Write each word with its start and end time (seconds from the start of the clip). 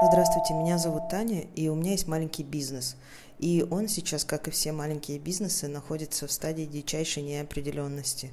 Здравствуйте, 0.00 0.54
меня 0.54 0.78
зовут 0.78 1.08
Таня, 1.08 1.40
и 1.56 1.68
у 1.68 1.74
меня 1.74 1.90
есть 1.90 2.06
маленький 2.06 2.44
бизнес. 2.44 2.94
И 3.40 3.66
он 3.68 3.88
сейчас, 3.88 4.22
как 4.22 4.46
и 4.46 4.52
все 4.52 4.70
маленькие 4.70 5.18
бизнесы, 5.18 5.66
находится 5.66 6.28
в 6.28 6.32
стадии 6.32 6.66
дичайшей 6.66 7.24
неопределенности. 7.24 8.30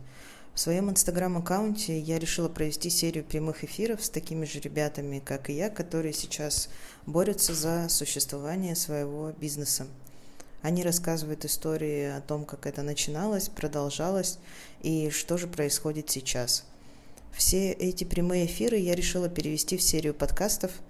В 0.54 0.60
своем 0.60 0.92
инстаграм-аккаунте 0.92 2.00
я 2.00 2.20
решила 2.20 2.50
провести 2.50 2.92
серию 2.92 3.24
прямых 3.24 3.64
эфиров 3.64 4.06
с 4.06 4.12
такими 4.12 4.46
же 4.46 4.60
ребятами, 4.60 5.18
как 5.18 5.50
и 5.50 5.54
я, 5.54 5.72
которые 5.72 6.14
сейчас 6.14 6.70
борются 7.08 7.56
за 7.56 7.90
существование 7.90 8.76
своего 8.76 9.32
бизнеса. 9.32 9.88
Они 10.62 10.84
рассказывают 10.84 11.46
истории 11.46 12.16
о 12.16 12.22
том, 12.22 12.46
как 12.46 12.68
это 12.68 12.84
начиналось, 12.84 13.50
продолжалось 13.50 14.38
и 14.84 15.10
что 15.10 15.36
же 15.38 15.48
происходит 15.48 16.12
сейчас. 16.12 16.64
Все 17.32 17.72
эти 17.72 18.04
прямые 18.04 18.46
эфиры 18.46 18.78
я 18.78 18.94
решила 18.94 19.30
перевести 19.30 19.78
в 19.78 19.82
серию 19.82 20.14
подкастов– 20.14 20.72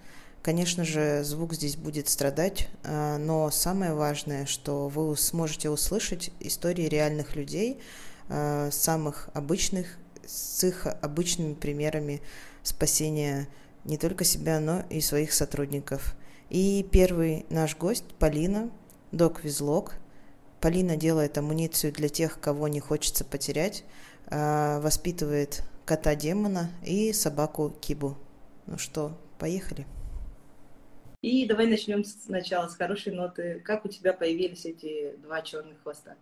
Конечно 0.45 0.83
же, 0.83 1.23
звук 1.23 1.55
здесь 1.55 1.75
будет 1.75 2.07
страдать, 2.07 2.69
а, 2.83 3.17
но 3.17 3.49
самое 3.49 3.95
важное, 3.95 4.45
что 4.45 4.89
вы 4.89 5.17
сможете 5.17 5.71
услышать 5.71 6.29
истории 6.39 6.83
реальных 6.83 7.35
людей, 7.35 7.79
а, 8.29 8.69
самых 8.69 9.29
обычных, 9.33 9.97
с 10.23 10.63
их 10.63 10.85
обычными 11.01 11.55
примерами 11.55 12.21
спасения 12.61 13.47
не 13.85 13.97
только 13.97 14.23
себя, 14.23 14.59
но 14.59 14.83
и 14.91 15.01
своих 15.01 15.33
сотрудников. 15.33 16.15
И 16.51 16.87
первый 16.91 17.47
наш 17.49 17.75
гость 17.75 18.05
Полина, 18.19 18.69
док 19.11 19.43
Визлог. 19.43 19.95
Полина 20.61 20.95
делает 20.95 21.39
амуницию 21.39 21.91
для 21.91 22.07
тех, 22.07 22.39
кого 22.39 22.67
не 22.67 22.81
хочется 22.81 23.25
потерять, 23.25 23.83
а, 24.27 24.79
воспитывает 24.81 25.63
кота-демона 25.85 26.69
и 26.83 27.13
собаку 27.13 27.71
Кибу. 27.81 28.15
Ну 28.67 28.77
что, 28.77 29.17
поехали. 29.39 29.87
И 31.25 31.47
давай 31.47 31.65
начнем 31.65 32.03
сначала 32.03 32.67
с 32.67 32.75
хорошей 32.75 33.11
ноты. 33.11 33.59
Как 33.65 33.83
у 33.83 33.87
тебя 33.87 34.13
появились 34.13 34.63
эти 34.65 35.15
два 35.23 35.41
черных 35.41 35.81
хвоста? 35.81 36.15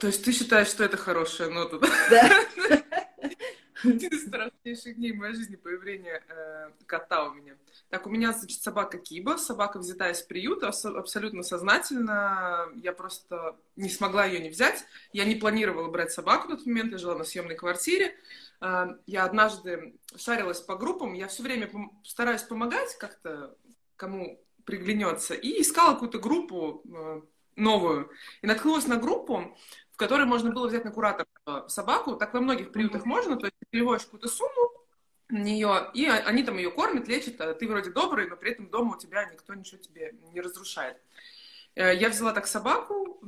То 0.00 0.06
есть 0.06 0.24
ты 0.24 0.32
считаешь, 0.32 0.68
что 0.68 0.82
это 0.82 0.96
хорошая 0.96 1.50
нота? 1.50 1.78
Да. 2.10 2.30
Один 3.84 4.10
из 4.12 4.26
страшнейших 4.26 4.96
дней 4.96 5.12
моей 5.12 5.34
жизни 5.34 5.56
появление 5.56 6.22
э, 6.26 6.70
кота 6.86 7.28
у 7.28 7.34
меня. 7.34 7.54
Так, 7.90 8.06
у 8.06 8.10
меня, 8.10 8.32
значит, 8.32 8.62
собака 8.62 8.96
Киба. 8.96 9.36
Собака 9.36 9.78
взята 9.78 10.08
из 10.08 10.22
приюта 10.22 10.68
абсолютно 10.68 11.42
сознательно. 11.42 12.66
Я 12.76 12.94
просто 12.94 13.58
не 13.76 13.90
смогла 13.90 14.24
ее 14.24 14.40
не 14.40 14.48
взять. 14.48 14.86
Я 15.12 15.26
не 15.26 15.34
планировала 15.34 15.90
брать 15.90 16.12
собаку 16.12 16.48
в 16.48 16.56
тот 16.56 16.64
момент. 16.64 16.92
Я 16.92 16.98
жила 16.98 17.14
на 17.14 17.24
съемной 17.24 17.56
квартире. 17.56 18.16
Э, 18.62 18.86
я 19.04 19.24
однажды 19.26 19.96
шарилась 20.16 20.62
по 20.62 20.76
группам. 20.76 21.12
Я 21.12 21.28
все 21.28 21.42
время 21.42 21.70
стараюсь 22.04 22.42
помогать 22.42 22.96
как-то 22.96 23.54
кому 23.98 24.42
приглянется, 24.64 25.34
и 25.34 25.60
искала 25.60 25.94
какую-то 25.94 26.18
группу 26.18 26.82
э, 26.84 27.20
новую. 27.56 28.10
И 28.40 28.46
наткнулась 28.46 28.86
на 28.86 28.96
группу, 28.96 29.56
в 29.92 29.96
которой 29.96 30.26
можно 30.26 30.50
было 30.50 30.68
взять 30.68 30.84
на 30.84 30.90
куратор 30.90 31.26
собаку. 31.66 32.16
Так 32.16 32.32
во 32.32 32.40
многих 32.40 32.72
приютах 32.72 33.04
можно, 33.04 33.36
то 33.36 33.46
есть 33.46 33.56
ты 33.58 33.66
переводишь 33.70 34.04
какую-то 34.04 34.28
сумму 34.28 34.70
на 35.28 35.38
нее, 35.38 35.90
и 35.92 36.06
они 36.06 36.42
там 36.42 36.56
ее 36.56 36.70
кормят, 36.70 37.08
лечат, 37.08 37.40
а 37.40 37.52
ты 37.52 37.68
вроде 37.68 37.90
добрый, 37.90 38.28
но 38.28 38.36
при 38.36 38.52
этом 38.52 38.70
дома 38.70 38.96
у 38.96 38.98
тебя 38.98 39.26
никто 39.26 39.52
ничего 39.54 39.78
тебе 39.78 40.14
не 40.32 40.40
разрушает. 40.40 40.96
Э, 41.74 41.94
я 41.94 42.08
взяла 42.08 42.32
так 42.32 42.46
собаку, 42.46 43.20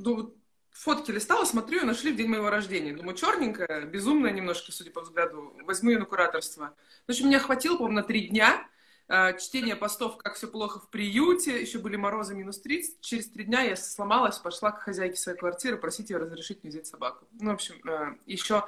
фотки 0.71 1.11
листала, 1.11 1.45
смотрю, 1.45 1.79
ее 1.79 1.85
нашли 1.85 2.11
в 2.11 2.15
день 2.15 2.27
моего 2.27 2.49
рождения. 2.49 2.93
Думаю, 2.93 3.15
черненькая, 3.15 3.85
безумная 3.85 4.31
немножко, 4.31 4.71
судя 4.71 4.91
по 4.91 5.01
взгляду. 5.01 5.53
Возьму 5.65 5.91
ее 5.91 5.99
на 5.99 6.05
кураторство. 6.05 6.75
В 7.07 7.11
общем, 7.11 7.27
меня 7.27 7.39
хватило, 7.39 7.77
по-моему, 7.77 7.97
на 7.97 8.03
три 8.03 8.27
дня. 8.27 8.67
А, 9.13 9.33
чтение 9.33 9.75
постов, 9.75 10.17
как 10.19 10.35
все 10.35 10.47
плохо 10.47 10.79
в 10.79 10.89
приюте, 10.89 11.59
еще 11.59 11.79
были 11.79 11.97
морозы 11.97 12.33
минус 12.33 12.61
30. 12.61 13.01
Через 13.01 13.27
три 13.29 13.43
дня 13.43 13.59
я 13.59 13.75
сломалась, 13.75 14.37
пошла 14.37 14.71
к 14.71 14.79
хозяйке 14.79 15.17
своей 15.17 15.37
квартиры 15.37 15.75
просить 15.75 16.09
ее 16.09 16.15
разрешить 16.15 16.63
мне 16.63 16.71
взять 16.71 16.87
собаку. 16.87 17.27
Ну, 17.41 17.51
в 17.51 17.55
общем, 17.55 17.75
а, 17.89 18.15
еще 18.25 18.63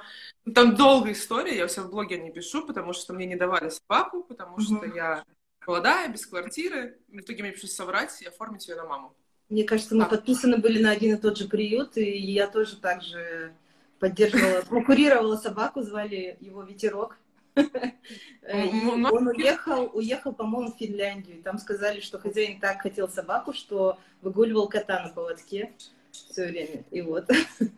там 0.54 0.74
долгая 0.74 1.14
история, 1.14 1.56
я 1.56 1.66
все 1.66 1.80
в 1.80 1.90
блоге 1.90 2.18
не 2.18 2.30
пишу, 2.30 2.66
потому 2.66 2.92
что 2.92 3.14
мне 3.14 3.24
не 3.24 3.36
давали 3.36 3.70
собаку, 3.70 4.22
потому 4.22 4.60
что 4.60 4.84
я 4.84 5.24
молодая, 5.66 6.08
без 6.08 6.26
квартиры. 6.26 6.98
В 7.08 7.20
итоге 7.20 7.42
мне 7.42 7.52
пришлось 7.52 7.72
соврать 7.72 8.20
и 8.20 8.26
оформить 8.26 8.68
ее 8.68 8.74
на 8.74 8.84
маму. 8.84 9.16
Мне 9.48 9.64
кажется, 9.64 9.94
мы 9.94 10.04
а. 10.04 10.08
подписаны 10.08 10.58
были 10.58 10.78
на 10.82 10.90
один 10.90 11.14
и 11.14 11.18
тот 11.18 11.38
же 11.38 11.48
приют, 11.48 11.96
и 11.96 12.18
я 12.18 12.48
тоже 12.48 12.76
так 12.76 13.00
же 13.00 13.54
поддерживала, 13.98 14.60
прокурировала 14.68 15.38
собаку, 15.38 15.80
звали 15.80 16.36
его 16.38 16.64
Ветерок. 16.64 17.16
Он 17.56 19.28
уехал, 19.28 19.90
уехал, 19.94 20.32
по-моему, 20.32 20.72
в 20.72 20.78
Финляндию. 20.78 21.42
Там 21.42 21.58
сказали, 21.58 22.00
что 22.00 22.18
хозяин 22.18 22.60
так 22.60 22.82
хотел 22.82 23.08
собаку, 23.08 23.52
что 23.52 23.98
выгуливал 24.22 24.68
кота 24.68 25.02
на 25.02 25.08
поводке 25.10 25.72
все 26.10 26.46
время. 26.46 26.84
И 26.90 27.00
вот 27.02 27.28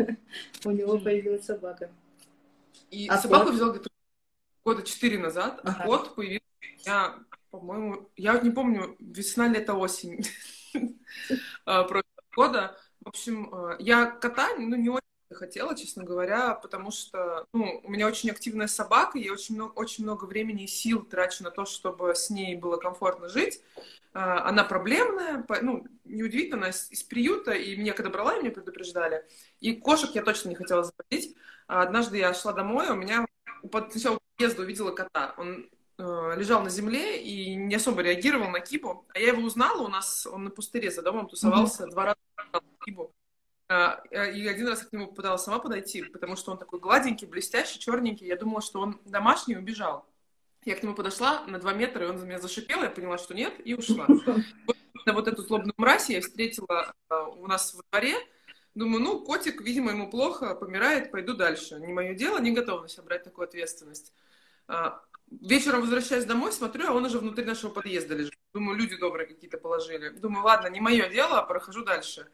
у 0.64 0.70
него 0.70 0.98
появилась 0.98 1.44
собака. 1.44 1.90
И 2.90 3.08
а 3.08 3.18
собаку 3.18 3.50
взял 3.50 3.72
где-то 3.72 3.90
года 4.64 4.82
четыре 4.82 5.18
назад, 5.18 5.60
а 5.64 5.84
кот 5.86 6.14
появился 6.14 6.46
я, 6.86 7.18
по-моему, 7.50 8.08
я 8.16 8.34
вот 8.34 8.42
не 8.44 8.50
помню, 8.50 8.96
весна, 9.00 9.48
лето, 9.48 9.74
осень 9.74 10.24
а, 11.64 11.82
прошлого 11.82 12.04
года. 12.34 12.76
В 13.00 13.08
общем, 13.08 13.52
а, 13.52 13.76
я 13.78 14.06
кота, 14.06 14.50
ну, 14.56 14.76
не 14.76 14.88
очень 14.88 15.00
хотела, 15.34 15.76
честно 15.76 16.04
говоря, 16.04 16.54
потому 16.54 16.90
что 16.90 17.46
ну, 17.52 17.80
у 17.82 17.90
меня 17.90 18.06
очень 18.06 18.30
активная 18.30 18.66
собака, 18.66 19.18
я 19.18 19.32
очень 19.32 19.54
много, 19.56 19.72
очень 19.72 20.04
много 20.04 20.24
времени 20.24 20.64
и 20.64 20.68
сил 20.68 21.02
трачу 21.02 21.42
на 21.44 21.50
то, 21.50 21.64
чтобы 21.64 22.14
с 22.14 22.30
ней 22.30 22.56
было 22.56 22.76
комфортно 22.76 23.28
жить. 23.28 23.60
А, 24.12 24.48
она 24.48 24.64
проблемная, 24.64 25.44
ну, 25.62 25.86
неудивительно, 26.04 26.58
она 26.58 26.68
из, 26.70 26.90
из 26.90 27.02
приюта, 27.02 27.52
и 27.52 27.76
мне 27.76 27.92
когда 27.92 28.10
брала, 28.10 28.38
меня 28.38 28.50
предупреждали. 28.50 29.24
И 29.60 29.74
кошек 29.74 30.10
я 30.14 30.22
точно 30.22 30.50
не 30.50 30.54
хотела 30.54 30.84
заводить. 30.84 31.36
А 31.66 31.82
однажды 31.82 32.18
я 32.18 32.32
шла 32.32 32.52
домой, 32.52 32.88
у 32.90 32.94
меня 32.94 33.26
у 33.62 33.68
подъезда 33.68 34.62
увидела 34.62 34.92
кота. 34.92 35.34
Он 35.36 35.68
э, 35.98 36.32
лежал 36.36 36.62
на 36.62 36.70
земле 36.70 37.22
и 37.22 37.56
не 37.56 37.74
особо 37.74 38.02
реагировал 38.02 38.50
на 38.50 38.60
кибу. 38.60 39.06
А 39.12 39.18
я 39.18 39.28
его 39.28 39.42
узнала, 39.42 39.82
у 39.82 39.88
нас 39.88 40.26
он 40.26 40.44
на 40.44 40.50
пустыре 40.50 40.90
за 40.90 41.02
домом 41.02 41.28
тусовался, 41.28 41.84
mm-hmm. 41.84 41.90
два 41.90 42.04
раза 42.04 42.64
кибу. 42.84 43.12
А, 43.68 44.00
э, 44.10 44.32
и 44.32 44.46
один 44.46 44.68
раз 44.68 44.82
к 44.82 44.92
нему 44.92 45.08
пыталась 45.08 45.42
сама 45.42 45.58
подойти, 45.58 46.02
потому 46.02 46.36
что 46.36 46.52
он 46.52 46.58
такой 46.58 46.78
гладенький, 46.78 47.26
блестящий, 47.26 47.80
черненький. 47.80 48.26
Я 48.26 48.36
думала, 48.36 48.60
что 48.60 48.80
он 48.80 49.00
домашний, 49.04 49.56
убежал. 49.56 50.06
Я 50.64 50.76
к 50.76 50.82
нему 50.82 50.94
подошла 50.94 51.44
на 51.46 51.58
два 51.58 51.72
метра, 51.72 52.04
и 52.04 52.08
он 52.08 52.18
за 52.18 52.26
меня 52.26 52.38
зашипел, 52.38 52.82
я 52.82 52.90
поняла, 52.90 53.18
что 53.18 53.34
нет, 53.34 53.54
и 53.64 53.74
ушла. 53.74 54.06
Вот, 54.66 55.14
вот 55.14 55.28
эту 55.28 55.42
злобную 55.42 55.74
мразь 55.76 56.10
я 56.10 56.20
встретила 56.20 56.92
а, 57.08 57.22
у 57.28 57.46
нас 57.46 57.74
во 57.74 57.82
дворе. 57.92 58.16
Думаю, 58.74 59.04
ну, 59.04 59.20
котик, 59.20 59.60
видимо, 59.60 59.92
ему 59.92 60.10
плохо, 60.10 60.56
помирает, 60.56 61.12
пойду 61.12 61.34
дальше. 61.34 61.76
Не 61.76 61.92
мое 61.92 62.14
дело, 62.14 62.38
не 62.38 62.50
готова 62.50 62.82
на 62.82 62.88
себя 62.88 63.04
брать 63.04 63.22
такую 63.22 63.46
ответственность. 63.46 64.12
А, 64.66 65.00
вечером 65.30 65.82
возвращаюсь 65.82 66.24
домой, 66.24 66.52
смотрю, 66.52 66.88
а 66.88 66.92
он 66.92 67.04
уже 67.04 67.20
внутри 67.20 67.44
нашего 67.44 67.70
подъезда 67.70 68.16
лежит. 68.16 68.34
Думаю, 68.56 68.78
люди 68.78 68.96
добрые 68.96 69.26
какие-то 69.26 69.58
положили. 69.58 70.08
Думаю, 70.08 70.42
ладно, 70.42 70.68
не 70.68 70.80
мое 70.80 71.10
дело, 71.10 71.42
прохожу 71.42 71.84
дальше. 71.84 72.26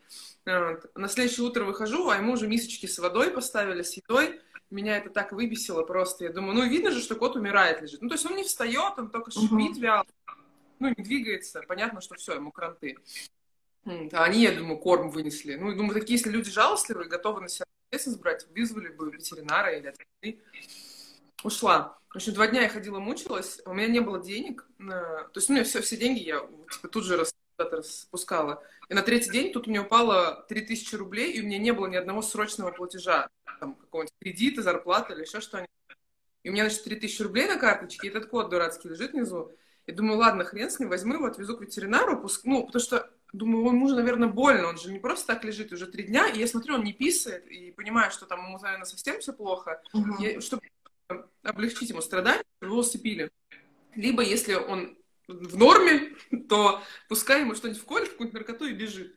Вот. 0.47 0.89
На 0.95 1.09
следующее 1.09 1.45
утро 1.45 1.65
выхожу, 1.65 2.09
а 2.11 2.17
ему 2.17 2.35
уже 2.35 2.47
мисочки 2.47 2.87
с 2.87 3.01
водой 3.01 3.33
поставили, 3.33 3.83
с 3.83 3.95
едой. 3.95 4.41
Меня 4.71 4.99
это 4.99 5.11
так 5.11 5.33
выбесило 5.33 5.83
просто. 5.83 6.23
Я 6.23 6.31
думаю, 6.31 6.55
ну 6.55 6.65
видно 6.65 6.93
же, 6.93 7.01
что 7.01 7.17
кот 7.17 7.35
умирает 7.35 7.83
лежит. 7.83 8.03
Ну 8.03 8.09
то 8.09 8.15
есть 8.15 8.25
он 8.25 8.37
не 8.37 8.45
встает, 8.45 8.93
он 8.99 9.11
только 9.11 9.33
шипит 9.33 9.77
вяло. 9.79 10.07
Ну 10.79 10.95
не 10.97 11.03
двигается. 11.03 11.61
Понятно, 11.67 12.01
что 12.01 12.15
все, 12.15 12.35
ему 12.35 12.53
кранты. 12.53 12.99
А 13.85 14.23
они, 14.23 14.43
я 14.43 14.53
думаю, 14.53 14.79
корм 14.79 15.11
вынесли. 15.11 15.57
Ну, 15.57 15.75
думаю, 15.75 15.99
такие, 15.99 16.19
если 16.19 16.31
люди 16.31 16.53
жалостливые, 16.53 17.09
готовы 17.09 17.41
на 17.41 17.49
себя 17.49 17.65
ответственность 17.89 18.23
брать, 18.23 18.47
вызвали 18.55 18.91
бы 18.91 19.11
ветеринара 19.11 19.77
или 19.77 19.89
отвезли. 19.89 20.41
Ушла. 21.43 21.99
В 22.11 22.17
общем, 22.17 22.35
два 22.35 22.47
дня 22.47 22.63
я 22.63 22.69
ходила, 22.69 22.99
мучилась, 22.99 23.61
у 23.65 23.73
меня 23.73 23.89
не 23.89 24.01
было 24.01 24.23
денег. 24.23 24.67
То 24.79 25.31
есть 25.35 25.49
у 25.49 25.53
меня 25.53 25.65
все, 25.65 25.81
все 25.81 25.97
деньги 25.97 26.21
я 26.21 26.47
типа, 26.71 26.89
тут 26.89 27.05
же 27.05 27.17
рас, 27.17 27.35
распускала. 27.59 28.63
И 28.89 28.95
на 28.95 29.03
третий 29.03 29.31
день 29.31 29.53
тут 29.53 29.67
у 29.67 29.71
меня 29.71 29.83
упало 29.83 30.45
3000 30.49 30.95
рублей, 30.97 31.33
и 31.33 31.41
у 31.41 31.47
меня 31.47 31.59
не 31.59 31.73
было 31.73 31.87
ни 31.87 31.97
одного 31.97 32.23
срочного 32.23 32.71
платежа. 32.71 33.29
Там 33.61 33.75
какого-нибудь 33.75 34.15
кредита, 34.21 34.63
зарплаты 34.63 35.15
или 35.15 35.23
еще 35.23 35.41
что-нибудь. 35.41 35.71
И 36.43 36.51
у 36.51 36.53
меня, 36.53 36.65
значит, 36.69 36.85
3000 36.85 37.23
рублей 37.23 37.47
на 37.47 37.57
карточке, 37.57 38.07
и 38.07 38.11
этот 38.11 38.27
код 38.27 38.51
дурацкий 38.51 38.89
лежит 38.89 39.13
внизу. 39.13 39.53
И 39.87 39.93
думаю, 39.93 40.19
ладно, 40.19 40.45
хрен 40.45 40.71
с 40.71 40.79
ним, 40.79 40.89
возьму 40.89 41.15
его, 41.15 41.27
отвезу 41.27 41.57
к 41.57 41.63
ветеринару, 41.63 42.21
пуск... 42.21 42.45
ну, 42.45 42.67
потому 42.67 42.83
что, 42.83 43.11
думаю, 43.33 43.65
он 43.67 43.77
мужу, 43.77 43.97
наверное, 43.97 44.29
больно, 44.29 44.69
он 44.69 44.79
же 44.79 44.93
не 44.93 44.99
просто 44.99 45.29
так 45.29 45.45
лежит 45.45 45.73
уже 45.73 45.87
три 45.87 46.05
дня, 46.05 46.29
и 46.29 46.39
я 46.39 46.47
смотрю, 46.47 46.75
он 46.75 46.85
не 46.85 46.93
писает, 46.93 47.47
и 47.47 47.73
понимаю, 47.73 48.11
что 48.11 48.27
там 48.27 48.45
ему, 48.45 48.59
наверное, 48.59 48.85
совсем 48.85 49.19
все 49.21 49.33
плохо. 49.33 49.81
Uh-huh. 49.95 50.15
Я, 50.21 50.41
чтобы 50.41 50.63
облегчить 51.43 51.91
ему 51.91 52.01
страдания, 52.01 52.45
его 52.61 52.79
усыпили. 52.79 53.31
Либо, 53.95 54.23
если 54.23 54.55
он 54.55 54.97
в 55.29 55.57
норме, 55.57 56.17
то 56.49 56.83
пускай 57.09 57.41
ему 57.41 57.55
что-нибудь 57.55 57.83
вколет, 57.83 58.09
какую-нибудь 58.11 58.41
наркоту 58.41 58.67
и 58.67 58.73
бежит. 58.73 59.17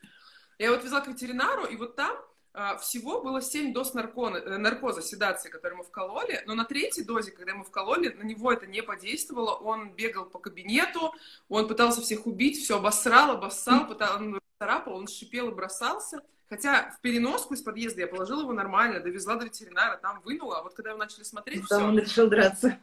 Я 0.57 0.71
вот 0.71 0.83
везла 0.83 1.01
к 1.01 1.07
ветеринару, 1.07 1.65
и 1.65 1.75
вот 1.75 1.95
там 1.95 2.17
а, 2.53 2.77
всего 2.77 3.21
было 3.21 3.41
7 3.41 3.73
доз 3.73 3.93
наркона, 3.93 4.37
э, 4.37 4.57
наркоза, 4.57 5.01
седации, 5.01 5.49
которые 5.49 5.77
мы 5.77 5.83
вкололи, 5.83 6.41
но 6.45 6.55
на 6.55 6.63
третьей 6.63 7.03
дозе, 7.03 7.31
когда 7.31 7.53
мы 7.53 7.65
вкололи, 7.65 8.09
на 8.09 8.23
него 8.23 8.49
это 8.53 8.65
не 8.65 8.81
подействовало, 8.81 9.55
он 9.55 9.91
бегал 9.93 10.25
по 10.25 10.39
кабинету, 10.39 11.13
он 11.49 11.67
пытался 11.67 12.01
всех 12.01 12.25
убить, 12.25 12.57
все 12.57 12.77
обосрал, 12.77 13.31
обоссал, 13.31 13.87
пытался, 13.87 14.39
царапал, 14.59 14.95
он 14.95 15.07
шипел 15.07 15.49
и 15.49 15.53
бросался, 15.53 16.21
хотя 16.49 16.91
в 16.91 17.01
переноску 17.01 17.53
из 17.53 17.61
подъезда 17.61 18.01
я 18.01 18.07
положила 18.07 18.41
его 18.41 18.53
нормально, 18.53 18.99
довезла 18.99 19.35
до 19.35 19.45
ветеринара, 19.45 19.97
там 19.97 20.21
вынула, 20.21 20.59
а 20.59 20.63
вот 20.63 20.73
когда 20.73 20.91
его 20.91 20.99
начали 20.99 21.23
смотреть, 21.23 21.67
Там 21.67 21.79
все. 21.79 21.87
он 21.87 21.99
решил 21.99 22.29
драться. 22.29 22.77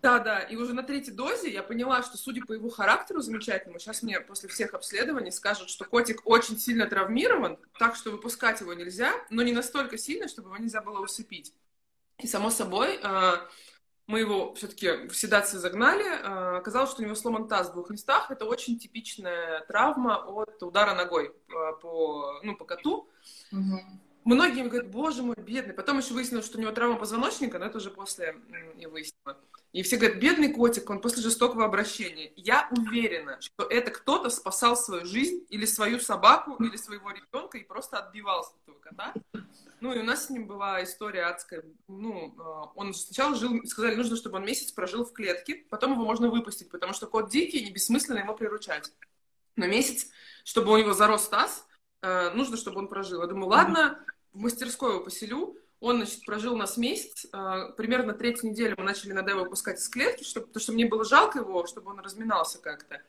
Да, 0.00 0.20
да, 0.20 0.38
и 0.40 0.54
уже 0.54 0.74
на 0.74 0.84
третьей 0.84 1.12
дозе 1.12 1.50
я 1.50 1.60
поняла, 1.64 2.04
что, 2.04 2.16
судя 2.16 2.44
по 2.44 2.52
его 2.52 2.70
характеру 2.70 3.20
замечательному, 3.20 3.80
сейчас 3.80 4.02
мне 4.04 4.20
после 4.20 4.48
всех 4.48 4.72
обследований 4.74 5.32
скажут, 5.32 5.68
что 5.70 5.84
котик 5.84 6.22
очень 6.24 6.56
сильно 6.56 6.86
травмирован, 6.86 7.58
так 7.80 7.96
что 7.96 8.12
выпускать 8.12 8.60
его 8.60 8.74
нельзя, 8.74 9.12
но 9.28 9.42
не 9.42 9.52
настолько 9.52 9.98
сильно, 9.98 10.28
чтобы 10.28 10.50
его 10.50 10.58
нельзя 10.58 10.82
было 10.82 11.00
усыпить. 11.00 11.52
И, 12.18 12.28
само 12.28 12.50
собой, 12.50 13.00
а, 13.02 13.40
мы 14.08 14.20
его 14.20 14.54
все-таки 14.54 15.06
в 15.06 15.14
седацию 15.14 15.60
загнали. 15.60 16.04
А, 16.24 16.56
оказалось, 16.56 16.90
что 16.90 17.02
у 17.02 17.04
него 17.04 17.14
сломан 17.14 17.46
таз 17.46 17.68
в 17.68 17.74
двух 17.74 17.90
местах. 17.90 18.30
Это 18.30 18.46
очень 18.46 18.78
типичная 18.78 19.60
травма 19.68 20.16
от 20.16 20.62
удара 20.62 20.94
ногой 20.94 21.34
а, 21.54 21.72
по, 21.74 22.40
ну, 22.42 22.56
по 22.56 22.64
коту. 22.64 23.08
Угу. 23.52 23.80
Многие 24.28 24.68
говорят, 24.68 24.90
боже 24.90 25.22
мой, 25.22 25.36
бедный. 25.38 25.72
Потом 25.72 26.00
еще 26.00 26.12
выяснилось, 26.12 26.44
что 26.44 26.58
у 26.58 26.60
него 26.60 26.70
травма 26.70 26.96
позвоночника, 26.96 27.58
но 27.58 27.64
это 27.64 27.78
уже 27.78 27.88
после 27.88 28.36
я 28.76 28.90
выяснила. 28.90 29.38
И 29.72 29.82
все 29.82 29.96
говорят, 29.96 30.18
бедный 30.18 30.52
котик, 30.52 30.90
он 30.90 31.00
после 31.00 31.22
жестокого 31.22 31.64
обращения. 31.64 32.30
Я 32.36 32.68
уверена, 32.70 33.40
что 33.40 33.64
это 33.64 33.90
кто-то 33.90 34.28
спасал 34.28 34.76
свою 34.76 35.06
жизнь 35.06 35.46
или 35.48 35.64
свою 35.64 35.98
собаку, 35.98 36.62
или 36.62 36.76
своего 36.76 37.10
ребенка 37.10 37.56
и 37.56 37.64
просто 37.64 38.00
отбивался 38.00 38.50
от 38.50 38.62
этого 38.64 38.78
кота. 38.80 39.14
Ну, 39.80 39.94
и 39.94 39.98
у 39.98 40.02
нас 40.02 40.26
с 40.26 40.30
ним 40.30 40.46
была 40.46 40.84
история 40.84 41.24
адская. 41.24 41.64
Ну, 41.86 42.34
а, 42.38 42.70
он 42.74 42.92
сначала 42.92 43.34
жил, 43.34 43.64
сказали, 43.64 43.94
нужно, 43.94 44.16
чтобы 44.16 44.36
он 44.36 44.44
месяц 44.44 44.72
прожил 44.72 45.06
в 45.06 45.14
клетке, 45.14 45.64
потом 45.70 45.92
его 45.92 46.04
можно 46.04 46.28
выпустить, 46.28 46.68
потому 46.70 46.92
что 46.92 47.06
кот 47.06 47.30
дикий, 47.30 47.64
не 47.64 47.70
бессмысленно 47.70 48.18
его 48.18 48.34
приручать. 48.34 48.92
Но 49.56 49.66
месяц, 49.66 50.10
чтобы 50.44 50.70
у 50.72 50.76
него 50.76 50.92
зарос 50.92 51.28
таз, 51.28 51.66
а, 52.02 52.30
нужно, 52.32 52.58
чтобы 52.58 52.80
он 52.80 52.88
прожил. 52.88 53.22
Я 53.22 53.26
думаю, 53.26 53.48
ладно, 53.48 54.04
в 54.32 54.40
мастерскую 54.40 54.94
его 54.94 55.04
поселю, 55.04 55.56
он, 55.80 55.96
значит, 55.98 56.24
прожил 56.24 56.54
у 56.54 56.56
нас 56.56 56.76
месяц. 56.76 57.26
Э, 57.32 57.72
примерно 57.76 58.12
третью 58.12 58.50
неделю 58.50 58.74
мы 58.78 58.84
начали 58.84 59.12
надо 59.12 59.30
его 59.30 59.44
выпускать 59.44 59.78
из 59.78 59.88
клетки, 59.88 60.24
чтобы, 60.24 60.46
потому 60.46 60.62
что 60.62 60.72
мне 60.72 60.86
было 60.86 61.04
жалко 61.04 61.38
его, 61.38 61.66
чтобы 61.66 61.90
он 61.90 62.00
разминался 62.00 62.58
как-то. 62.58 63.00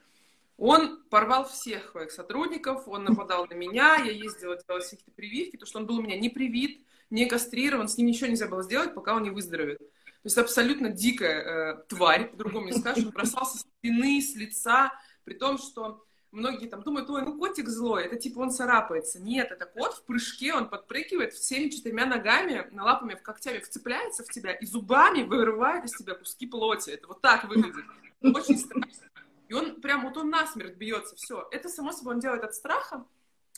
Он 0.57 1.01
порвал 1.09 1.47
всех 1.47 1.91
своих 1.91 2.11
сотрудников, 2.11 2.87
он 2.87 3.05
нападал 3.05 3.47
на 3.47 3.53
меня, 3.53 3.95
я 3.95 4.11
ездила, 4.11 4.57
делала 4.57 4.83
всякие 4.83 5.13
прививки, 5.15 5.51
потому 5.51 5.67
что 5.67 5.79
он 5.79 5.85
был 5.85 5.99
у 5.99 6.01
меня 6.01 6.19
не 6.19 6.29
привит, 6.29 6.85
не 7.09 7.25
кастрирован, 7.25 7.87
с 7.87 7.97
ним 7.97 8.07
ничего 8.07 8.27
нельзя 8.27 8.47
было 8.47 8.61
сделать, 8.61 8.93
пока 8.93 9.15
он 9.15 9.23
не 9.23 9.29
выздоровеет. 9.29 9.79
То 9.79 10.25
есть 10.25 10.37
абсолютно 10.37 10.89
дикая 10.89 11.41
э, 11.41 11.83
тварь, 11.87 12.29
по-другому 12.29 12.67
не 12.67 12.73
скажешь, 12.73 13.05
он 13.05 13.11
бросался 13.11 13.59
с 13.59 13.61
спины, 13.61 14.21
с 14.21 14.35
лица, 14.35 14.91
при 15.23 15.33
том, 15.33 15.57
что 15.57 16.03
многие 16.31 16.67
там 16.67 16.83
думают, 16.83 17.09
ой, 17.09 17.23
ну 17.23 17.37
котик 17.37 17.69
злой, 17.69 18.05
это 18.05 18.15
типа 18.15 18.39
он 18.39 18.51
царапается. 18.51 19.19
Нет, 19.19 19.51
это 19.51 19.65
кот 19.65 19.93
в 19.93 20.03
прыжке, 20.03 20.53
он 20.53 20.69
подпрыгивает 20.69 21.33
всеми 21.33 21.69
четырьмя 21.69 22.05
ногами, 22.05 22.67
лапами, 22.79 23.15
в 23.15 23.21
когтями 23.21 23.59
вцепляется 23.59 24.23
в 24.23 24.29
тебя 24.29 24.53
и 24.53 24.65
зубами 24.65 25.23
вырывает 25.23 25.85
из 25.85 25.91
тебя 25.91 26.15
куски 26.15 26.47
плоти. 26.47 26.91
Это 26.91 27.07
вот 27.07 27.21
так 27.21 27.45
выглядит. 27.45 27.85
Очень 28.21 28.57
страшно. 28.57 29.09
И 29.47 29.53
он 29.53 29.81
прям 29.81 30.03
вот 30.03 30.15
он 30.17 30.29
насмерть 30.29 30.75
бьется, 30.75 31.15
все. 31.15 31.47
Это, 31.51 31.69
само 31.69 31.91
собой, 31.91 32.13
он 32.15 32.19
делает 32.19 32.43
от 32.43 32.53
страха, 32.53 33.05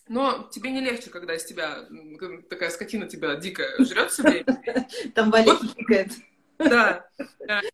но 0.07 0.49
тебе 0.51 0.71
не 0.71 0.81
легче, 0.81 1.09
когда 1.09 1.35
из 1.35 1.45
тебя 1.45 1.87
такая 2.49 2.69
скотина 2.69 3.07
тебя 3.07 3.35
дикая 3.35 3.77
жрет 3.83 4.11
все 4.11 4.23
время. 4.23 4.45
Там 5.13 5.31
Валя 5.31 5.53
вот, 5.53 5.61
да. 6.69 7.05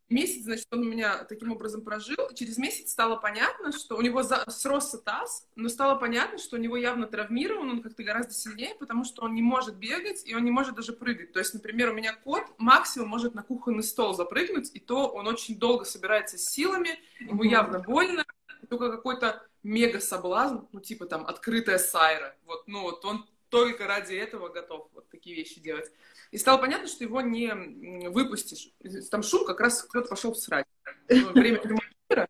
Месяц, 0.10 0.44
значит, 0.44 0.68
он 0.72 0.80
у 0.80 0.90
меня 0.90 1.24
таким 1.26 1.52
образом 1.52 1.82
прожил. 1.82 2.34
Через 2.34 2.58
месяц 2.58 2.92
стало 2.92 3.18
понятно, 3.18 3.72
что 3.72 3.98
у 3.98 4.02
него 4.02 4.24
сросся 4.24 4.98
таз, 4.98 5.48
но 5.56 5.70
стало 5.70 6.00
понятно, 6.00 6.38
что 6.38 6.56
у 6.56 6.60
него 6.60 6.78
явно 6.78 7.08
травмирован, 7.08 7.70
он 7.70 7.82
как-то 7.82 8.04
гораздо 8.04 8.34
сильнее, 8.34 8.76
потому 8.76 9.04
что 9.04 9.24
он 9.24 9.34
не 9.34 9.42
может 9.42 9.76
бегать, 9.76 10.24
и 10.26 10.34
он 10.34 10.44
не 10.44 10.52
может 10.52 10.76
даже 10.76 10.94
прыгать. 10.94 11.34
То 11.34 11.40
есть, 11.40 11.54
например, 11.54 11.90
у 11.90 11.94
меня 11.94 12.14
кот 12.16 12.44
максимум 12.58 13.10
может 13.10 13.36
на 13.36 13.44
кухонный 13.44 13.84
стол 13.84 14.14
запрыгнуть, 14.14 14.72
и 14.74 14.80
то 14.80 15.08
он 15.08 15.28
очень 15.28 15.60
долго 15.60 15.86
собирается 15.86 16.38
с 16.38 16.54
силами, 16.54 17.00
ему 17.20 17.44
явно 17.44 17.80
больно, 17.80 18.26
только 18.70 18.92
какой-то 18.92 19.46
мега 19.64 20.00
соблазн, 20.00 20.60
ну, 20.72 20.80
типа 20.80 21.06
там 21.06 21.26
открытая 21.26 21.78
сайра. 21.78 22.36
Вот, 22.46 22.68
ну, 22.68 22.82
вот 22.82 23.04
он 23.06 23.26
только 23.50 23.88
ради 23.88 24.14
этого 24.16 24.50
готов 24.50 24.90
вот 24.94 25.10
такие 25.10 25.36
вещи 25.36 25.60
делать. 25.60 25.92
И 26.32 26.38
стало 26.38 26.58
понятно, 26.58 26.88
что 26.88 27.04
его 27.04 27.22
не 27.22 28.10
выпустишь. 28.10 28.70
Там 29.10 29.24
шум, 29.24 29.46
как 29.46 29.60
раз 29.60 29.84
кто-то 29.84 30.10
пошел 30.10 30.36
срать. 30.36 30.66
Ну, 31.10 31.32
время 31.32 31.62
мира. 32.10 32.28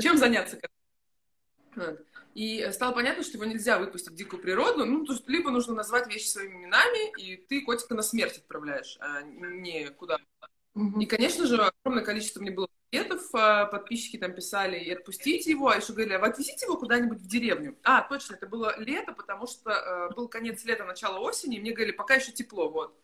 Чем 0.00 0.18
заняться? 0.18 0.58
И 2.34 2.68
стало 2.72 2.92
понятно, 2.92 3.22
что 3.22 3.36
его 3.36 3.44
нельзя 3.44 3.78
выпустить 3.78 4.10
в 4.10 4.16
дикую 4.16 4.42
природу. 4.42 4.84
Ну, 4.84 5.04
то 5.04 5.12
есть, 5.12 5.28
либо 5.28 5.50
нужно 5.50 5.74
назвать 5.74 6.08
вещи 6.08 6.26
своими 6.26 6.56
именами, 6.56 7.12
и 7.20 7.36
ты 7.36 7.62
котика 7.62 7.94
на 7.94 8.02
смерть 8.02 8.38
отправляешь, 8.38 8.98
а 9.00 9.22
не 9.22 9.88
куда. 9.90 10.18
Угу. 10.74 11.00
И, 11.00 11.06
конечно 11.06 11.46
же, 11.46 11.62
огромное 11.62 12.04
количество 12.04 12.40
мне 12.40 12.50
было 12.50 12.68
ответов, 12.88 13.22
а, 13.32 13.66
подписчики 13.66 14.16
там 14.16 14.32
писали, 14.32 14.78
и 14.78 14.90
отпустите 14.90 15.50
его, 15.50 15.68
а 15.68 15.76
еще 15.76 15.92
говорили, 15.92 16.14
а 16.14 16.24
отвезите 16.24 16.66
его 16.66 16.76
куда-нибудь 16.76 17.18
в 17.18 17.26
деревню. 17.28 17.76
А, 17.84 18.02
точно, 18.02 18.34
это 18.34 18.48
было 18.48 18.74
лето, 18.80 19.12
потому 19.12 19.46
что 19.46 19.70
э, 19.70 20.14
был 20.14 20.28
конец 20.28 20.64
лета, 20.64 20.84
начало 20.84 21.18
осени, 21.18 21.56
и 21.56 21.60
мне 21.60 21.72
говорили, 21.72 21.94
пока 21.94 22.14
еще 22.14 22.32
тепло, 22.32 22.68
вот. 22.68 22.96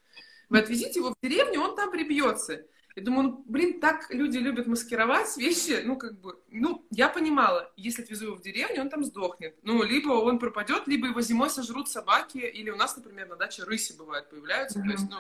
Вы 0.50 0.58
отвезите 0.58 0.99
его 0.99 1.11
в 1.11 1.14
деревню, 1.23 1.61
он 1.61 1.76
там 1.76 1.91
прибьется. 1.91 2.67
Я 2.97 3.05
думаю, 3.05 3.29
ну, 3.29 3.44
блин, 3.47 3.81
так 3.81 4.12
люди 4.12 4.37
любят 4.38 4.67
маскировать 4.67 5.37
вещи, 5.37 5.81
ну, 5.85 5.97
как 5.97 6.20
бы, 6.20 6.41
ну, 6.49 6.87
я 6.91 7.08
понимала, 7.08 7.73
если 7.76 8.02
отвезу 8.02 8.26
его 8.26 8.37
в 8.37 8.43
деревню, 8.43 8.82
он 8.82 8.91
там 8.91 9.05
сдохнет. 9.05 9.56
Ну, 9.62 9.85
либо 9.85 10.11
он 10.11 10.41
пропадет, 10.41 10.88
либо 10.88 11.06
его 11.06 11.20
зимой 11.20 11.50
сожрут 11.50 11.88
собаки, 11.88 12.38
или 12.38 12.69
у 12.69 12.76
нас, 12.76 12.97
например, 12.97 13.29
на 13.29 13.37
даче 13.37 13.62
рыси 13.62 13.97
бывают, 13.97 14.29
появляются, 14.29 14.81
mm-hmm. 14.81 14.85
то 14.85 14.91
есть, 14.91 15.08
ну, 15.08 15.17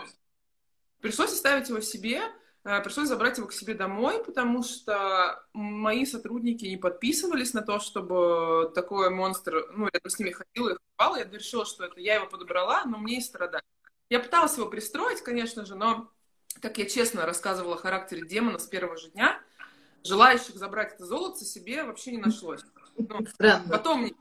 пришлось 1.00 1.32
оставить 1.32 1.68
его 1.68 1.80
себе, 1.80 2.22
э, 2.64 2.82
пришлось 2.82 3.06
забрать 3.06 3.38
его 3.38 3.46
к 3.46 3.52
себе 3.52 3.74
домой, 3.74 4.22
потому 4.24 4.64
что 4.64 5.40
мои 5.52 6.04
сотрудники 6.06 6.64
не 6.64 6.76
подписывались 6.76 7.54
на 7.54 7.62
то, 7.62 7.78
чтобы 7.78 8.72
такой 8.74 9.10
монстр, 9.10 9.68
ну, 9.76 9.88
рядом 9.92 10.10
с 10.10 10.18
ними 10.18 10.32
ходил 10.32 10.70
и 10.70 10.76
хапал, 10.96 11.14
я 11.14 11.24
решила, 11.24 11.64
что 11.64 11.84
это 11.84 12.00
я 12.00 12.16
его 12.16 12.26
подобрала, 12.26 12.84
но 12.84 12.98
мне 12.98 13.18
и 13.18 13.20
страдать. 13.20 13.62
Я 14.10 14.18
пыталась 14.18 14.56
его 14.56 14.66
пристроить, 14.66 15.22
конечно 15.22 15.64
же, 15.64 15.76
но, 15.76 16.10
как 16.60 16.78
я 16.78 16.86
честно 16.86 17.24
рассказывала 17.24 17.76
о 17.76 17.78
характере 17.78 18.26
демона 18.26 18.58
с 18.58 18.66
первого 18.66 18.96
же 18.96 19.08
дня, 19.10 19.40
желающих 20.02 20.56
забрать 20.56 20.94
это 20.94 21.06
золото 21.06 21.44
себе 21.44 21.84
вообще 21.84 22.10
не 22.10 22.18
нашлось. 22.18 22.62
Ну, 22.96 23.24
потом 23.70 24.02
мне 24.02 24.14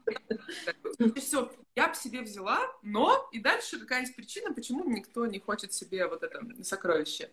все, 1.16 1.52
я 1.76 1.88
бы 1.88 1.96
себе 1.96 2.22
взяла, 2.22 2.60
но 2.84 3.28
и 3.32 3.40
дальше 3.40 3.80
какая-нибудь 3.80 4.16
причина, 4.16 4.54
почему 4.54 4.88
никто 4.88 5.26
не 5.26 5.40
хочет 5.40 5.74
себе 5.74 6.08
вот 6.08 6.22
это 6.22 6.40
сокровище. 6.64 7.32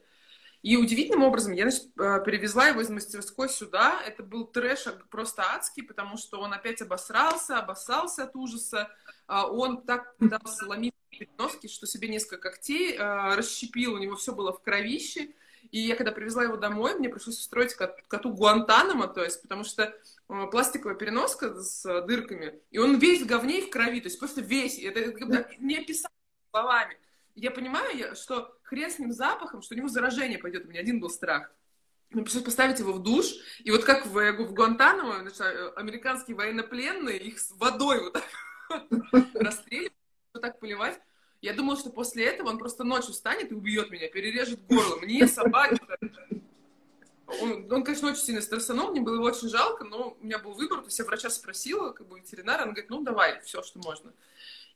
И 0.62 0.76
удивительным 0.78 1.22
образом 1.22 1.52
я 1.52 1.70
значит, 1.70 1.86
э, 1.98 2.24
перевезла 2.24 2.68
его 2.68 2.80
из 2.80 2.88
мастерской 2.88 3.48
сюда. 3.48 4.02
Это 4.04 4.22
был 4.22 4.46
трэш 4.46 4.86
просто 5.10 5.42
адский, 5.42 5.82
потому 5.82 6.16
что 6.16 6.40
он 6.40 6.52
опять 6.52 6.80
обосрался, 6.80 7.58
обоссался 7.58 8.24
от 8.24 8.34
ужаса. 8.34 8.90
А 9.28 9.46
он 9.46 9.82
так 9.82 10.16
пытался 10.16 10.66
ломить 10.66 10.94
переноски, 11.18 11.66
что 11.66 11.86
себе 11.86 12.08
несколько 12.08 12.50
когтей 12.50 12.96
э, 12.96 13.34
расщепил, 13.34 13.94
у 13.94 13.98
него 13.98 14.16
все 14.16 14.32
было 14.32 14.52
в 14.52 14.62
кровище. 14.62 15.30
И 15.70 15.80
я 15.80 15.96
когда 15.96 16.12
привезла 16.12 16.44
его 16.44 16.56
домой, 16.56 16.94
мне 16.94 17.08
пришлось 17.08 17.38
устроить 17.38 17.74
коту 17.74 18.32
Гуантанамо, 18.32 19.08
то 19.08 19.24
есть, 19.24 19.42
потому 19.42 19.64
что 19.64 19.82
э, 19.84 20.46
пластиковая 20.50 20.94
переноска 20.94 21.54
с 21.54 22.02
дырками, 22.02 22.60
и 22.70 22.78
он 22.78 22.98
весь 22.98 23.22
в 23.22 23.26
говне 23.26 23.60
и 23.60 23.66
в 23.66 23.70
крови, 23.70 24.00
то 24.00 24.06
есть 24.06 24.18
просто 24.18 24.40
весь, 24.40 24.78
это 24.78 25.14
не 25.58 25.78
описать 25.78 26.12
словами. 26.50 26.96
Я 27.34 27.50
понимаю, 27.50 28.16
что 28.16 28.56
хрен 28.62 28.90
с 28.90 28.98
ним 28.98 29.12
запахом, 29.12 29.62
что 29.62 29.74
у 29.74 29.78
него 29.78 29.88
заражение 29.88 30.38
пойдет, 30.38 30.64
у 30.64 30.68
меня 30.68 30.80
один 30.80 31.00
был 31.00 31.10
страх. 31.10 31.52
Мне 32.10 32.22
пришлось 32.22 32.44
поставить 32.44 32.78
его 32.78 32.92
в 32.92 33.02
душ, 33.02 33.26
и 33.64 33.70
вот 33.70 33.84
как 33.84 34.06
в, 34.06 34.12
в 34.12 34.54
Гуантанамо, 34.54 35.20
значит, 35.20 35.40
э, 35.40 35.72
американские 35.76 36.36
военнопленные, 36.36 37.18
их 37.18 37.38
с 37.40 37.50
водой 37.50 38.00
вот 38.00 38.12
так 38.12 38.24
расстреливать, 39.34 39.92
вот 40.32 40.42
так 40.42 40.60
поливать. 40.60 41.00
Я 41.46 41.52
думала, 41.52 41.78
что 41.78 41.90
после 41.90 42.24
этого 42.24 42.48
он 42.48 42.58
просто 42.58 42.82
ночью 42.82 43.12
встанет 43.12 43.52
и 43.52 43.54
убьет 43.54 43.88
меня, 43.92 44.08
перережет 44.08 44.66
горло. 44.66 44.96
Мне, 44.96 45.28
собаке. 45.28 45.78
Он, 47.40 47.72
он, 47.72 47.84
конечно, 47.84 48.08
очень 48.08 48.20
сильно 48.20 48.40
стрессанул, 48.40 48.90
мне 48.90 49.00
было 49.00 49.14
его 49.14 49.26
очень 49.26 49.48
жалко, 49.48 49.84
но 49.84 50.16
у 50.20 50.24
меня 50.24 50.40
был 50.40 50.54
выбор, 50.54 50.80
то 50.80 50.86
есть 50.86 50.98
я 50.98 51.04
врача 51.04 51.30
спросила, 51.30 51.92
как 51.92 52.08
бы 52.08 52.18
ветеринара, 52.18 52.62
она 52.62 52.72
говорит, 52.72 52.90
ну 52.90 53.00
давай, 53.02 53.40
все, 53.42 53.62
что 53.62 53.78
можно. 53.78 54.12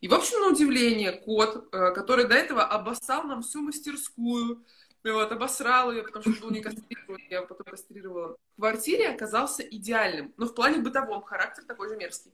И, 0.00 0.06
в 0.06 0.14
общем, 0.14 0.40
на 0.40 0.48
удивление, 0.48 1.10
кот, 1.10 1.68
э, 1.72 1.90
который 1.90 2.28
до 2.28 2.34
этого 2.34 2.62
обоссал 2.62 3.24
нам 3.24 3.42
всю 3.42 3.62
мастерскую, 3.62 4.64
вот, 5.02 5.32
обосрал 5.32 5.90
ее, 5.90 6.04
потому 6.04 6.22
что 6.22 6.40
был 6.40 6.50
не 6.52 6.60
кастрирован, 6.60 7.20
я 7.30 7.42
потом 7.42 7.66
кастрировала. 7.66 8.36
В 8.56 8.60
квартире 8.60 9.08
оказался 9.08 9.64
идеальным, 9.64 10.32
но 10.36 10.46
в 10.46 10.54
плане 10.54 10.78
бытовом 10.78 11.22
характер 11.22 11.64
такой 11.64 11.88
же 11.88 11.96
мерзкий. 11.96 12.32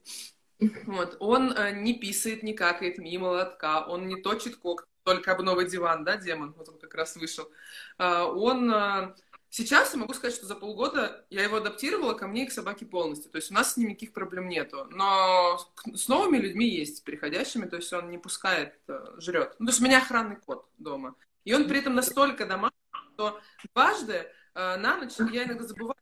Вот. 0.85 1.17
Он 1.19 1.51
э, 1.51 1.71
не 1.71 1.93
писает, 1.93 2.43
не 2.43 2.53
какает 2.53 2.97
мимо 2.97 3.27
лотка, 3.27 3.85
он 3.87 4.07
не 4.07 4.21
точит 4.21 4.57
кок, 4.57 4.87
только 5.03 5.31
об 5.31 5.41
новый 5.41 5.69
диван, 5.69 6.03
да, 6.03 6.17
демон, 6.17 6.53
вот 6.57 6.69
он 6.69 6.77
как 6.79 6.93
раз 6.95 7.15
вышел. 7.15 7.49
Э, 7.97 8.23
он... 8.23 8.71
Э, 8.71 9.15
сейчас 9.49 9.93
я 9.93 9.99
могу 9.99 10.13
сказать, 10.13 10.35
что 10.35 10.45
за 10.45 10.55
полгода 10.55 11.25
я 11.29 11.43
его 11.43 11.57
адаптировала 11.57 12.13
ко 12.13 12.27
мне 12.27 12.43
и 12.43 12.47
к 12.47 12.51
собаке 12.51 12.85
полностью. 12.85 13.31
То 13.31 13.37
есть 13.37 13.51
у 13.51 13.53
нас 13.53 13.73
с 13.73 13.77
ним 13.77 13.89
никаких 13.89 14.13
проблем 14.13 14.49
нету. 14.49 14.87
Но 14.91 15.59
с 15.93 16.07
новыми 16.07 16.37
людьми 16.37 16.67
есть, 16.67 17.03
приходящими, 17.03 17.65
то 17.65 17.77
есть 17.77 17.91
он 17.93 18.09
не 18.09 18.17
пускает, 18.17 18.79
э, 18.87 19.05
жрет. 19.17 19.55
Ну, 19.59 19.67
то 19.67 19.71
есть 19.71 19.81
у 19.81 19.85
меня 19.85 19.99
охранный 19.99 20.37
кот 20.37 20.67
дома. 20.77 21.15
И 21.45 21.53
он 21.53 21.67
при 21.67 21.79
этом 21.79 21.95
настолько 21.95 22.45
домашний, 22.45 22.77
что 23.13 23.39
дважды 23.73 24.29
э, 24.55 24.77
на 24.77 24.97
ночь 24.97 25.13
я 25.31 25.45
иногда 25.45 25.65
забываю 25.65 25.95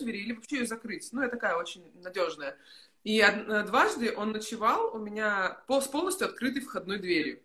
двери 0.00 0.18
или 0.18 0.32
вообще 0.32 0.58
ее 0.58 0.66
закрыть. 0.66 1.08
Ну, 1.12 1.22
я 1.22 1.28
такая 1.28 1.56
очень 1.56 1.90
надежная. 2.02 2.56
И 3.04 3.20
э, 3.20 3.62
дважды 3.64 4.14
он 4.16 4.32
ночевал 4.32 4.94
у 4.94 4.98
меня 4.98 5.60
с 5.68 5.86
полностью 5.86 6.28
открытой 6.28 6.62
входной 6.62 6.98
дверью. 6.98 7.40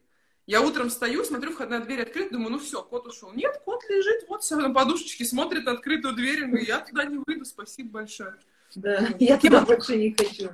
Я 0.45 0.61
утром 0.61 0.89
встаю, 0.89 1.23
смотрю, 1.23 1.51
входная 1.51 1.79
дверь 1.79 2.01
открыта, 2.01 2.33
думаю, 2.33 2.51
ну 2.51 2.59
все, 2.59 2.83
кот 2.83 3.07
ушел. 3.07 3.31
Нет, 3.33 3.61
кот 3.63 3.81
лежит 3.87 4.27
вот 4.27 4.43
себе 4.43 4.63
на 4.63 4.73
подушечке, 4.73 5.23
смотрит 5.23 5.65
на 5.65 5.71
открытую 5.71 6.15
дверь, 6.15 6.45
ну 6.47 6.57
я 6.57 6.79
туда 6.79 7.05
не 7.05 7.19
выйду, 7.25 7.45
спасибо 7.45 7.91
большое. 7.91 8.35
Да, 8.75 9.07
я 9.19 9.37
туда 9.37 9.61
больше 9.61 9.95
не 9.95 10.13
хочу. 10.13 10.49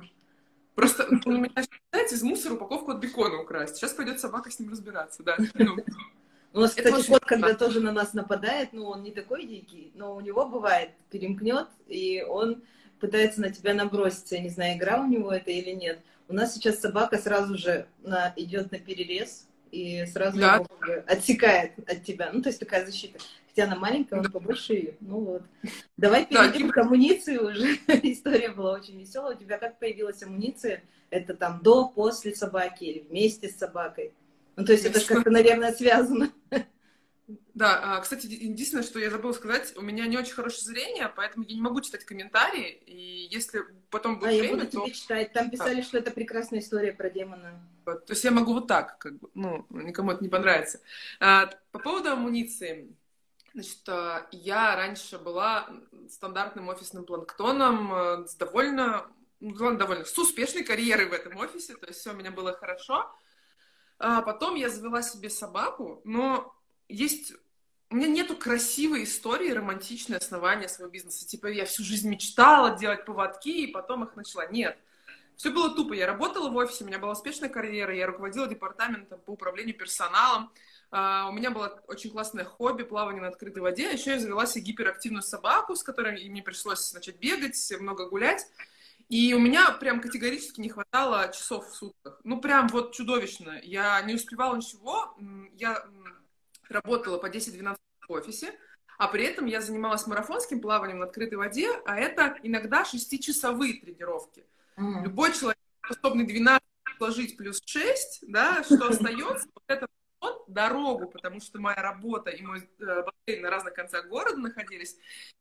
Просто 0.76 1.08
у 1.24 1.30
меня, 1.30 1.50
знаете, 1.92 2.14
из 2.14 2.22
мусора 2.22 2.54
упаковку 2.54 2.92
от 2.92 2.98
бекона 2.98 3.40
украсть. 3.40 3.76
Сейчас 3.76 3.92
пойдет 3.92 4.20
собака 4.20 4.50
с 4.50 4.60
ним 4.60 4.70
разбираться, 4.70 5.22
да. 5.22 5.36
Ну, 5.54 5.76
у 6.52 6.60
нас, 6.60 6.74
кстати, 6.74 7.06
кот, 7.06 7.24
когда 7.24 7.54
тоже 7.54 7.80
на 7.80 7.92
нас 7.92 8.12
нападает, 8.12 8.72
ну, 8.72 8.86
он 8.86 9.02
не 9.02 9.10
такой 9.10 9.44
дикий, 9.44 9.92
но 9.94 10.14
у 10.16 10.20
него 10.20 10.46
бывает, 10.46 10.90
перемкнет, 11.10 11.68
и 11.86 12.24
он 12.28 12.62
пытается 13.00 13.40
на 13.40 13.50
тебя 13.50 13.74
наброситься. 13.74 14.36
Я 14.36 14.42
не 14.42 14.50
знаю, 14.50 14.76
игра 14.76 15.00
у 15.00 15.06
него 15.06 15.32
это 15.32 15.50
или 15.50 15.70
нет. 15.70 16.00
У 16.28 16.34
нас 16.34 16.54
сейчас 16.54 16.80
собака 16.80 17.18
сразу 17.18 17.58
же 17.58 17.86
на, 18.02 18.32
идет 18.36 18.70
на 18.70 18.78
перерез 18.78 19.48
и 19.72 20.04
сразу 20.06 20.38
да. 20.38 20.64
отсекает 21.06 21.72
от 21.88 22.04
тебя. 22.04 22.30
Ну, 22.32 22.42
то 22.42 22.48
есть 22.48 22.60
такая 22.60 22.86
защита. 22.86 23.18
Хотя 23.48 23.64
она 23.64 23.76
маленькая, 23.76 24.20
он 24.20 24.30
побольше 24.30 24.74
ее. 24.74 24.94
Ну 25.00 25.20
вот. 25.20 25.42
Давай 25.96 26.24
перейдем 26.24 26.68
да, 26.68 26.72
к 26.72 26.78
амуниции 26.78 27.36
уже. 27.36 27.74
История 28.02 28.50
была 28.50 28.72
очень 28.74 29.00
веселая. 29.00 29.34
У 29.34 29.38
тебя 29.38 29.58
как 29.58 29.78
появилась 29.78 30.22
амуниция? 30.22 30.84
Это 31.10 31.34
там 31.34 31.60
до, 31.62 31.88
после 31.88 32.34
собаки 32.34 32.84
или 32.84 33.00
вместе 33.00 33.48
с 33.48 33.56
собакой? 33.56 34.12
Ну, 34.54 34.64
то 34.64 34.72
есть 34.72 34.84
это 34.84 35.04
как-то, 35.04 35.30
наверное, 35.30 35.72
связано. 35.72 36.30
Да, 37.54 37.96
а, 37.96 38.00
кстати, 38.00 38.26
единственное, 38.26 38.84
что 38.84 38.98
я 38.98 39.10
забыла 39.10 39.32
сказать, 39.32 39.76
у 39.76 39.82
меня 39.82 40.06
не 40.06 40.16
очень 40.16 40.34
хорошее 40.34 40.62
зрение, 40.62 41.12
поэтому 41.14 41.44
я 41.46 41.54
не 41.54 41.60
могу 41.60 41.80
читать 41.80 42.04
комментарии, 42.04 42.70
и 42.86 43.28
если 43.30 43.64
потом 43.90 44.18
будет 44.18 44.28
а, 44.28 44.32
время, 44.32 44.44
я 44.44 44.54
буду 44.54 44.66
то... 44.66 44.80
тебе 44.84 44.94
читать. 44.94 45.32
Там 45.32 45.50
писали, 45.50 45.76
да. 45.76 45.82
что 45.82 45.98
это 45.98 46.10
прекрасная 46.10 46.60
история 46.60 46.92
про 46.92 47.10
демона. 47.10 47.60
Вот. 47.84 48.06
То 48.06 48.12
есть 48.12 48.24
я 48.24 48.30
могу 48.30 48.52
вот 48.52 48.66
так, 48.66 48.98
как 48.98 49.18
бы, 49.18 49.30
ну, 49.34 49.66
никому 49.70 50.12
это 50.12 50.22
не 50.22 50.28
понравится. 50.28 50.80
А, 51.18 51.50
по 51.72 51.78
поводу 51.78 52.10
амуниции. 52.10 52.94
Значит, 53.52 53.88
а, 53.88 54.28
я 54.30 54.76
раньше 54.76 55.18
была 55.18 55.68
стандартным 56.08 56.68
офисным 56.68 57.04
планктоном 57.04 58.26
с 58.26 58.34
довольно, 58.36 59.06
ну, 59.40 59.76
довольно, 59.76 60.04
с 60.04 60.16
успешной 60.18 60.62
карьерой 60.62 61.06
в 61.06 61.12
этом 61.12 61.36
офисе, 61.36 61.74
то 61.74 61.86
есть 61.86 62.00
все 62.00 62.12
у 62.12 62.16
меня 62.16 62.30
было 62.30 62.52
хорошо. 62.52 63.12
А 63.98 64.22
потом 64.22 64.54
я 64.54 64.70
завела 64.70 65.02
себе 65.02 65.28
собаку, 65.28 66.00
но 66.04 66.54
есть 66.90 67.32
у 67.90 67.96
меня 67.96 68.06
нету 68.06 68.36
красивой 68.36 69.02
истории, 69.04 69.50
романтичной 69.50 70.18
основания 70.18 70.68
своего 70.68 70.92
бизнеса. 70.92 71.26
Типа 71.26 71.48
я 71.48 71.64
всю 71.64 71.82
жизнь 71.82 72.08
мечтала 72.08 72.78
делать 72.78 73.04
поводки, 73.04 73.64
и 73.64 73.66
потом 73.66 74.04
их 74.04 74.14
начала. 74.14 74.46
Нет. 74.48 74.78
Все 75.36 75.50
было 75.50 75.74
тупо. 75.74 75.94
Я 75.94 76.06
работала 76.06 76.50
в 76.50 76.56
офисе, 76.56 76.84
у 76.84 76.86
меня 76.86 76.98
была 76.98 77.12
успешная 77.12 77.48
карьера, 77.48 77.94
я 77.94 78.06
руководила 78.06 78.46
департаментом 78.46 79.20
по 79.20 79.32
управлению 79.32 79.76
персоналом. 79.76 80.52
Uh, 80.92 81.28
у 81.28 81.32
меня 81.32 81.52
было 81.52 81.80
очень 81.86 82.10
классное 82.10 82.44
хобби, 82.44 82.82
плавание 82.82 83.22
на 83.22 83.28
открытой 83.28 83.62
воде. 83.62 83.88
А 83.88 83.92
Еще 83.92 84.10
я 84.10 84.18
завела 84.18 84.44
себе 84.44 84.64
гиперактивную 84.64 85.22
собаку, 85.22 85.76
с 85.76 85.84
которой 85.84 86.28
мне 86.28 86.42
пришлось 86.42 86.92
начать 86.92 87.16
бегать, 87.18 87.72
много 87.78 88.08
гулять. 88.08 88.44
И 89.08 89.32
у 89.34 89.38
меня 89.38 89.70
прям 89.72 90.00
категорически 90.00 90.60
не 90.60 90.68
хватало 90.68 91.32
часов 91.32 91.68
в 91.68 91.74
сутках. 91.74 92.20
Ну, 92.24 92.40
прям 92.40 92.68
вот 92.68 92.92
чудовищно. 92.92 93.60
Я 93.62 94.00
не 94.02 94.14
успевала 94.14 94.56
ничего. 94.56 95.16
Я 95.54 95.84
работала 96.70 97.18
по 97.18 97.26
10-12 97.26 97.76
в 98.08 98.12
офисе, 98.12 98.54
а 98.98 99.08
при 99.08 99.24
этом 99.24 99.46
я 99.46 99.60
занималась 99.60 100.06
марафонским 100.06 100.60
плаванием 100.60 100.98
на 100.98 101.06
открытой 101.06 101.38
воде, 101.38 101.70
а 101.86 101.98
это 101.98 102.36
иногда 102.42 102.84
шестичасовые 102.84 103.80
тренировки. 103.80 104.44
Mm. 104.76 105.04
Любой 105.04 105.32
человек, 105.32 105.58
способный 105.84 106.26
12 106.26 106.62
сложить 106.98 107.36
плюс 107.38 107.62
6, 107.64 108.24
да, 108.28 108.62
что 108.62 108.88
остается, 108.88 109.48
вот 109.54 109.64
это 109.68 109.86
вот 110.20 110.44
дорогу, 110.48 111.08
потому 111.08 111.40
что 111.40 111.58
моя 111.58 111.80
работа 111.80 112.28
и 112.28 112.42
мой 112.42 112.68
э, 112.78 113.02
бассейн 113.02 113.42
на 113.42 113.48
разных 113.48 113.72
концах 113.72 114.06
города 114.08 114.36
находились, 114.36 114.98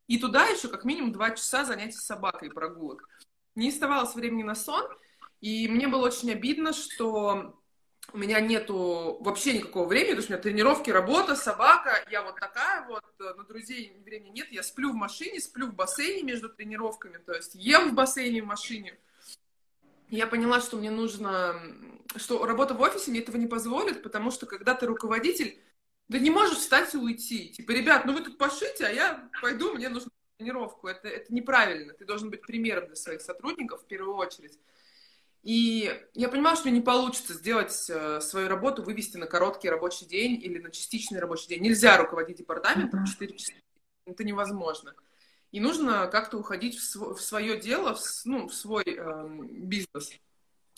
и 0.07 0.17
туда 0.17 0.45
еще 0.45 0.69
как 0.69 0.85
минимум 0.85 1.11
2 1.11 1.31
часа 1.31 1.65
занятий 1.65 1.97
с 1.97 2.05
собакой 2.05 2.47
и 2.47 2.51
прогулок. 2.51 3.07
Не 3.55 3.69
оставалось 3.69 4.15
времени 4.15 4.43
на 4.43 4.55
сон, 4.55 4.85
и 5.41 5.67
мне 5.67 5.89
было 5.89 6.05
очень 6.05 6.31
обидно, 6.31 6.71
что 6.71 7.58
у 8.13 8.17
меня 8.17 8.39
нету 8.39 9.17
вообще 9.21 9.53
никакого 9.53 9.87
времени, 9.87 10.11
то 10.11 10.17
есть 10.17 10.29
у 10.29 10.33
меня 10.33 10.41
тренировки, 10.41 10.89
работа, 10.89 11.35
собака, 11.35 12.03
я 12.09 12.21
вот 12.23 12.39
такая 12.39 12.87
вот, 12.87 13.03
э, 13.19 13.33
на 13.35 13.43
друзей 13.43 13.97
времени 14.03 14.29
нет, 14.29 14.47
я 14.51 14.63
сплю 14.63 14.91
в 14.91 14.95
машине, 14.95 15.39
сплю 15.39 15.67
в 15.67 15.73
бассейне 15.73 16.23
между 16.23 16.49
тренировками, 16.49 17.17
то 17.17 17.33
есть 17.33 17.55
ем 17.55 17.91
в 17.91 17.93
бассейне 17.93 18.41
в 18.41 18.45
машине. 18.45 18.97
Я 20.09 20.25
поняла, 20.25 20.59
что 20.59 20.77
мне 20.77 20.89
нужно, 20.89 21.61
что 22.15 22.45
работа 22.45 22.73
в 22.73 22.81
офисе 22.81 23.11
мне 23.11 23.19
этого 23.19 23.37
не 23.37 23.47
позволит, 23.47 24.01
потому 24.01 24.31
что 24.31 24.45
когда 24.45 24.73
ты 24.73 24.87
руководитель, 24.87 25.59
ты 26.09 26.19
не 26.19 26.31
можешь 26.31 26.57
встать 26.57 26.93
и 26.95 26.97
уйти. 26.97 27.49
Типа, 27.49 27.71
ребят, 27.71 28.05
ну 28.05 28.13
вы 28.13 28.21
тут 28.21 28.37
пошите, 28.39 28.85
а 28.85 28.89
я 28.89 29.29
пойду, 29.41 29.75
мне 29.75 29.89
нужно 29.89 30.09
тренировку. 30.37 30.87
Это, 30.87 31.07
это 31.07 31.31
неправильно. 31.33 31.93
Ты 31.93 32.05
должен 32.05 32.31
быть 32.31 32.41
примером 32.41 32.87
для 32.87 32.95
своих 32.95 33.21
сотрудников 33.21 33.83
в 33.83 33.85
первую 33.85 34.15
очередь. 34.15 34.57
И 35.43 35.89
я 36.13 36.27
понимала, 36.27 36.57
что 36.57 36.69
не 36.69 36.81
получится 36.81 37.33
сделать 37.33 37.89
э, 37.89 38.19
свою 38.21 38.49
работу, 38.49 38.83
вывести 38.83 39.17
на 39.17 39.25
короткий 39.25 39.69
рабочий 39.69 40.05
день 40.05 40.33
или 40.41 40.59
на 40.59 40.69
частичный 40.69 41.19
рабочий 41.19 41.47
день. 41.47 41.63
Нельзя 41.63 41.97
руководить 41.97 42.37
департаментом 42.37 43.05
4 43.05 43.37
часа. 43.37 43.53
Это 44.05 44.23
невозможно. 44.23 44.93
И 45.51 45.59
нужно 45.59 46.07
как-то 46.07 46.37
уходить 46.37 46.75
в, 46.75 46.83
св- 46.83 47.17
в 47.17 47.21
свое 47.21 47.57
дело, 47.59 47.95
в, 47.95 48.01
ну, 48.25 48.47
в 48.47 48.53
свой 48.53 48.83
э, 48.85 49.27
бизнес. 49.51 50.11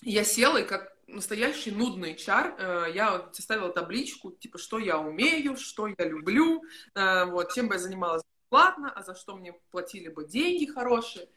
И 0.02 0.12
я 0.12 0.24
села, 0.24 0.58
и 0.58 0.66
как 0.66 0.96
настоящий 1.08 1.72
нудный 1.72 2.16
чар, 2.16 2.56
э, 2.58 2.92
я 2.94 3.30
составила 3.34 3.74
табличку, 3.74 4.32
типа, 4.32 4.58
что 4.58 4.80
я 4.80 5.00
умею, 5.00 5.58
что 5.58 5.88
я 5.88 6.06
люблю, 6.06 6.64
э, 6.94 7.26
вот, 7.26 7.52
чем 7.54 7.68
бы 7.68 7.76
я 7.76 7.80
занималась 7.80 8.24
бесплатно, 8.44 8.92
а 8.92 9.04
за 9.04 9.16
что 9.16 9.36
мне 9.36 9.54
платили 9.72 10.08
бы 10.08 10.26
деньги 10.26 10.66
хорошие. 10.66 11.28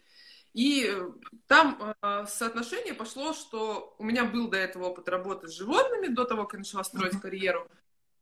И 0.54 0.86
э, 0.88 1.10
там 1.48 1.94
э, 2.00 2.26
соотношение 2.28 2.94
пошло, 2.94 3.32
что 3.32 3.94
у 3.98 4.04
меня 4.04 4.24
был 4.24 4.48
до 4.48 4.56
этого 4.56 4.84
опыт 4.84 5.08
работы 5.08 5.48
с 5.48 5.52
животными, 5.52 6.06
до 6.06 6.24
того, 6.24 6.44
как 6.44 6.54
я 6.54 6.58
начала 6.60 6.84
строить 6.84 7.20
карьеру. 7.20 7.68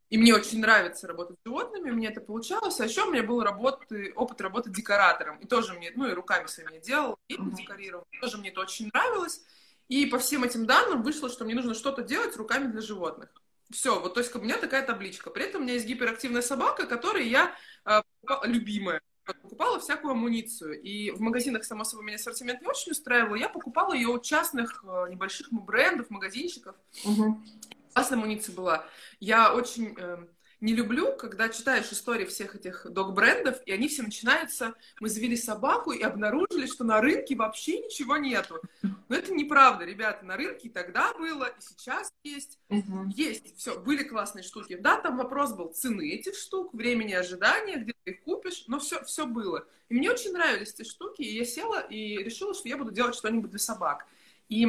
И 0.08 0.18
мне 0.18 0.34
очень 0.34 0.60
нравится 0.60 1.06
работать 1.06 1.38
с 1.38 1.46
животными, 1.46 1.90
мне 1.90 2.08
это 2.08 2.20
получалось. 2.20 2.80
А 2.80 2.84
еще 2.84 3.04
у 3.04 3.10
меня 3.10 3.22
был 3.22 3.42
работы, 3.42 4.12
опыт 4.14 4.40
работы 4.40 4.70
декоратором. 4.70 5.38
И 5.38 5.46
тоже 5.46 5.74
мне, 5.74 5.92
ну 5.94 6.06
и 6.06 6.12
руками 6.12 6.46
своими 6.46 6.80
делал, 6.80 7.18
и 7.28 7.36
декорировал. 7.38 8.06
Тоже 8.20 8.38
мне 8.38 8.50
это 8.50 8.60
очень 8.60 8.90
нравилось. 8.92 9.42
И 9.88 10.06
по 10.06 10.18
всем 10.18 10.42
этим 10.42 10.64
данным 10.66 11.02
вышло, 11.02 11.28
что 11.28 11.44
мне 11.44 11.54
нужно 11.54 11.74
что-то 11.74 12.02
делать 12.02 12.36
руками 12.36 12.70
для 12.70 12.80
животных. 12.80 13.30
Все, 13.70 14.00
вот 14.00 14.14
то 14.14 14.20
есть 14.20 14.34
у 14.34 14.40
меня 14.40 14.56
такая 14.56 14.86
табличка. 14.86 15.30
При 15.30 15.44
этом 15.44 15.62
у 15.62 15.64
меня 15.64 15.74
есть 15.74 15.86
гиперактивная 15.86 16.42
собака, 16.42 16.86
которой 16.86 17.28
я 17.28 17.54
э, 17.84 18.02
любимая 18.44 19.02
покупала 19.24 19.78
всякую 19.78 20.12
амуницию. 20.12 20.80
И 20.80 21.10
в 21.10 21.20
магазинах, 21.20 21.64
само 21.64 21.84
собой, 21.84 22.06
меня 22.06 22.16
ассортимент 22.16 22.60
не 22.60 22.66
очень 22.66 22.92
устраивал. 22.92 23.34
Я 23.34 23.48
покупала 23.48 23.92
ее 23.92 24.08
у 24.08 24.18
частных 24.18 24.84
э, 24.86 25.10
небольших 25.10 25.52
брендов, 25.52 26.10
магазинчиков. 26.10 26.76
Угу. 27.04 27.40
Классная 27.94 28.18
амуниция 28.18 28.54
была. 28.54 28.86
Я 29.20 29.54
очень... 29.54 29.96
Не 30.62 30.74
люблю, 30.74 31.16
когда 31.16 31.48
читаешь 31.48 31.90
истории 31.90 32.24
всех 32.24 32.54
этих 32.54 32.86
дог-брендов, 32.88 33.60
и 33.66 33.72
они 33.72 33.88
все 33.88 34.04
начинаются, 34.04 34.74
мы 35.00 35.08
завели 35.08 35.36
собаку 35.36 35.90
и 35.90 36.00
обнаружили, 36.02 36.66
что 36.66 36.84
на 36.84 37.00
рынке 37.00 37.34
вообще 37.34 37.80
ничего 37.80 38.16
нету. 38.16 38.60
Но 39.08 39.16
это 39.16 39.34
неправда, 39.34 39.84
ребята, 39.84 40.24
на 40.24 40.36
рынке 40.36 40.68
и 40.68 40.70
тогда 40.70 41.14
было, 41.14 41.46
и 41.46 41.60
сейчас 41.60 42.12
есть. 42.22 42.60
Угу. 42.68 43.08
Есть, 43.16 43.56
все, 43.56 43.76
были 43.76 44.04
классные 44.04 44.44
штуки. 44.44 44.76
Да, 44.76 45.00
там 45.00 45.16
вопрос 45.16 45.52
был 45.52 45.72
цены 45.72 46.12
этих 46.12 46.36
штук, 46.36 46.72
времени 46.72 47.12
ожидания, 47.12 47.78
где 47.78 47.92
ты 48.04 48.12
их 48.12 48.22
купишь, 48.22 48.62
но 48.68 48.78
все, 48.78 49.02
все 49.02 49.26
было. 49.26 49.66
И 49.88 49.94
мне 49.94 50.12
очень 50.12 50.30
нравились 50.30 50.74
эти 50.74 50.88
штуки, 50.88 51.22
и 51.22 51.38
я 51.38 51.44
села 51.44 51.80
и 51.80 52.18
решила, 52.22 52.54
что 52.54 52.68
я 52.68 52.76
буду 52.76 52.92
делать 52.92 53.16
что-нибудь 53.16 53.50
для 53.50 53.58
собак. 53.58 54.06
И 54.48 54.68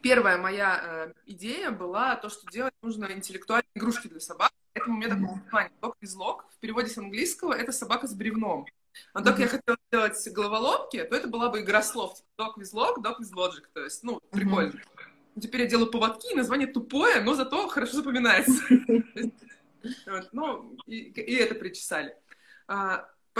первая 0.00 0.38
моя 0.38 0.80
э, 0.82 1.12
идея 1.26 1.72
была 1.72 2.16
то, 2.16 2.30
что 2.30 2.50
делать 2.50 2.72
нужно 2.80 3.12
интеллектуальные 3.12 3.68
игрушки 3.74 4.08
для 4.08 4.20
собак. 4.20 4.50
Поэтому 4.72 4.96
у 4.96 4.98
меня 4.98 5.08
такое 5.08 5.42
название 5.44 5.72
Dog 5.82 5.94
is 6.02 6.16
Lock. 6.16 6.42
В 6.50 6.58
переводе 6.60 6.88
с 6.88 6.98
английского 6.98 7.52
это 7.52 7.72
собака 7.72 8.06
с 8.06 8.14
бревном. 8.14 8.66
Но 9.14 9.22
только 9.22 9.40
mm-hmm. 9.40 9.42
я 9.42 9.48
хотела 9.48 9.78
сделать 9.88 10.34
головоломки, 10.34 11.02
то 11.04 11.16
это 11.16 11.28
была 11.28 11.48
бы 11.48 11.60
игра 11.60 11.82
слов. 11.82 12.18
Dog 12.38 12.54
with 12.58 12.72
log, 12.72 13.02
dog 13.02 13.20
with 13.20 13.32
logic. 13.34 13.64
То 13.72 13.84
есть, 13.84 14.02
ну, 14.02 14.20
прикольно. 14.30 14.72
Mm-hmm. 14.72 15.40
Теперь 15.40 15.62
я 15.62 15.66
делаю 15.68 15.90
поводки, 15.90 16.34
название 16.34 16.66
тупое, 16.66 17.20
но 17.20 17.34
зато 17.34 17.68
хорошо 17.68 17.96
запоминается. 17.96 18.62
Ну, 20.32 20.76
и 20.86 21.34
это 21.36 21.54
причесали. 21.54 22.14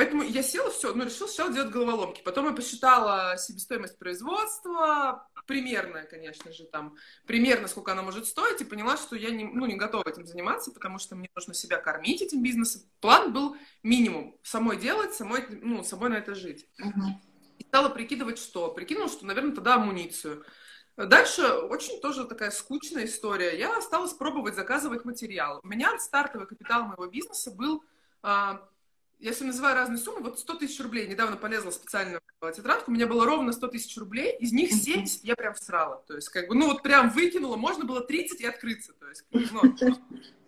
Поэтому 0.01 0.23
я 0.23 0.43
села, 0.43 0.71
все, 0.71 0.95
ну, 0.95 1.05
решила 1.05 1.27
сначала 1.27 1.53
делать 1.53 1.71
головоломки. 1.71 2.23
Потом 2.25 2.47
я 2.47 2.53
посчитала 2.53 3.37
себестоимость 3.37 3.99
производства, 3.99 5.29
примерно, 5.47 6.05
конечно 6.05 6.51
же, 6.55 6.65
там, 6.65 6.97
примерно 7.27 7.69
сколько 7.69 7.93
она 7.93 8.01
может 8.01 8.27
стоить, 8.27 8.63
и 8.63 8.65
поняла, 8.65 8.97
что 8.97 9.15
я 9.15 9.29
не, 9.29 9.45
ну, 9.45 9.67
не 9.67 9.75
готова 9.75 10.09
этим 10.09 10.25
заниматься, 10.25 10.73
потому 10.73 10.99
что 10.99 11.17
мне 11.17 11.29
нужно 11.35 11.53
себя 11.53 11.77
кормить 11.77 12.23
этим 12.23 12.43
бизнесом. 12.43 12.81
План 13.03 13.35
был 13.35 13.59
минимум. 13.83 14.39
Самой 14.43 14.79
делать, 14.79 15.13
самой, 15.13 15.45
ну, 15.51 15.85
самой 15.85 16.09
на 16.09 16.15
это 16.15 16.35
жить. 16.35 16.67
Uh-huh. 16.83 17.11
И 17.59 17.65
стала 17.65 17.91
прикидывать, 17.91 18.39
что? 18.39 18.71
Прикинула, 18.73 19.11
что, 19.11 19.27
наверное, 19.27 19.55
тогда 19.55 19.75
амуницию. 19.75 20.47
Дальше 20.97 21.47
очень 21.47 22.01
тоже 22.01 22.25
такая 22.25 22.53
скучная 22.53 23.05
история. 23.05 23.59
Я 23.59 23.79
стала 23.83 24.09
пробовать 24.15 24.55
заказывать 24.55 25.05
материал. 25.05 25.61
У 25.63 25.69
меня 25.69 25.99
стартовый 25.99 26.47
капитал 26.47 26.85
моего 26.85 27.07
бизнеса 27.07 27.51
был 27.51 27.85
а, 28.23 28.67
я 29.21 29.33
все 29.33 29.45
называю 29.45 29.75
разные 29.77 29.99
суммы, 29.99 30.23
вот 30.23 30.39
100 30.39 30.55
тысяч 30.55 30.81
рублей, 30.81 31.07
недавно 31.07 31.37
полезла 31.37 31.71
специально 31.71 32.21
в 32.41 32.53
тетрадку, 32.53 32.91
у 32.91 32.95
меня 32.95 33.07
было 33.07 33.25
ровно 33.25 33.53
100 33.53 33.69
тысяч 33.69 33.97
рублей, 33.97 34.37
из 34.39 34.53
них 34.53 34.73
70 34.73 35.25
я 35.25 35.37
прям 35.37 35.55
всрала, 35.55 35.97
то 36.07 36.15
есть 36.15 36.29
как 36.31 36.49
бы, 36.49 36.55
ну 36.55 36.67
вот 36.67 36.83
прям 36.83 37.11
выкинула, 37.11 37.57
можно 37.57 37.85
было 37.85 38.01
30 38.01 38.41
и 38.41 38.47
открыться, 38.47 38.93
то 38.95 39.09
есть, 39.09 39.25
ну, 39.31 39.77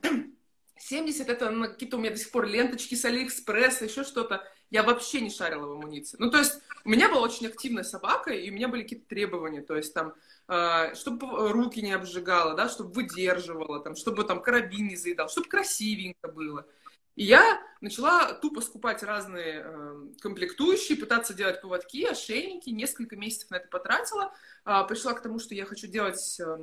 70 0.78 1.28
это 1.28 1.50
ну, 1.50 1.66
какие-то 1.68 1.96
у 1.96 2.00
меня 2.00 2.10
до 2.10 2.16
сих 2.16 2.30
пор 2.30 2.46
ленточки 2.46 2.94
с 2.94 3.04
Алиэкспресса, 3.04 3.84
еще 3.84 4.02
что-то, 4.04 4.44
я 4.70 4.82
вообще 4.82 5.20
не 5.20 5.30
шарила 5.30 5.66
в 5.66 5.72
амуниции. 5.72 6.16
Ну, 6.18 6.30
то 6.30 6.38
есть, 6.38 6.58
у 6.84 6.88
меня 6.88 7.08
была 7.08 7.20
очень 7.20 7.46
активная 7.46 7.84
собака, 7.84 8.32
и 8.32 8.50
у 8.50 8.54
меня 8.54 8.68
были 8.68 8.82
какие-то 8.82 9.06
требования, 9.06 9.60
то 9.60 9.76
есть, 9.76 9.94
там, 9.94 10.14
э, 10.48 10.94
чтобы 10.94 11.52
руки 11.52 11.80
не 11.82 11.92
обжигала, 11.92 12.54
да, 12.54 12.68
чтобы 12.68 12.92
выдерживала, 12.92 13.80
там, 13.80 13.94
чтобы 13.94 14.24
там 14.24 14.42
карабин 14.42 14.88
не 14.88 14.96
заедал, 14.96 15.28
чтобы 15.28 15.48
красивенько 15.48 16.28
было. 16.28 16.66
И 17.14 17.24
я 17.24 17.62
начала 17.82 18.32
тупо 18.32 18.60
скупать 18.60 19.02
разные 19.02 19.62
э, 19.64 20.06
комплектующие, 20.20 20.96
пытаться 20.96 21.34
делать 21.34 21.60
поводки, 21.60 22.04
ошейники. 22.04 22.70
Несколько 22.70 23.16
месяцев 23.16 23.50
на 23.50 23.56
это 23.56 23.68
потратила. 23.68 24.32
Э, 24.64 24.84
пришла 24.88 25.12
к 25.12 25.22
тому, 25.22 25.38
что 25.38 25.54
я 25.54 25.66
хочу 25.66 25.88
делать 25.88 26.40
э, 26.40 26.58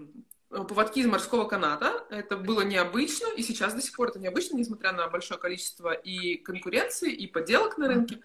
поводки 0.49 1.01
из 1.01 1.05
морского 1.05 1.45
каната. 1.45 2.05
Это 2.09 2.37
было 2.37 2.61
необычно, 2.61 3.27
и 3.35 3.43
сейчас 3.43 3.73
до 3.73 3.81
сих 3.81 3.95
пор 3.95 4.09
это 4.09 4.19
необычно, 4.19 4.57
несмотря 4.57 4.93
на 4.93 5.07
большое 5.07 5.39
количество 5.39 5.91
и 5.91 6.37
конкуренции, 6.37 7.11
и 7.11 7.27
подделок 7.27 7.77
на 7.77 7.87
рынке. 7.87 8.21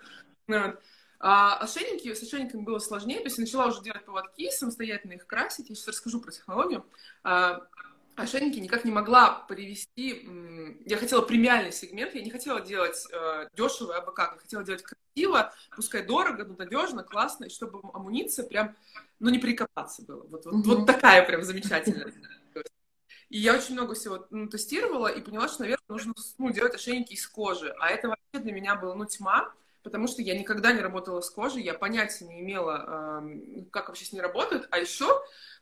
А 1.26 1.56
ошейники, 1.56 2.12
с 2.12 2.22
ошейниками 2.22 2.62
было 2.62 2.78
сложнее, 2.78 3.18
то 3.18 3.24
есть 3.24 3.38
я 3.38 3.44
начала 3.44 3.66
уже 3.68 3.82
делать 3.82 4.04
поводки, 4.04 4.50
самостоятельно 4.50 5.14
их 5.14 5.26
красить. 5.26 5.70
Я 5.70 5.74
сейчас 5.74 5.88
расскажу 5.88 6.20
про 6.20 6.30
технологию. 6.30 6.84
А, 7.22 7.66
ошейники 8.16 8.58
никак 8.58 8.84
не 8.84 8.92
могла 8.92 9.44
привести... 9.48 10.28
Я 10.86 10.96
хотела 10.96 11.22
премиальный 11.22 11.72
сегмент, 11.72 12.14
я 12.14 12.22
не 12.22 12.30
хотела 12.30 12.60
делать 12.60 13.06
э, 13.12 13.48
дешево, 13.54 13.96
а 13.96 14.00
бы 14.00 14.12
как, 14.12 14.34
я 14.34 14.38
хотела 14.38 14.64
делать 14.64 14.82
красиво, 14.82 15.52
пускай 15.74 16.02
дорого, 16.04 16.44
но 16.44 16.54
надежно, 16.56 17.02
классно, 17.02 17.44
и 17.44 17.48
чтобы 17.48 17.80
амуниция 17.92 18.46
прям, 18.46 18.76
ну, 19.18 19.30
не 19.30 19.38
прикопаться 19.38 20.02
было. 20.02 20.24
Вот, 20.24 20.44
вот, 20.46 20.54
mm-hmm. 20.54 20.62
вот 20.64 20.86
такая 20.86 21.24
прям 21.26 21.42
замечательная. 21.42 22.12
И 23.30 23.38
я 23.38 23.54
очень 23.54 23.74
много 23.74 23.94
всего 23.94 24.26
ну, 24.30 24.48
тестировала 24.48 25.08
и 25.08 25.20
поняла, 25.20 25.48
что, 25.48 25.62
наверное, 25.62 25.84
нужно 25.88 26.14
ну, 26.38 26.50
делать 26.50 26.74
ошейники 26.74 27.14
из 27.14 27.26
кожи. 27.26 27.74
А 27.80 27.88
это 27.88 28.08
вообще 28.08 28.44
для 28.44 28.52
меня 28.52 28.76
было, 28.76 28.94
ну, 28.94 29.06
тьма, 29.06 29.52
потому 29.82 30.06
что 30.06 30.22
я 30.22 30.38
никогда 30.38 30.72
не 30.72 30.80
работала 30.80 31.20
с 31.20 31.30
кожей, 31.30 31.62
я 31.62 31.74
понятия 31.74 32.26
не 32.26 32.40
имела, 32.40 33.22
э, 33.22 33.64
как 33.70 33.88
вообще 33.88 34.04
с 34.04 34.12
ней 34.12 34.20
работают. 34.20 34.68
А 34.70 34.78
еще 34.78 35.06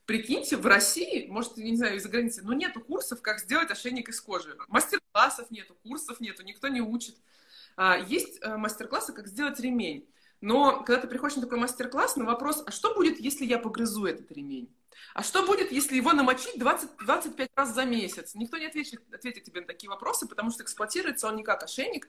Прикиньте, 0.07 0.57
в 0.57 0.67
России, 0.67 1.27
может, 1.29 1.57
я 1.57 1.71
не 1.71 1.77
знаю, 1.77 1.97
из-за 1.97 2.09
границы, 2.09 2.43
но 2.43 2.53
нету 2.53 2.81
курсов, 2.81 3.23
как 3.23 3.39
сделать 3.39 3.71
ошейник 3.71 4.09
из 4.09 4.21
кожи. 4.21 4.57
Мастер-классов 4.69 5.51
нету, 5.51 5.77
курсов 5.83 6.21
нету, 6.21 6.43
никто 6.43 6.69
не 6.69 6.81
учит. 6.81 7.17
А, 7.77 7.97
есть 7.97 8.39
э, 8.43 8.57
мастер-классы, 8.57 9.13
как 9.13 9.29
сделать 9.29 9.61
ремень. 9.61 10.09
Но 10.41 10.83
когда 10.83 11.03
ты 11.03 11.09
приходишь 11.09 11.37
на 11.37 11.43
такой 11.43 11.59
мастер-класс, 11.59 12.17
на 12.17 12.25
вопрос, 12.25 12.65
а 12.67 12.73
что 12.73 12.95
будет, 12.95 13.21
если 13.21 13.45
я 13.45 13.59
погрызу 13.59 14.05
этот 14.07 14.31
ремень? 14.33 14.75
А 15.15 15.23
что 15.23 15.47
будет, 15.47 15.71
если 15.71 15.97
его 15.97 16.13
намочить 16.13 16.57
20-25 16.57 17.49
раз 17.55 17.75
за 17.75 17.85
месяц? 17.85 18.35
Никто 18.35 18.57
не 18.59 18.67
ответит, 18.67 19.03
ответит 19.15 19.45
тебе 19.45 19.61
на 19.61 19.67
такие 19.69 19.89
вопросы, 19.89 20.27
потому 20.27 20.51
что 20.51 20.65
эксплуатируется 20.65 21.29
он 21.29 21.37
не 21.37 21.45
как 21.45 21.63
ошейник. 21.63 22.09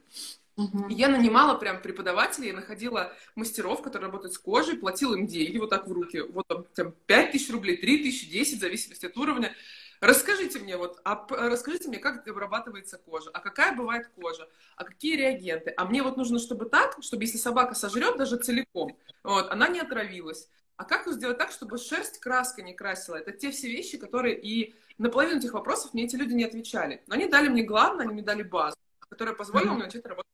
Угу. 0.56 0.88
я 0.88 1.08
нанимала 1.08 1.58
прям 1.58 1.82
преподавателей, 1.82 2.48
я 2.48 2.54
находила 2.54 3.12
мастеров, 3.34 3.82
которые 3.82 4.06
работают 4.06 4.34
с 4.34 4.38
кожей, 4.38 4.76
платила 4.78 5.16
им 5.16 5.26
деньги 5.26 5.58
вот 5.58 5.70
так 5.70 5.88
в 5.88 5.92
руки. 5.92 6.20
Вот 6.20 6.46
там 6.74 6.94
5 7.06 7.32
тысяч 7.32 7.50
рублей, 7.50 7.76
3 7.76 8.04
тысячи, 8.04 8.30
10, 8.30 8.58
в 8.58 8.60
зависимости 8.60 9.06
от 9.06 9.16
уровня. 9.16 9.52
Расскажите 10.00 10.58
мне, 10.58 10.76
вот, 10.76 11.00
а, 11.04 11.26
расскажите 11.30 11.88
мне, 11.88 11.98
как 11.98 12.28
обрабатывается 12.28 12.98
кожа, 12.98 13.30
а 13.32 13.40
какая 13.40 13.74
бывает 13.74 14.08
кожа, 14.14 14.48
а 14.76 14.84
какие 14.84 15.16
реагенты. 15.16 15.72
А 15.76 15.86
мне 15.86 16.02
вот 16.02 16.16
нужно, 16.16 16.38
чтобы 16.38 16.66
так, 16.66 16.98
чтобы 17.00 17.24
если 17.24 17.38
собака 17.38 17.74
сожрет 17.74 18.16
даже 18.16 18.36
целиком, 18.36 18.96
вот, 19.22 19.50
она 19.50 19.68
не 19.68 19.80
отравилась. 19.80 20.48
А 20.76 20.84
как 20.84 21.06
сделать 21.06 21.38
так, 21.38 21.52
чтобы 21.52 21.78
шерсть 21.78 22.18
краска 22.18 22.62
не 22.62 22.74
красила? 22.74 23.16
Это 23.16 23.32
те 23.32 23.50
все 23.50 23.68
вещи, 23.68 23.96
которые 23.96 24.38
и 24.38 24.74
на 24.98 25.08
половину 25.08 25.38
этих 25.38 25.52
вопросов 25.52 25.94
мне 25.94 26.04
эти 26.04 26.16
люди 26.16 26.34
не 26.34 26.44
отвечали. 26.44 27.02
Но 27.06 27.14
они 27.14 27.26
дали 27.26 27.48
мне 27.48 27.62
главное, 27.62 28.04
они 28.04 28.12
мне 28.12 28.22
дали 28.22 28.42
базу, 28.42 28.76
которая 29.08 29.34
позволила 29.34 29.70
mm-hmm. 29.70 29.74
мне 29.74 29.84
начать 29.84 30.04
работать. 30.04 30.33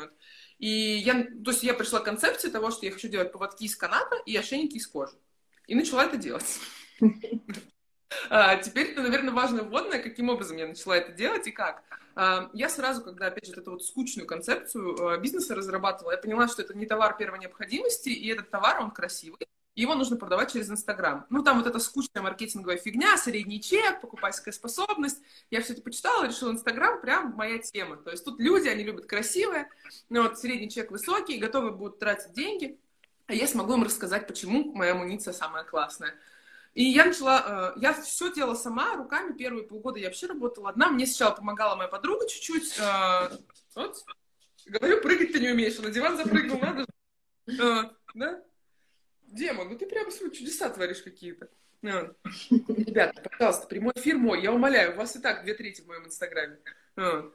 Вот. 0.00 0.12
И 0.58 0.68
я, 0.68 1.24
то 1.24 1.50
есть 1.50 1.62
я 1.62 1.74
пришла 1.74 2.00
к 2.00 2.04
концепции 2.04 2.48
того, 2.48 2.70
что 2.70 2.86
я 2.86 2.92
хочу 2.92 3.08
делать 3.08 3.32
поводки 3.32 3.64
из 3.64 3.76
каната 3.76 4.16
и 4.26 4.36
ошейники 4.36 4.76
из 4.76 4.86
кожи. 4.86 5.16
И 5.66 5.74
начала 5.74 6.04
это 6.04 6.16
делать. 6.16 6.60
А, 8.28 8.56
теперь 8.56 8.94
наверное, 8.94 9.32
важное 9.32 9.62
вводное, 9.62 10.02
каким 10.02 10.28
образом 10.28 10.58
я 10.58 10.66
начала 10.66 10.96
это 10.96 11.12
делать 11.12 11.46
и 11.46 11.50
как. 11.50 11.82
А, 12.14 12.50
я 12.52 12.68
сразу, 12.68 13.02
когда, 13.02 13.28
опять 13.28 13.46
же, 13.46 13.54
эту 13.54 13.72
вот 13.72 13.84
скучную 13.84 14.26
концепцию 14.26 15.08
а, 15.08 15.18
бизнеса 15.18 15.54
разрабатывала, 15.54 16.12
я 16.12 16.18
поняла, 16.18 16.46
что 16.46 16.62
это 16.62 16.76
не 16.76 16.86
товар 16.86 17.16
первой 17.16 17.38
необходимости, 17.38 18.10
и 18.10 18.28
этот 18.28 18.50
товар, 18.50 18.80
он 18.80 18.90
красивый, 18.90 19.40
его 19.74 19.94
нужно 19.94 20.16
продавать 20.16 20.52
через 20.52 20.70
Инстаграм. 20.70 21.26
Ну, 21.30 21.42
там 21.42 21.58
вот 21.58 21.66
эта 21.66 21.78
скучная 21.78 22.22
маркетинговая 22.22 22.76
фигня, 22.76 23.16
средний 23.16 23.60
чек, 23.60 24.00
покупательская 24.00 24.52
способность. 24.52 25.22
Я 25.50 25.62
все 25.62 25.72
это 25.72 25.82
почитала, 25.82 26.26
решила, 26.26 26.52
Инстаграм 26.52 27.00
прям 27.00 27.32
моя 27.34 27.58
тема. 27.58 27.96
То 27.96 28.10
есть 28.10 28.24
тут 28.24 28.38
люди, 28.38 28.68
они 28.68 28.84
любят 28.84 29.06
красивое, 29.06 29.70
но 30.10 30.22
вот 30.22 30.38
средний 30.38 30.68
чек 30.68 30.90
высокий, 30.90 31.38
готовы 31.38 31.72
будут 31.72 31.98
тратить 31.98 32.32
деньги, 32.32 32.78
а 33.26 33.34
я 33.34 33.46
смогу 33.46 33.74
им 33.74 33.82
рассказать, 33.82 34.26
почему 34.26 34.72
моя 34.74 34.92
амуниция 34.92 35.32
самая 35.32 35.64
классная. 35.64 36.14
И 36.74 36.84
я 36.84 37.04
начала, 37.04 37.74
э, 37.76 37.80
я 37.80 37.94
все 37.94 38.32
делала 38.32 38.54
сама, 38.54 38.96
руками, 38.96 39.36
первые 39.36 39.66
полгода 39.66 39.98
я 39.98 40.08
вообще 40.08 40.26
работала 40.26 40.70
одна. 40.70 40.88
Мне 40.88 41.06
сначала 41.06 41.34
помогала 41.34 41.76
моя 41.76 41.88
подруга 41.88 42.26
чуть-чуть. 42.26 42.78
Э, 42.78 43.30
вот, 43.74 44.04
говорю, 44.66 45.00
прыгать 45.02 45.32
ты 45.32 45.40
не 45.40 45.50
умеешь, 45.50 45.78
на 45.78 45.90
диван 45.90 46.16
запрыгнул, 46.16 46.58
надо 46.58 46.86
же. 47.46 47.62
Э, 47.62 47.90
да? 48.14 48.42
Демон, 49.32 49.70
ну 49.70 49.78
ты 49.78 49.86
прямо 49.86 50.10
чудеса 50.10 50.68
творишь 50.68 51.02
какие-то. 51.02 51.48
Ну, 51.80 52.14
ребята, 52.50 53.28
пожалуйста, 53.28 53.66
прямой 53.66 53.92
эфир 53.96 54.16
мой, 54.16 54.40
я 54.40 54.52
умоляю, 54.52 54.92
у 54.92 54.96
вас 54.96 55.16
и 55.16 55.20
так 55.20 55.42
две 55.42 55.54
трети 55.54 55.80
в 55.80 55.86
моем 55.86 56.06
инстаграме. 56.06 56.58
Ну, 56.94 57.32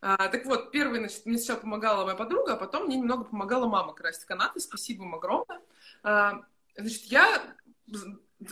а, 0.00 0.28
так 0.28 0.44
вот, 0.44 0.70
первый, 0.70 1.00
значит, 1.00 1.26
мне 1.26 1.38
сначала 1.38 1.60
помогала 1.60 2.04
моя 2.04 2.16
подруга, 2.16 2.52
а 2.52 2.56
потом 2.56 2.86
мне 2.86 2.96
немного 2.96 3.24
помогала 3.24 3.66
мама 3.66 3.94
красить 3.94 4.26
канаты, 4.26 4.60
спасибо 4.60 5.04
им 5.04 5.14
огромное. 5.14 5.60
А, 6.02 6.44
значит, 6.76 7.04
я... 7.04 7.42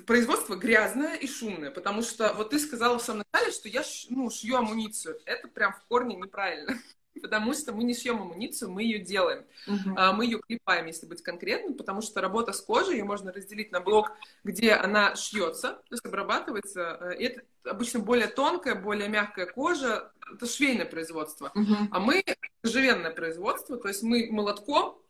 Производство 0.04 0.56
грязное 0.56 1.14
и 1.14 1.28
шумное, 1.28 1.70
потому 1.70 2.02
что 2.02 2.32
вот 2.32 2.50
ты 2.50 2.58
сказала 2.58 2.98
в 2.98 3.02
самом 3.02 3.22
начале, 3.32 3.52
что 3.52 3.68
я 3.68 3.84
ну, 4.08 4.28
шью 4.30 4.56
амуницию. 4.56 5.20
Это 5.26 5.46
прям 5.46 5.74
в 5.74 5.84
корне 5.84 6.16
неправильно 6.16 6.76
потому 7.20 7.54
что 7.54 7.72
мы 7.72 7.84
не 7.84 7.94
шьем 7.94 8.20
амуницию, 8.20 8.70
мы 8.70 8.82
ее 8.82 8.98
делаем. 8.98 9.44
Uh-huh. 9.66 10.12
Мы 10.12 10.24
ее 10.26 10.40
клепаем, 10.40 10.86
если 10.86 11.06
быть 11.06 11.22
конкретным, 11.22 11.74
потому 11.74 12.02
что 12.02 12.20
работа 12.20 12.52
с 12.52 12.60
кожей 12.60 12.98
ее 12.98 13.04
можно 13.04 13.32
разделить 13.32 13.72
на 13.72 13.80
блок, 13.80 14.12
где 14.44 14.72
она 14.72 15.16
шьется, 15.16 15.80
то 15.88 15.92
есть 15.92 16.04
обрабатывается. 16.04 16.98
Э, 17.00 17.10
это 17.14 17.42
обычно 17.64 18.00
более 18.00 18.28
тонкая, 18.28 18.74
более 18.74 19.08
мягкая 19.08 19.46
кожа, 19.46 20.12
это 20.32 20.46
швейное 20.46 20.86
производство. 20.86 21.52
Uh-huh. 21.54 21.88
А 21.90 22.00
мы 22.00 22.24
живенное 22.62 23.10
производство, 23.10 23.76
то 23.76 23.88
есть 23.88 24.02
мы 24.02 24.28
молотком 24.30 25.00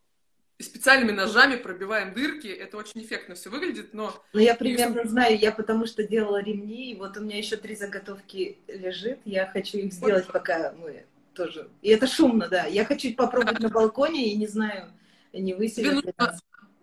специальными 0.58 1.12
ножами 1.12 1.56
пробиваем 1.56 2.14
дырки. 2.14 2.48
Это 2.48 2.76
очень 2.78 3.02
эффектно 3.02 3.34
все 3.34 3.50
выглядит, 3.50 3.92
но... 3.92 4.14
Ну, 4.32 4.40
я 4.40 4.54
примерно 4.54 5.00
и... 5.00 5.06
знаю, 5.08 5.38
я 5.38 5.52
потому 5.52 5.86
что 5.86 6.02
делала 6.02 6.42
ремни, 6.42 6.92
и 6.92 6.96
вот 6.96 7.16
у 7.16 7.20
меня 7.20 7.36
еще 7.36 7.56
три 7.56 7.76
заготовки 7.76 8.58
лежит, 8.68 9.20
я 9.24 9.46
хочу 9.46 9.78
их 9.78 9.92
сделать, 9.92 10.26
пока 10.26 10.72
мы 10.72 11.04
тоже. 11.36 11.70
И 11.82 11.90
это 11.90 12.06
шумно, 12.06 12.48
да. 12.48 12.66
Я 12.66 12.84
хочу 12.84 13.14
попробовать 13.14 13.60
на 13.60 13.68
балконе 13.68 14.32
и 14.32 14.36
не 14.36 14.46
знаю, 14.46 14.92
не. 15.32 15.54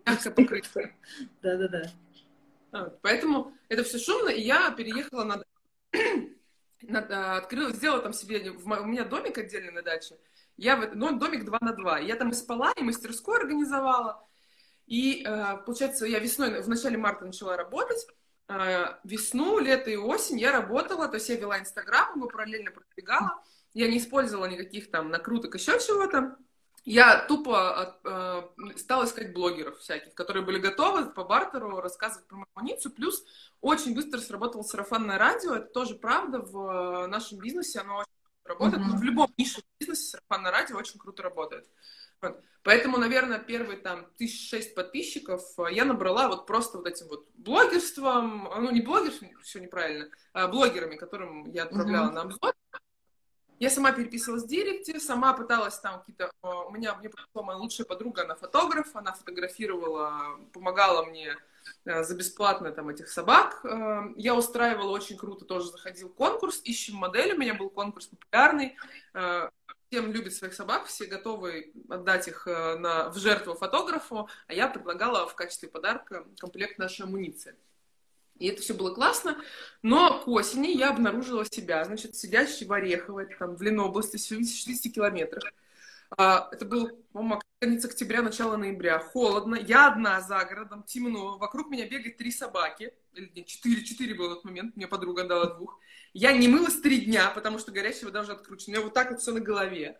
Мягко 0.06 0.30
покрыться. 0.30 0.90
Да-да-да. 1.42 1.90
А, 2.72 2.92
поэтому 3.02 3.52
это 3.68 3.84
все 3.84 3.98
шумно, 3.98 4.28
и 4.28 4.42
я 4.42 4.70
переехала 4.70 5.24
на... 5.24 5.42
на 6.82 7.36
открыла, 7.36 7.72
сделала 7.72 8.02
там 8.02 8.12
себе... 8.12 8.50
У 8.50 8.84
меня 8.84 9.04
домик 9.04 9.38
отдельный 9.38 9.72
на 9.72 9.82
даче, 9.82 10.16
Я 10.56 10.76
в 10.76 10.94
ну, 10.94 11.18
домик 11.18 11.44
2 11.44 11.58
на 11.60 11.72
2. 11.72 12.00
Я 12.00 12.16
там 12.16 12.30
и 12.30 12.34
спала, 12.34 12.72
и 12.76 12.82
мастерскую 12.82 13.38
организовала. 13.38 14.26
И, 14.86 15.24
э, 15.26 15.56
получается, 15.64 16.04
я 16.04 16.18
весной, 16.18 16.60
в 16.60 16.68
начале 16.68 16.98
марта 16.98 17.24
начала 17.24 17.56
работать. 17.56 18.06
Э, 18.48 18.98
весну, 19.04 19.58
лето 19.58 19.90
и 19.90 19.96
осень 19.96 20.38
я 20.38 20.52
работала, 20.52 21.08
то 21.08 21.14
есть 21.14 21.28
я 21.30 21.36
вела 21.36 21.58
Инстаграм, 21.58 22.16
его 22.16 22.28
параллельно 22.28 22.70
продвигала. 22.70 23.42
Я 23.74 23.88
не 23.88 23.98
использовала 23.98 24.46
никаких 24.46 24.90
там 24.90 25.10
накруток, 25.10 25.54
еще 25.54 25.78
чего-то. 25.80 26.36
Я 26.84 27.24
тупо 27.26 27.98
э, 28.04 28.76
стала 28.76 29.06
искать 29.06 29.32
блогеров 29.32 29.78
всяких, 29.78 30.14
которые 30.14 30.44
были 30.44 30.58
готовы 30.58 31.10
по 31.10 31.24
бартеру 31.24 31.80
рассказывать 31.80 32.28
про 32.28 32.44
амуницию. 32.54 32.92
Плюс 32.92 33.24
очень 33.62 33.94
быстро 33.94 34.20
сработало 34.20 34.62
сарафанное 34.62 35.18
радио. 35.18 35.54
Это 35.54 35.66
тоже 35.68 35.94
правда 35.94 36.40
в 36.40 37.06
нашем 37.06 37.38
бизнесе. 37.38 37.80
Оно 37.80 37.96
очень 37.96 38.10
работает. 38.44 38.82
Mm-hmm. 38.82 38.90
Ну, 38.90 38.98
в 38.98 39.02
любом 39.02 39.30
нише 39.38 39.62
бизнесе 39.80 40.10
сарафанное 40.10 40.50
радио 40.50 40.76
очень 40.76 41.00
круто 41.00 41.22
работает. 41.22 41.66
Вот. 42.20 42.38
Поэтому, 42.62 42.98
наверное, 42.98 43.38
первые 43.38 43.78
там 43.78 44.06
тысяч 44.18 44.50
шесть 44.50 44.74
подписчиков 44.74 45.42
я 45.70 45.86
набрала 45.86 46.28
вот 46.28 46.46
просто 46.46 46.76
вот 46.78 46.86
этим 46.86 47.08
вот 47.08 47.26
блогерством, 47.34 48.48
ну 48.58 48.70
не 48.70 48.82
блогерством, 48.82 49.30
все 49.42 49.60
неправильно, 49.60 50.10
а 50.34 50.48
блогерами, 50.48 50.96
которым 50.96 51.50
я 51.50 51.64
отправляла 51.64 52.10
mm-hmm. 52.10 52.14
на 52.14 52.22
обзор. 52.22 52.54
Я 53.60 53.70
сама 53.70 53.92
переписывалась 53.92 54.44
в 54.44 54.48
директе, 54.48 54.98
сама 54.98 55.32
пыталась 55.32 55.78
там 55.78 56.00
какие-то... 56.00 56.30
У 56.42 56.70
меня 56.72 56.94
мне 56.96 57.08
пришла 57.08 57.42
моя 57.42 57.58
лучшая 57.58 57.86
подруга, 57.86 58.22
она 58.22 58.34
фотограф, 58.34 58.94
она 58.94 59.12
фотографировала, 59.12 60.38
помогала 60.52 61.04
мне 61.04 61.36
э, 61.84 62.02
за 62.02 62.16
бесплатно 62.16 62.72
там 62.72 62.88
этих 62.88 63.08
собак. 63.08 63.64
Э, 63.64 64.02
я 64.16 64.34
устраивала 64.34 64.90
очень 64.90 65.16
круто, 65.16 65.44
тоже 65.44 65.68
заходил 65.68 66.08
конкурс, 66.08 66.60
ищем 66.64 66.96
модель, 66.96 67.34
у 67.34 67.38
меня 67.38 67.54
был 67.54 67.70
конкурс 67.70 68.06
популярный. 68.06 68.76
Э, 69.14 69.50
всем 69.88 70.10
любят 70.10 70.34
своих 70.34 70.54
собак, 70.54 70.86
все 70.86 71.06
готовы 71.06 71.72
отдать 71.88 72.26
их 72.26 72.46
на, 72.46 73.10
в 73.10 73.18
жертву 73.18 73.54
фотографу, 73.54 74.28
а 74.48 74.52
я 74.54 74.66
предлагала 74.66 75.28
в 75.28 75.36
качестве 75.36 75.68
подарка 75.68 76.26
комплект 76.40 76.78
нашей 76.78 77.02
амуниции. 77.02 77.54
И 78.38 78.48
это 78.48 78.62
все 78.62 78.74
было 78.74 78.92
классно, 78.92 79.36
но 79.82 80.20
к 80.20 80.28
осени 80.28 80.68
я 80.68 80.90
обнаружила 80.90 81.44
себя, 81.44 81.84
значит, 81.84 82.16
сидящей 82.16 82.66
в 82.66 82.72
Орехово, 82.72 83.26
там, 83.38 83.56
в 83.56 83.62
Ленобласти, 83.62 84.16
в 84.16 84.20
60 84.20 84.92
километрах. 84.92 85.44
А, 86.16 86.48
это 86.52 86.64
был, 86.64 86.90
по-моему, 87.12 87.40
конец 87.60 87.84
октября, 87.84 88.22
начало 88.22 88.56
ноября. 88.56 88.98
Холодно, 88.98 89.54
я 89.54 89.88
одна 89.88 90.20
за 90.20 90.44
городом, 90.44 90.82
темно, 90.82 91.38
вокруг 91.38 91.70
меня 91.70 91.88
бегает 91.88 92.16
три 92.16 92.30
собаки, 92.30 92.92
или 93.14 93.30
нет, 93.34 93.46
четыре, 93.46 93.84
четыре 93.84 94.14
было 94.14 94.30
в 94.30 94.34
тот 94.34 94.44
момент, 94.44 94.76
мне 94.76 94.86
подруга 94.86 95.24
дала 95.24 95.54
двух. 95.54 95.78
Я 96.12 96.32
не 96.32 96.48
мылась 96.48 96.80
три 96.80 97.00
дня, 97.02 97.30
потому 97.30 97.58
что 97.58 97.72
горячая 97.72 98.06
вода 98.06 98.20
уже 98.20 98.32
откручена. 98.32 98.74
У 98.74 98.76
меня 98.76 98.84
вот 98.84 98.94
так 98.94 99.10
вот 99.10 99.20
все 99.20 99.32
на 99.32 99.40
голове. 99.40 99.98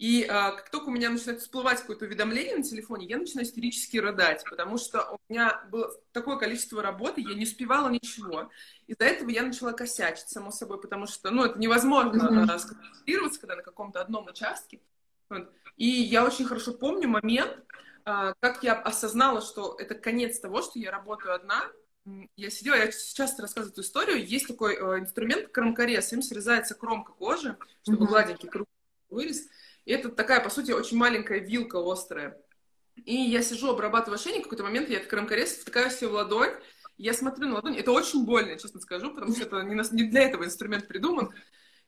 И 0.00 0.24
а, 0.24 0.52
как 0.52 0.70
только 0.70 0.86
у 0.86 0.92
меня 0.92 1.10
начинает 1.10 1.42
всплывать 1.42 1.80
какое-то 1.80 2.06
уведомление 2.06 2.56
на 2.56 2.62
телефоне, 2.62 3.04
я 3.04 3.18
начинаю 3.18 3.46
истерически 3.46 3.98
рыдать, 3.98 4.42
потому 4.48 4.78
что 4.78 5.02
у 5.10 5.18
меня 5.28 5.62
было 5.70 5.94
такое 6.12 6.38
количество 6.38 6.82
работы, 6.82 7.20
я 7.20 7.34
не 7.34 7.42
успевала 7.42 7.90
ничего. 7.90 8.48
Из-за 8.86 9.04
этого 9.04 9.28
я 9.28 9.42
начала 9.42 9.72
косячить, 9.72 10.30
само 10.30 10.52
собой, 10.52 10.80
потому 10.80 11.06
что, 11.06 11.30
ну, 11.30 11.44
это 11.44 11.58
невозможно 11.58 12.16
mm-hmm. 12.16 12.58
сконцентрироваться, 12.58 13.40
когда 13.40 13.56
на 13.56 13.62
каком-то 13.62 14.00
одном 14.00 14.26
участке. 14.26 14.80
Вот. 15.28 15.52
И 15.76 15.86
я 15.86 16.24
очень 16.24 16.46
хорошо 16.46 16.72
помню 16.72 17.06
момент, 17.06 17.58
а, 18.06 18.32
как 18.40 18.62
я 18.62 18.72
осознала, 18.72 19.42
что 19.42 19.76
это 19.78 19.94
конец 19.94 20.40
того, 20.40 20.62
что 20.62 20.78
я 20.78 20.90
работаю 20.90 21.34
одна, 21.34 21.66
я 22.36 22.48
сидела, 22.48 22.76
я 22.76 22.90
часто 22.90 23.42
рассказываю 23.42 23.72
эту 23.72 23.82
историю. 23.82 24.26
Есть 24.26 24.48
такой 24.48 24.76
э, 24.76 25.00
инструмент 25.00 25.48
кромкорез, 25.48 26.10
им 26.14 26.22
срезается 26.22 26.74
кромка 26.74 27.12
кожи, 27.12 27.58
чтобы 27.82 28.06
mm-hmm. 28.06 28.08
гладенький 28.08 28.48
круг 28.48 28.66
вырез. 29.10 29.46
И 29.84 29.92
это 29.92 30.08
такая, 30.08 30.40
по 30.40 30.50
сути, 30.50 30.72
очень 30.72 30.96
маленькая 30.96 31.38
вилка 31.38 31.78
острая. 31.80 32.40
И 33.04 33.14
я 33.14 33.42
сижу, 33.42 33.70
обрабатываю 33.70 34.18
шейник, 34.18 34.40
в 34.40 34.44
какой-то 34.44 34.64
момент 34.64 34.88
я 34.88 34.96
этот 34.98 35.08
крамкорез 35.08 35.52
втыкаю 35.56 35.90
себе 35.90 36.08
в 36.08 36.12
ладонь, 36.12 36.52
я 36.98 37.14
смотрю 37.14 37.48
на 37.48 37.54
ладонь, 37.54 37.76
это 37.76 37.92
очень 37.92 38.26
больно, 38.26 38.58
честно 38.58 38.78
скажу, 38.80 39.14
потому 39.14 39.32
что 39.32 39.44
это 39.44 39.62
не, 39.62 40.04
для 40.04 40.22
этого 40.22 40.44
инструмент 40.44 40.86
придуман. 40.86 41.32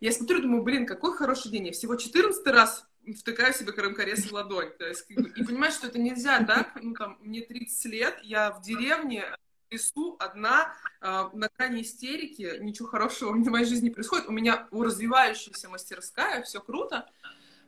Я 0.01 0.11
смотрю, 0.11 0.41
думаю, 0.41 0.63
блин, 0.63 0.87
какой 0.87 1.15
хороший 1.15 1.51
день. 1.51 1.67
Я 1.67 1.73
всего 1.73 1.97
14 1.97 2.47
раз 2.47 2.87
втыкаю 3.19 3.53
себе 3.53 3.73
крамкорез 3.73 4.25
в 4.25 4.33
ладонь. 4.33 4.71
То 4.79 4.87
есть, 4.87 5.05
и 5.11 5.45
понимаю, 5.45 5.71
что 5.71 5.87
это 5.87 5.99
нельзя 5.99 6.43
так. 6.45 6.79
Ну, 6.81 6.95
там, 6.95 7.19
мне 7.21 7.43
30 7.43 7.85
лет, 7.93 8.19
я 8.23 8.53
в 8.53 8.63
деревне, 8.63 9.27
в 9.69 9.73
лесу, 9.75 10.17
одна, 10.19 10.75
э, 11.03 11.29
на 11.35 11.51
грани 11.57 11.83
истерики, 11.83 12.59
ничего 12.61 12.89
хорошего 12.89 13.33
в 13.33 13.51
моей 13.51 13.67
жизни 13.67 13.87
не 13.89 13.91
происходит. 13.91 14.29
У 14.29 14.33
меня 14.33 14.67
развивающаяся 14.71 15.69
мастерская, 15.69 16.43
все 16.43 16.61
круто. 16.61 17.07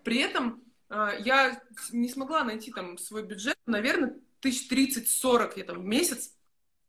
При 0.04 0.18
этом 0.18 0.62
э, 0.90 1.08
я 1.20 1.60
не 1.92 2.08
смогла 2.08 2.44
найти 2.44 2.70
там 2.70 2.98
свой 2.98 3.22
бюджет, 3.22 3.58
наверное, 3.66 4.16
тысяч 4.40 4.68
тридцать-сорок 4.68 5.56
я 5.56 5.64
там 5.64 5.80
в 5.80 5.84
месяц 5.84 6.34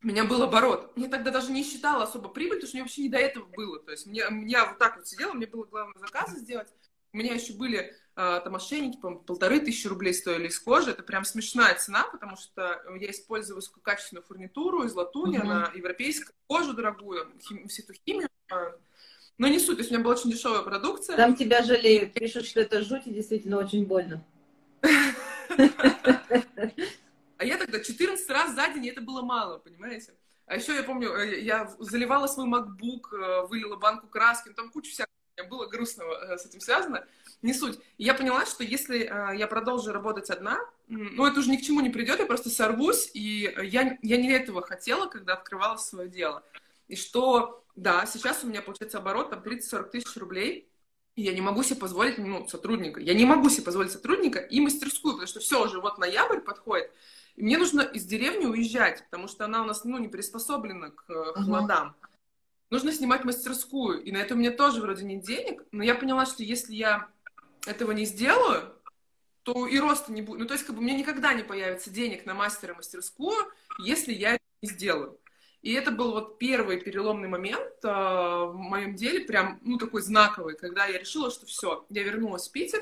у 0.02 0.08
меня 0.08 0.24
был 0.24 0.42
оборот. 0.42 0.92
Я 0.94 1.08
тогда 1.08 1.30
даже 1.30 1.50
не 1.50 1.64
считала 1.64 2.04
особо 2.04 2.28
прибыль, 2.28 2.58
потому 2.58 2.68
что 2.68 2.76
мне 2.76 2.82
вообще 2.82 3.02
не 3.02 3.08
до 3.08 3.18
этого 3.18 3.46
было. 3.46 3.80
То 3.80 3.90
есть 3.90 4.06
мне, 4.06 4.22
я 4.46 4.66
вот 4.66 4.78
так 4.78 4.96
вот 4.96 5.08
сидела, 5.08 5.32
мне 5.32 5.46
было 5.46 5.64
главное 5.64 5.98
заказы 5.98 6.38
сделать. 6.38 6.68
У 7.12 7.16
меня 7.16 7.34
еще 7.34 7.54
были 7.54 7.78
э, 7.78 7.90
там 8.14 8.52
мошенники, 8.52 9.00
по 9.00 9.14
полторы 9.14 9.58
тысячи 9.58 9.86
рублей 9.86 10.12
стоили 10.12 10.48
из 10.48 10.60
кожи. 10.60 10.90
Это 10.90 11.02
прям 11.02 11.24
смешная 11.24 11.74
цена, 11.76 12.04
потому 12.12 12.36
что 12.36 12.82
я 13.00 13.10
использую 13.10 13.56
высококачественную 13.56 14.22
фурнитуру 14.22 14.84
из 14.84 14.94
латуни, 14.94 15.38
mm-hmm. 15.38 15.42
она 15.42 15.72
европейская, 15.74 16.34
кожу 16.46 16.74
дорогую, 16.74 17.32
хим, 17.40 17.66
всю 17.68 17.82
эту 17.82 17.94
химию. 17.94 18.28
Но 19.38 19.48
не 19.48 19.58
суть, 19.58 19.76
то 19.76 19.80
есть 19.80 19.90
у 19.90 19.94
меня 19.94 20.02
была 20.02 20.14
очень 20.14 20.30
дешевая 20.30 20.62
продукция. 20.62 21.16
Там 21.16 21.36
тебя 21.36 21.62
жалеют, 21.62 22.14
пишут, 22.14 22.46
что 22.46 22.60
это 22.60 22.82
жуть 22.82 23.06
и 23.06 23.12
действительно 23.12 23.58
очень 23.58 23.84
больно. 23.84 24.24
А 27.38 27.44
я 27.44 27.58
тогда 27.58 27.80
14 27.80 28.30
раз 28.30 28.54
за 28.54 28.68
день, 28.68 28.86
и 28.86 28.90
это 28.90 29.02
было 29.02 29.20
мало, 29.22 29.58
понимаете? 29.58 30.14
А 30.46 30.56
еще 30.56 30.74
я 30.74 30.82
помню, 30.82 31.12
э, 31.12 31.40
я 31.40 31.70
заливала 31.78 32.26
свой 32.28 32.48
MacBook, 32.48 33.12
э, 33.12 33.46
вылила 33.46 33.76
банку 33.76 34.06
краски, 34.06 34.48
ну, 34.48 34.54
там 34.54 34.70
куча 34.70 34.90
всякого 34.90 35.10
было 35.50 35.66
грустного 35.66 36.14
э, 36.14 36.38
с 36.38 36.46
этим 36.46 36.60
связано. 36.60 37.04
Не 37.42 37.52
суть. 37.52 37.78
И 37.98 38.04
я 38.04 38.14
поняла, 38.14 38.46
что 38.46 38.64
если 38.64 38.98
я 38.98 39.46
продолжу 39.46 39.92
работать 39.92 40.30
одна, 40.30 40.58
ну, 40.88 41.26
это 41.26 41.40
уже 41.40 41.50
ни 41.50 41.58
к 41.58 41.62
чему 41.62 41.80
не 41.80 41.90
придет, 41.90 42.18
я 42.18 42.26
просто 42.26 42.48
сорвусь, 42.48 43.10
и 43.12 43.54
я, 43.62 43.98
я 44.00 44.16
не 44.16 44.32
этого 44.32 44.62
хотела, 44.62 45.06
когда 45.06 45.34
открывала 45.34 45.76
свое 45.76 46.08
дело. 46.08 46.42
И 46.88 46.96
что 46.96 47.65
да, 47.76 48.06
сейчас 48.06 48.42
у 48.42 48.48
меня 48.48 48.62
получается 48.62 48.98
оборот 48.98 49.30
там 49.30 49.40
30-40 49.40 49.90
тысяч 49.90 50.16
рублей, 50.16 50.68
и 51.14 51.22
я 51.22 51.32
не 51.32 51.40
могу 51.40 51.62
себе 51.62 51.76
позволить, 51.76 52.18
ну, 52.18 52.46
сотрудника. 52.48 53.00
Я 53.00 53.14
не 53.14 53.24
могу 53.24 53.48
себе 53.48 53.64
позволить 53.64 53.92
сотрудника 53.92 54.38
и 54.38 54.60
мастерскую, 54.60 55.14
потому 55.14 55.28
что 55.28 55.40
все 55.40 55.64
уже 55.64 55.80
вот 55.80 55.98
ноябрь 55.98 56.40
подходит, 56.40 56.90
и 57.36 57.42
мне 57.42 57.58
нужно 57.58 57.82
из 57.82 58.04
деревни 58.04 58.46
уезжать, 58.46 59.04
потому 59.04 59.28
что 59.28 59.44
она 59.44 59.62
у 59.62 59.64
нас, 59.64 59.84
ну, 59.84 59.98
не 59.98 60.08
приспособлена 60.08 60.90
к 60.90 61.04
uh-huh. 61.08 61.34
холодам. 61.34 61.94
Нужно 62.70 62.92
снимать 62.92 63.24
мастерскую, 63.24 64.02
и 64.02 64.10
на 64.10 64.18
это 64.18 64.34
у 64.34 64.36
меня 64.36 64.50
тоже 64.50 64.80
вроде 64.80 65.04
нет 65.04 65.22
денег, 65.22 65.62
но 65.70 65.84
я 65.84 65.94
поняла, 65.94 66.26
что 66.26 66.42
если 66.42 66.74
я 66.74 67.08
этого 67.66 67.92
не 67.92 68.06
сделаю, 68.06 68.72
то 69.42 69.66
и 69.66 69.78
роста 69.78 70.12
не 70.12 70.22
будет. 70.22 70.40
Ну, 70.40 70.46
то 70.46 70.54
есть, 70.54 70.66
как 70.66 70.74
бы, 70.74 70.82
мне 70.82 70.94
никогда 70.94 71.32
не 71.32 71.44
появится 71.44 71.90
денег 71.90 72.26
на 72.26 72.34
мастера 72.34 72.74
мастерскую, 72.74 73.36
если 73.78 74.12
я 74.12 74.34
это 74.34 74.44
не 74.62 74.68
сделаю. 74.68 75.20
И 75.66 75.72
это 75.72 75.90
был 75.90 76.12
вот 76.12 76.38
первый 76.38 76.80
переломный 76.80 77.26
момент 77.26 77.72
э, 77.82 77.88
в 77.88 78.54
моем 78.54 78.94
деле, 78.94 79.24
прям, 79.24 79.58
ну, 79.62 79.78
такой 79.78 80.00
знаковый, 80.00 80.54
когда 80.54 80.86
я 80.86 80.96
решила, 80.96 81.28
что 81.28 81.44
все, 81.44 81.84
я 81.90 82.04
вернулась 82.04 82.48
в 82.48 82.52
Питер, 82.52 82.80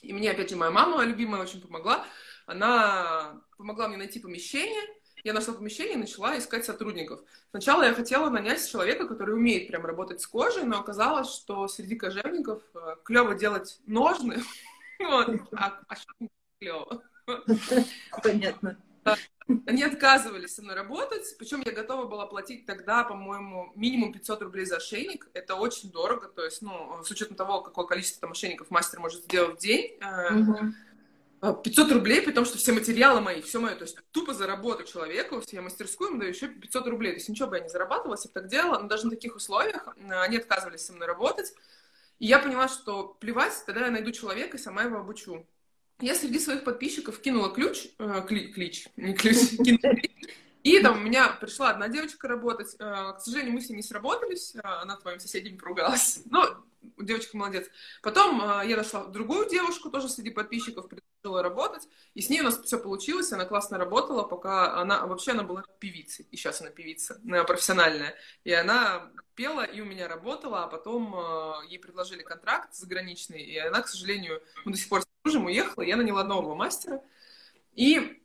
и 0.00 0.14
мне, 0.14 0.30
опять 0.30 0.48
же, 0.48 0.56
моя 0.56 0.70
мама 0.70 1.04
любимая 1.04 1.42
очень 1.42 1.60
помогла. 1.60 2.06
Она 2.46 3.42
помогла 3.58 3.88
мне 3.88 3.98
найти 3.98 4.18
помещение, 4.18 4.82
я 5.24 5.34
нашла 5.34 5.52
помещение 5.52 5.92
и 5.92 5.98
начала 5.98 6.38
искать 6.38 6.64
сотрудников. 6.64 7.20
Сначала 7.50 7.82
я 7.82 7.92
хотела 7.92 8.30
нанять 8.30 8.66
человека, 8.66 9.06
который 9.06 9.34
умеет 9.34 9.68
прям 9.68 9.84
работать 9.84 10.22
с 10.22 10.26
кожей, 10.26 10.64
но 10.64 10.80
оказалось, 10.80 11.30
что 11.30 11.68
среди 11.68 11.96
кожевников 11.96 12.62
э, 12.72 12.96
клево 13.04 13.34
делать 13.34 13.78
ножны, 13.84 14.42
а, 15.04 15.82
а 15.86 15.94
клево. 16.58 17.02
Понятно. 18.22 18.78
Они 19.66 19.84
отказывались 19.84 20.54
со 20.54 20.62
мной 20.62 20.74
работать, 20.74 21.36
причем 21.38 21.62
я 21.64 21.70
готова 21.70 22.06
была 22.06 22.26
платить 22.26 22.66
тогда, 22.66 23.04
по-моему, 23.04 23.72
минимум 23.76 24.12
500 24.12 24.42
рублей 24.42 24.64
за 24.64 24.76
ошейник. 24.76 25.28
Это 25.34 25.54
очень 25.54 25.90
дорого, 25.90 26.28
то 26.28 26.44
есть, 26.44 26.62
ну, 26.62 27.02
с 27.04 27.10
учетом 27.10 27.36
того, 27.36 27.60
какое 27.60 27.86
количество 27.86 28.22
там 28.22 28.32
ошейников 28.32 28.70
мастер 28.70 28.98
может 28.98 29.22
сделать 29.22 29.58
в 29.58 29.62
день. 29.62 29.98
Угу. 30.02 30.72
500 31.62 31.92
рублей, 31.92 32.22
при 32.22 32.32
том, 32.32 32.44
что 32.44 32.58
все 32.58 32.72
материалы 32.72 33.20
мои, 33.20 33.40
все 33.40 33.60
мое, 33.60 33.76
то 33.76 33.84
есть 33.84 33.96
тупо 34.10 34.34
за 34.34 34.46
работу 34.46 34.84
человеку, 34.84 35.42
я 35.52 35.62
мастерскую 35.62 36.10
ему 36.10 36.18
даю 36.18 36.32
еще 36.32 36.48
500 36.48 36.86
рублей. 36.88 37.12
То 37.12 37.18
есть 37.18 37.28
ничего 37.28 37.48
бы 37.48 37.56
я 37.56 37.62
не 37.62 37.68
зарабатывала, 37.68 38.14
если 38.14 38.28
бы 38.28 38.34
так 38.34 38.48
делала, 38.48 38.80
но 38.80 38.88
даже 38.88 39.04
на 39.04 39.10
таких 39.10 39.36
условиях 39.36 39.86
они 40.08 40.38
отказывались 40.38 40.84
со 40.84 40.92
мной 40.92 41.06
работать. 41.06 41.54
И 42.18 42.26
я 42.26 42.38
поняла, 42.38 42.68
что 42.68 43.16
плевать, 43.20 43.52
тогда 43.66 43.84
я 43.84 43.90
найду 43.90 44.10
человека 44.10 44.56
и 44.56 44.60
сама 44.60 44.82
его 44.82 44.98
обучу. 44.98 45.46
Я 46.00 46.14
среди 46.14 46.38
своих 46.38 46.64
подписчиков 46.64 47.18
кинула 47.20 47.52
ключ, 47.52 47.88
э, 47.98 48.22
кли, 48.26 48.52
клич, 48.52 48.88
не 48.96 49.14
ключ, 49.14 49.36
И 50.66 50.80
там 50.80 50.96
у 50.96 51.00
меня 51.00 51.28
пришла 51.28 51.70
одна 51.70 51.86
девочка 51.86 52.26
работать. 52.26 52.74
Э, 52.80 53.12
к 53.16 53.20
сожалению, 53.20 53.54
мы 53.54 53.60
с 53.60 53.68
ней 53.68 53.76
не 53.76 53.84
сработались. 53.84 54.52
Э, 54.56 54.60
она 54.82 54.96
твоим 54.96 55.20
соседям 55.20 55.58
поругалась. 55.58 56.22
Но 56.30 56.64
девочка 56.98 57.36
молодец. 57.36 57.68
Потом 58.02 58.42
э, 58.42 58.66
я 58.66 58.76
нашла 58.76 59.04
другую 59.04 59.48
девушку, 59.48 59.90
тоже 59.90 60.08
среди 60.08 60.30
подписчиков, 60.30 60.88
предложила 60.88 61.40
работать. 61.40 61.88
И 62.14 62.20
с 62.20 62.30
ней 62.30 62.40
у 62.40 62.42
нас 62.42 62.60
все 62.60 62.80
получилось. 62.80 63.30
Она 63.30 63.44
классно 63.44 63.78
работала, 63.78 64.24
пока 64.24 64.80
она... 64.80 65.06
Вообще 65.06 65.30
она 65.30 65.44
была 65.44 65.62
певицей. 65.78 66.26
И 66.32 66.36
сейчас 66.36 66.60
она 66.60 66.70
певица, 66.70 67.20
она 67.24 67.44
профессиональная. 67.44 68.16
И 68.42 68.50
она 68.50 69.12
пела 69.36 69.62
и 69.62 69.80
у 69.80 69.84
меня 69.84 70.08
работала, 70.08 70.64
а 70.64 70.66
потом 70.66 71.14
ей 71.68 71.78
предложили 71.78 72.24
контракт 72.24 72.74
заграничный. 72.74 73.40
И 73.40 73.56
она, 73.56 73.82
к 73.82 73.88
сожалению, 73.88 74.42
мы 74.64 74.72
до 74.72 74.78
сих 74.78 74.88
пор 74.88 75.04
мужем 75.26 75.46
уехала. 75.46 75.82
Я 75.82 75.96
наняла 75.96 76.22
нового 76.22 76.54
мастера. 76.54 77.02
И 77.74 78.22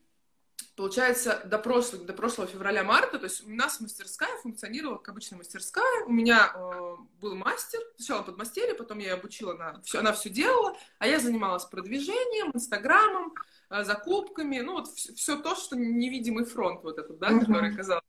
получается, 0.76 1.42
до 1.46 1.58
прошлого, 1.58 2.06
до 2.06 2.14
прошлого 2.14 2.48
февраля-марта, 2.48 3.18
то 3.18 3.26
есть 3.26 3.46
у 3.46 3.50
нас 3.50 3.82
мастерская 3.82 4.38
функционировала 4.38 4.98
как 4.98 5.10
обычная 5.10 5.38
мастерская. 5.38 6.06
У 6.06 6.12
меня 6.12 6.52
э, 6.54 6.96
был 7.20 7.36
мастер, 7.36 7.80
сначала 7.98 8.22
подмастерье, 8.22 8.76
потом 8.76 9.00
я 9.00 9.10
ее 9.10 9.14
обучила, 9.16 9.54
на, 9.54 9.82
все, 9.82 10.00
она 10.00 10.14
все 10.14 10.30
делала, 10.30 10.78
а 11.00 11.08
я 11.08 11.20
занималась 11.20 11.66
продвижением, 11.66 12.52
инстаграмом, 12.54 13.34
э, 13.70 13.84
закупками, 13.84 14.60
ну 14.60 14.74
вот 14.74 14.88
все, 14.88 15.14
все 15.14 15.42
то, 15.42 15.56
что 15.56 15.76
невидимый 15.76 16.46
фронт 16.46 16.84
вот 16.84 17.00
этот, 17.00 17.20
да, 17.20 17.32
uh-huh. 17.32 17.40
который 17.40 17.76
казался. 17.76 18.06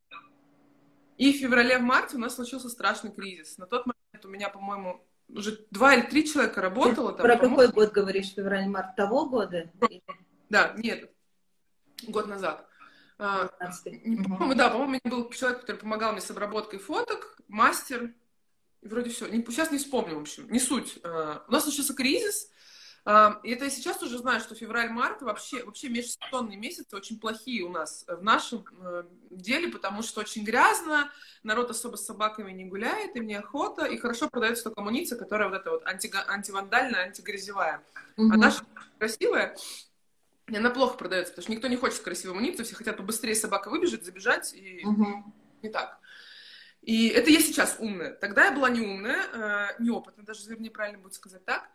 И 1.17 1.33
в 1.33 1.37
феврале, 1.37 1.79
в 1.79 1.81
марте 1.81 2.15
у 2.15 2.19
нас 2.19 2.35
случился 2.35 2.69
страшный 2.69 3.11
кризис. 3.11 3.57
На 3.57 3.65
тот 3.65 3.85
момент 3.85 4.25
у 4.25 4.29
меня, 4.29 4.49
по-моему, 4.49 5.05
уже 5.35 5.65
два 5.71 5.95
или 5.95 6.03
три 6.03 6.27
человека 6.27 6.61
работало. 6.61 7.11
Ты 7.11 7.17
там, 7.17 7.25
про 7.25 7.37
какой 7.37 7.67
год 7.69 7.91
говоришь, 7.91 8.33
февраль-март 8.33 8.95
того 8.95 9.25
года? 9.25 9.71
Да, 10.49 10.73
нет, 10.77 11.11
год 12.07 12.27
назад. 12.27 12.67
А, 13.17 13.47
по-моему, 13.47 14.55
да, 14.55 14.69
по-моему, 14.69 14.99
был 15.03 15.29
человек, 15.29 15.61
который 15.61 15.77
помогал 15.77 16.11
мне 16.11 16.21
с 16.21 16.29
обработкой 16.31 16.79
фоток, 16.79 17.37
мастер, 17.47 18.13
и 18.81 18.87
вроде 18.87 19.11
все. 19.11 19.27
Не, 19.27 19.43
сейчас 19.45 19.71
не 19.71 19.77
вспомню, 19.77 20.17
в 20.17 20.21
общем, 20.21 20.51
не 20.51 20.59
суть. 20.59 20.99
А, 21.03 21.43
у 21.47 21.51
нас 21.51 21.65
начался 21.65 21.93
кризис, 21.93 22.49
это 23.05 23.65
я 23.65 23.69
сейчас 23.69 24.01
уже 24.01 24.17
знаю, 24.17 24.39
что 24.39 24.55
февраль-март 24.55 25.21
вообще, 25.23 25.63
вообще 25.63 25.89
межсезонные 25.89 26.57
месяцы 26.57 26.95
очень 26.95 27.19
плохие 27.19 27.63
у 27.63 27.69
нас 27.69 28.05
в 28.07 28.23
нашем 28.23 28.65
э, 28.79 29.03
деле, 29.29 29.67
потому 29.67 30.01
что 30.03 30.21
очень 30.21 30.45
грязно, 30.45 31.11
народ 31.43 31.69
особо 31.69 31.97
с 31.97 32.05
собаками 32.05 32.53
не 32.53 32.63
гуляет, 32.63 33.15
им 33.17 33.27
неохота, 33.27 33.85
и 33.85 33.97
хорошо 33.97 34.29
продается 34.29 34.65
только 34.65 34.79
амуниция, 34.79 35.17
которая 35.17 35.49
вот 35.49 35.57
эта 35.57 35.71
вот 35.71 35.85
анти, 35.85 36.09
антивандальная, 36.27 37.03
антигрязевая. 37.07 37.83
Угу. 38.15 38.31
А 38.31 38.37
наша 38.37 38.65
красивая, 38.97 39.57
и 40.47 40.55
она 40.55 40.69
плохо 40.69 40.97
продается, 40.97 41.33
потому 41.33 41.43
что 41.43 41.51
никто 41.51 41.67
не 41.67 41.75
хочет 41.75 41.99
красивую 41.99 42.37
амуницию, 42.37 42.65
все 42.65 42.75
хотят 42.75 42.95
побыстрее 42.95 43.35
собака 43.35 43.69
выбежать, 43.69 44.05
забежать, 44.05 44.53
и 44.53 44.85
угу. 44.85 45.25
не 45.61 45.69
так. 45.69 45.99
И 46.81 47.07
это 47.07 47.29
я 47.29 47.39
сейчас 47.39 47.77
умная. 47.79 48.13
Тогда 48.13 48.45
я 48.45 48.51
была 48.51 48.69
не 48.69 48.81
умная, 48.81 49.23
э, 49.33 49.83
неопытная, 49.83 50.25
даже, 50.25 50.49
вернее, 50.49 50.69
правильно 50.69 50.99
будет 50.99 51.13
сказать 51.13 51.43
так. 51.45 51.69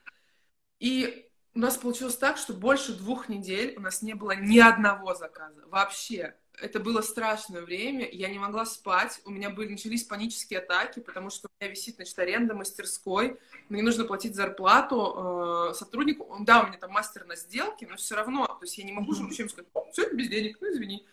И 0.81 1.29
у 1.55 1.59
нас 1.61 1.77
получилось 1.77 2.17
так, 2.17 2.37
что 2.37 2.53
больше 2.53 2.93
двух 2.93 3.29
недель 3.29 3.75
у 3.77 3.81
нас 3.81 4.03
не 4.03 4.14
было 4.14 4.37
ни 4.37 4.59
одного 4.59 5.14
заказа. 5.14 5.67
Вообще 5.67 6.35
это 6.61 6.81
было 6.81 7.01
страшное 7.01 7.62
время, 7.62 8.09
я 8.11 8.29
не 8.29 8.38
могла 8.38 8.64
спать, 8.67 9.21
у 9.25 9.31
меня 9.31 9.51
были, 9.51 9.71
начались 9.71 10.05
панические 10.05 10.61
атаки, 10.61 11.01
потому 11.01 11.31
что 11.31 11.49
у 11.49 11.51
меня 11.61 11.71
висит, 11.71 11.97
значит, 11.97 12.19
аренда 12.19 12.55
мастерской, 12.55 13.38
мне 13.69 13.83
нужно 13.83 14.05
платить 14.05 14.35
зарплату 14.35 15.71
э, 15.71 15.75
сотруднику, 15.75 16.37
да, 16.41 16.62
у 16.62 16.67
меня 16.67 16.79
там 16.79 16.91
мастер 16.91 17.25
на 17.27 17.37
сделке, 17.37 17.87
но 17.87 17.97
все 17.97 18.17
равно, 18.17 18.47
то 18.47 18.59
есть 18.62 18.79
я 18.79 18.85
не 18.85 18.93
могу 18.93 19.14
же 19.14 19.23
вообще 19.23 19.49
сказать, 19.49 19.71
все 19.93 20.03
это 20.03 20.17
без 20.17 20.29
денег, 20.29 20.59
ну 20.61 20.71
извини. 20.71 21.07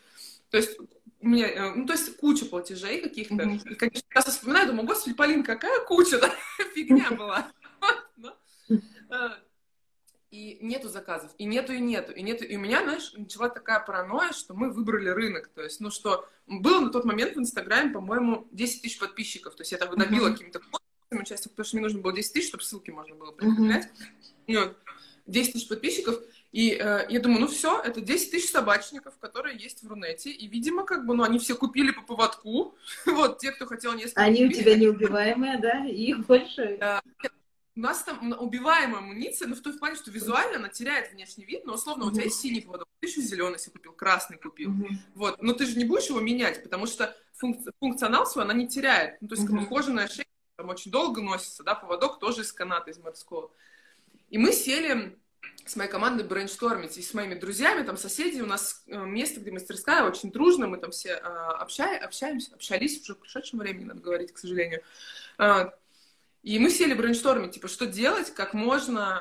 То 0.50 0.56
есть 0.56 0.78
у 1.20 1.26
меня, 1.26 1.48
э, 1.48 1.74
ну 1.74 1.86
то 1.86 1.92
есть 1.92 2.16
куча 2.16 2.46
платежей 2.46 3.00
каких-то, 3.00 3.34
mm-hmm. 3.34 3.70
и, 3.70 3.74
конечно, 3.74 4.06
я 4.14 4.20
вспоминаю, 4.22 4.68
думаю, 4.68 4.86
господи, 4.86 5.14
Полин, 5.14 5.42
какая 5.44 5.84
куча, 5.84 6.20
фигня 6.74 7.10
была. 7.12 7.50
И 10.36 10.58
нету 10.60 10.90
заказов, 10.90 11.32
и 11.38 11.46
нету, 11.46 11.72
и 11.72 11.80
нету, 11.80 12.12
и 12.12 12.20
нету. 12.20 12.44
И 12.44 12.56
у 12.56 12.60
меня, 12.60 12.82
знаешь, 12.82 13.14
начала 13.16 13.48
такая 13.48 13.80
паранойя, 13.80 14.34
что 14.34 14.52
мы 14.52 14.70
выбрали 14.70 15.08
рынок. 15.08 15.48
То 15.48 15.62
есть, 15.62 15.80
ну 15.80 15.90
что, 15.90 16.28
было 16.46 16.80
на 16.80 16.90
тот 16.90 17.06
момент 17.06 17.36
в 17.36 17.40
Инстаграме, 17.40 17.90
по-моему, 17.90 18.46
10 18.52 18.82
тысяч 18.82 18.98
подписчиков. 18.98 19.54
То 19.54 19.62
есть 19.62 19.72
я 19.72 19.78
так 19.78 19.96
набила 19.96 20.28
uh-huh. 20.28 20.32
каким-то 20.32 20.60
участником, 21.10 21.52
потому 21.52 21.64
что 21.64 21.76
мне 21.76 21.84
нужно 21.84 22.00
было 22.00 22.12
10 22.12 22.32
тысяч, 22.34 22.48
чтобы 22.48 22.64
ссылки 22.64 22.90
можно 22.90 23.14
было 23.14 23.32
прикреплять. 23.32 23.88
Uh-huh. 24.46 24.74
10 25.26 25.52
тысяч 25.54 25.68
подписчиков. 25.68 26.20
И 26.52 26.72
э, 26.78 27.06
я 27.08 27.20
думаю, 27.20 27.40
ну 27.40 27.46
все, 27.48 27.80
это 27.80 28.02
10 28.02 28.30
тысяч 28.30 28.50
собачников, 28.50 29.16
которые 29.18 29.56
есть 29.56 29.82
в 29.82 29.88
Рунете. 29.88 30.30
И, 30.30 30.48
видимо, 30.48 30.84
как 30.84 31.06
бы, 31.06 31.14
ну, 31.14 31.22
они 31.22 31.38
все 31.38 31.54
купили 31.54 31.92
по 31.92 32.02
поводку. 32.02 32.74
вот, 33.06 33.38
те, 33.38 33.52
кто 33.52 33.64
хотел 33.64 33.94
несколько 33.94 34.20
Они 34.20 34.42
купили. 34.44 34.58
у 34.58 34.62
тебя 34.62 34.76
неубиваемые, 34.76 35.58
да? 35.60 35.86
И 35.86 36.10
их 36.10 36.26
больше? 36.26 36.76
У 37.76 37.80
нас 37.80 38.02
там 38.02 38.32
убиваемая 38.38 38.98
амуниция, 38.98 39.48
но 39.48 39.54
в 39.54 39.60
том 39.60 39.78
плане, 39.78 39.96
что 39.96 40.10
визуально 40.10 40.56
она 40.56 40.68
теряет 40.68 41.12
внешний 41.12 41.44
вид, 41.44 41.66
но 41.66 41.74
условно 41.74 42.06
у 42.06 42.10
тебя 42.10 42.24
есть 42.24 42.40
синий 42.40 42.62
поводок, 42.62 42.88
ты 43.00 43.06
еще 43.06 43.20
зеленый 43.20 43.58
себе 43.58 43.72
купил, 43.72 43.92
красный 43.92 44.38
купил. 44.38 44.72
Вот, 45.14 45.42
но 45.42 45.52
ты 45.52 45.66
же 45.66 45.76
не 45.76 45.84
будешь 45.84 46.08
его 46.08 46.20
менять, 46.20 46.62
потому 46.62 46.86
что 46.86 47.14
функци- 47.40 47.72
функционал 47.78 48.26
свой 48.26 48.44
она 48.44 48.54
не 48.54 48.66
теряет. 48.66 49.20
Ну, 49.20 49.28
то 49.28 49.34
есть, 49.34 49.46
как 49.46 49.68
кожаная 49.68 50.08
шея 50.08 50.26
там 50.56 50.70
очень 50.70 50.90
долго 50.90 51.20
носится, 51.20 51.62
да, 51.62 51.74
поводок 51.74 52.18
тоже 52.18 52.42
из 52.42 52.52
каната, 52.52 52.90
из 52.90 52.98
морского. 52.98 53.50
И 54.30 54.38
мы 54.38 54.52
сели 54.52 55.18
с 55.66 55.76
моей 55.76 55.90
командой 55.90 56.26
брейнштормить, 56.26 56.96
и 56.96 57.02
с 57.02 57.12
моими 57.12 57.34
друзьями, 57.34 57.84
там, 57.84 57.96
соседи, 57.96 58.40
у 58.40 58.46
нас 58.46 58.82
э, 58.86 58.98
место, 59.04 59.40
где 59.40 59.50
мастерская, 59.50 60.04
очень 60.04 60.32
дружно, 60.32 60.66
мы 60.66 60.78
там 60.78 60.92
все 60.92 61.10
э, 61.10 61.18
общаем, 61.18 62.02
общаемся, 62.02 62.54
общались 62.54 63.02
уже 63.02 63.14
в 63.14 63.18
прошедшем 63.18 63.58
времени, 63.58 63.84
надо 63.84 64.00
говорить, 64.00 64.32
к 64.32 64.38
сожалению. 64.38 64.82
И 66.46 66.60
мы 66.60 66.70
сели 66.70 66.94
брейнштормить, 66.94 67.54
типа, 67.54 67.66
что 67.66 67.86
делать, 67.86 68.32
как 68.32 68.54
можно 68.54 69.20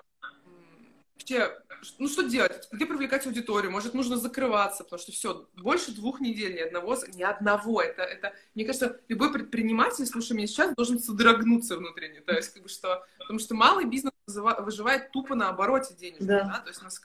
вообще, 1.16 1.58
ну 1.98 2.08
что 2.08 2.22
делать, 2.22 2.68
где 2.72 2.86
привлекать 2.86 3.26
аудиторию, 3.26 3.72
может, 3.72 3.96
нужно 3.96 4.18
закрываться, 4.18 4.84
потому 4.84 5.00
что 5.02 5.12
все, 5.12 5.50
больше 5.56 5.92
двух 5.92 6.22
недель 6.22 6.54
ни 6.54 6.60
одного, 6.60 6.96
ни 7.16 7.24
одного, 7.24 7.82
это, 7.82 8.04
это, 8.04 8.36
мне 8.54 8.64
кажется, 8.64 9.02
любой 9.08 9.34
предприниматель, 9.34 10.06
слушай 10.06 10.34
меня 10.38 10.46
сейчас, 10.46 10.76
должен 10.76 11.00
содрогнуться 11.00 11.78
внутренне, 11.78 12.22
то 12.22 12.32
есть, 12.32 12.54
как 12.54 12.62
бы, 12.62 12.70
что, 12.70 13.04
потому 13.18 13.40
что 13.40 13.56
малый 13.56 13.86
бизнес 13.86 14.14
выживает 14.28 15.12
тупо 15.12 15.34
на 15.34 15.50
обороте 15.50 15.96
денежном, 15.96 16.28
да, 16.28 16.44
да? 16.44 16.60
то 16.60 16.68
есть 16.68 16.82
у 16.82 16.84
нас 16.84 17.02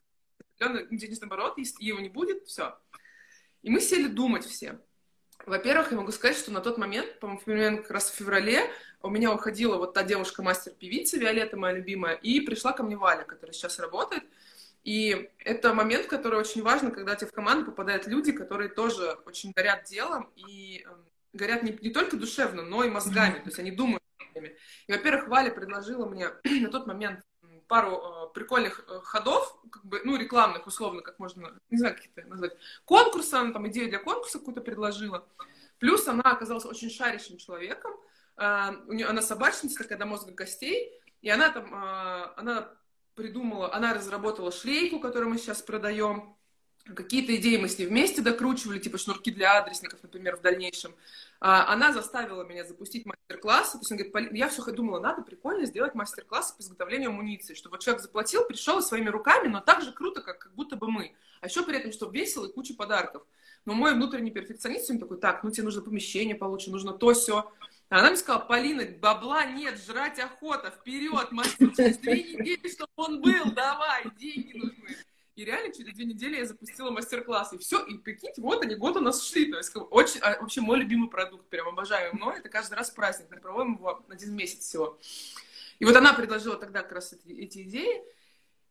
денежный 0.90 1.28
оборот, 1.28 1.56
если 1.56 1.82
его 1.82 1.98
не 1.98 2.10
будет, 2.10 2.46
все. 2.46 2.78
И 3.62 3.70
мы 3.70 3.80
сели 3.80 4.06
думать 4.06 4.44
все. 4.44 4.78
Во-первых, 5.46 5.92
я 5.92 5.96
могу 5.96 6.12
сказать, 6.12 6.36
что 6.36 6.52
на 6.52 6.60
тот 6.60 6.76
момент, 6.76 7.18
по-моему, 7.20 7.78
как 7.78 7.90
раз 7.92 8.10
в 8.10 8.14
феврале, 8.14 8.70
у 9.02 9.10
меня 9.10 9.32
уходила 9.32 9.76
вот 9.76 9.94
та 9.94 10.02
девушка-мастер-певица, 10.02 11.18
Виолетта, 11.18 11.56
моя 11.56 11.74
любимая, 11.74 12.14
и 12.14 12.40
пришла 12.40 12.72
ко 12.72 12.82
мне 12.82 12.96
Валя, 12.96 13.24
которая 13.24 13.54
сейчас 13.54 13.78
работает. 13.78 14.24
И 14.84 15.30
это 15.38 15.74
момент, 15.74 16.06
который 16.06 16.38
очень 16.38 16.62
важно, 16.62 16.90
когда 16.90 17.14
тебе 17.14 17.28
в 17.28 17.32
команду 17.32 17.66
попадают 17.66 18.06
люди, 18.06 18.32
которые 18.32 18.70
тоже 18.70 19.18
очень 19.26 19.52
горят 19.52 19.84
делом 19.84 20.30
и 20.36 20.84
э, 20.86 20.90
горят 21.34 21.62
не, 21.62 21.72
не 21.82 21.90
только 21.90 22.16
душевно, 22.16 22.62
но 22.62 22.84
и 22.84 22.90
мозгами, 22.90 23.38
то 23.38 23.46
есть 23.46 23.58
они 23.58 23.70
думают. 23.70 24.02
И, 24.34 24.92
во-первых, 24.92 25.28
Валя 25.28 25.50
предложила 25.50 26.06
мне 26.06 26.30
на 26.44 26.70
тот 26.70 26.86
момент 26.86 27.20
пару 27.68 27.96
э, 27.96 28.32
прикольных 28.34 28.84
э, 28.88 29.00
ходов, 29.04 29.56
как 29.70 29.84
бы, 29.84 30.00
ну, 30.04 30.16
рекламных, 30.16 30.66
условно, 30.66 31.02
как 31.02 31.18
можно, 31.18 31.56
не 31.70 31.78
знаю, 31.78 31.94
как 31.94 32.06
это 32.16 32.28
назвать, 32.28 32.56
конкурса, 32.84 33.40
она 33.40 33.52
там 33.52 33.68
идею 33.68 33.88
для 33.88 33.98
конкурса 33.98 34.38
какую-то 34.38 34.60
предложила. 34.60 35.24
Плюс 35.78 36.06
она 36.08 36.22
оказалась 36.22 36.64
очень 36.64 36.90
шарящим 36.90 37.36
человеком, 37.36 37.92
у 38.88 38.92
нее, 38.92 39.06
она 39.06 39.22
собачница 39.22 39.78
такая 39.78 39.98
до 39.98 40.06
мозга 40.06 40.32
костей, 40.32 40.92
и 41.20 41.28
она 41.28 41.50
там, 41.50 41.74
э, 41.74 42.32
она 42.36 42.70
придумала, 43.14 43.74
она 43.74 43.92
разработала 43.92 44.50
шлейку, 44.50 44.98
которую 44.98 45.30
мы 45.30 45.38
сейчас 45.38 45.60
продаем, 45.60 46.36
какие-то 46.94 47.36
идеи 47.36 47.56
мы 47.56 47.68
с 47.68 47.78
ней 47.78 47.86
вместе 47.86 48.22
докручивали, 48.22 48.78
типа 48.78 48.98
шнурки 48.98 49.30
для 49.30 49.58
адресников, 49.58 50.02
например, 50.02 50.36
в 50.36 50.40
дальнейшем. 50.40 50.94
А, 51.40 51.72
она 51.72 51.92
заставила 51.92 52.42
меня 52.42 52.64
запустить 52.64 53.06
мастер-класс. 53.06 53.72
То 53.72 53.78
есть 53.78 53.92
она 53.92 54.02
говорит, 54.02 54.32
я 54.32 54.48
все 54.48 54.62
думала, 54.72 55.00
надо 55.00 55.22
прикольно 55.22 55.66
сделать 55.66 55.94
мастер-класс 55.94 56.52
по 56.52 56.62
изготовлению 56.62 57.10
амуниции, 57.10 57.54
чтобы 57.54 57.78
человек 57.78 58.02
заплатил, 58.02 58.44
пришел 58.44 58.80
своими 58.82 59.08
руками, 59.08 59.48
но 59.48 59.60
так 59.60 59.82
же 59.82 59.92
круто, 59.92 60.22
как, 60.22 60.38
как 60.38 60.54
будто 60.54 60.76
бы 60.76 60.90
мы. 60.90 61.14
А 61.40 61.46
еще 61.46 61.62
при 61.62 61.76
этом, 61.76 61.92
чтобы 61.92 62.16
весело 62.16 62.46
и 62.46 62.52
куча 62.52 62.74
подарков. 62.74 63.22
Но 63.66 63.74
мой 63.74 63.94
внутренний 63.94 64.30
перфекционист, 64.30 64.90
он 64.90 64.98
такой, 64.98 65.18
так, 65.18 65.44
ну 65.44 65.50
тебе 65.50 65.64
нужно 65.64 65.82
помещение 65.82 66.34
получше, 66.34 66.70
нужно 66.70 66.92
то, 66.92 67.12
все. 67.12 67.52
А 67.90 67.98
она 67.98 68.10
мне 68.10 68.16
сказала, 68.16 68.44
Полина, 68.44 68.84
бабла 69.00 69.44
нет, 69.46 69.76
жрать 69.84 70.20
охота, 70.20 70.70
вперед, 70.70 71.32
мастер, 71.32 71.74
через 71.74 71.98
две 71.98 72.22
недели, 72.22 72.70
чтобы 72.70 72.90
он 72.94 73.20
был, 73.20 73.52
давай, 73.52 74.04
деньги 74.16 74.56
нужны. 74.56 74.96
И 75.34 75.44
реально 75.44 75.74
через 75.74 75.94
две 75.94 76.04
недели 76.04 76.36
я 76.36 76.46
запустила 76.46 76.90
мастер-класс. 76.90 77.52
И 77.52 77.58
все, 77.58 77.84
и 77.84 77.98
прикиньте, 77.98 78.42
вот 78.42 78.62
они 78.62 78.76
год 78.76 78.96
у 78.96 79.00
нас 79.00 79.26
шли. 79.26 79.50
То 79.50 79.58
есть 79.58 79.72
очень, 79.74 80.20
а, 80.20 80.40
вообще 80.40 80.60
мой 80.60 80.78
любимый 80.78 81.08
продукт, 81.08 81.48
прям 81.48 81.66
обожаю 81.66 82.14
мной. 82.14 82.38
Это 82.38 82.48
каждый 82.48 82.74
раз 82.74 82.90
праздник. 82.90 83.26
Мы 83.30 83.38
проводим 83.38 83.74
его 83.74 84.04
один 84.08 84.36
месяц 84.36 84.60
всего. 84.60 84.98
И 85.78 85.84
вот 85.84 85.96
она 85.96 86.12
предложила 86.12 86.56
тогда 86.56 86.82
как 86.82 86.92
раз 86.92 87.12
эти, 87.12 87.32
эти 87.32 87.62
идеи. 87.62 88.02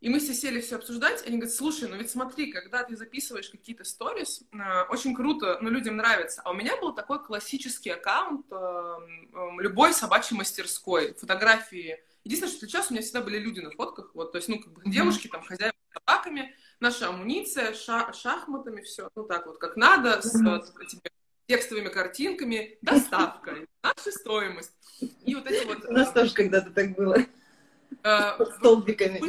И 0.02 0.08
мы 0.08 0.20
все 0.20 0.34
сели 0.34 0.62
все 0.62 0.78
обсуждать, 0.78 1.26
они 1.28 1.38
говорят, 1.38 1.54
слушай, 1.54 1.90
ну 1.90 1.98
ведь 1.98 2.10
смотри, 2.10 2.54
когда 2.54 2.84
ты 2.84 2.96
записываешь 2.96 3.50
какие-то 3.50 3.84
сторис, 3.84 4.44
э, 4.54 4.84
очень 4.90 5.14
круто, 5.14 5.58
ну, 5.62 5.70
людям 5.70 5.98
нравится. 5.98 6.42
А 6.46 6.52
у 6.52 6.54
меня 6.54 6.78
был 6.78 6.94
такой 6.94 7.22
классический 7.22 7.90
аккаунт 7.90 8.46
э, 8.50 8.56
э, 8.56 9.62
любой 9.62 9.94
собачьей 9.94 10.38
мастерской, 10.38 11.14
фотографии. 11.16 12.02
Единственное, 12.24 12.56
что 12.56 12.66
сейчас 12.66 12.90
у 12.90 12.94
меня 12.94 13.02
всегда 13.02 13.22
были 13.22 13.40
люди 13.40 13.60
на 13.60 13.72
фотках, 13.72 14.12
вот, 14.14 14.32
то 14.32 14.38
есть, 14.38 14.48
ну, 14.48 14.62
как 14.62 14.72
бы 14.72 14.82
девушки, 14.86 15.28
там, 15.28 15.44
хозяева 15.44 15.76
с 15.90 15.94
собаками, 15.94 16.56
наша 16.80 17.10
амуниция, 17.10 17.74
ша 17.74 18.14
шахматами, 18.14 18.82
все, 18.84 19.10
ну, 19.16 19.26
так 19.26 19.48
вот, 19.48 19.58
как 19.58 19.76
надо, 19.76 20.22
с, 20.22 20.32
с 20.32 20.74
этими 20.80 21.02
текстовыми 21.46 21.90
картинками, 21.90 22.78
доставка, 22.82 23.58
наша 23.84 24.12
стоимость. 24.12 24.72
И 25.26 25.36
вот 25.36 25.46
эти 25.48 25.66
вот... 25.66 25.84
У 25.84 25.92
нас 25.92 26.14
тоже 26.14 26.34
когда-то 26.34 26.70
так 26.72 26.96
было. 26.96 27.18
Столбиками 28.58 29.20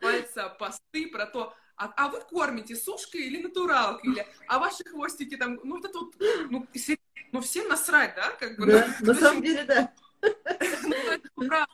называется 0.00 0.48
посты 0.58 1.08
про 1.08 1.26
то, 1.26 1.54
а, 1.76 1.92
а 1.96 2.08
вы 2.08 2.20
кормите 2.20 2.76
сушкой 2.76 3.22
или 3.22 3.42
натуралкой, 3.42 4.12
или 4.12 4.26
а 4.46 4.58
ваши 4.58 4.84
хвостики 4.84 5.36
там, 5.36 5.58
ну 5.62 5.76
вот 5.76 5.84
это 5.84 5.98
вот, 5.98 6.14
ну, 6.50 6.66
ну 7.32 7.40
всем 7.40 7.68
насрать, 7.68 8.14
да, 8.14 8.30
как 8.32 8.58
бы. 8.58 8.66
Да, 8.66 8.96
ну, 9.00 9.06
на 9.06 9.14
самом 9.14 9.42
деле, 9.42 9.64
да. 9.64 9.92
Ну, 11.36 11.66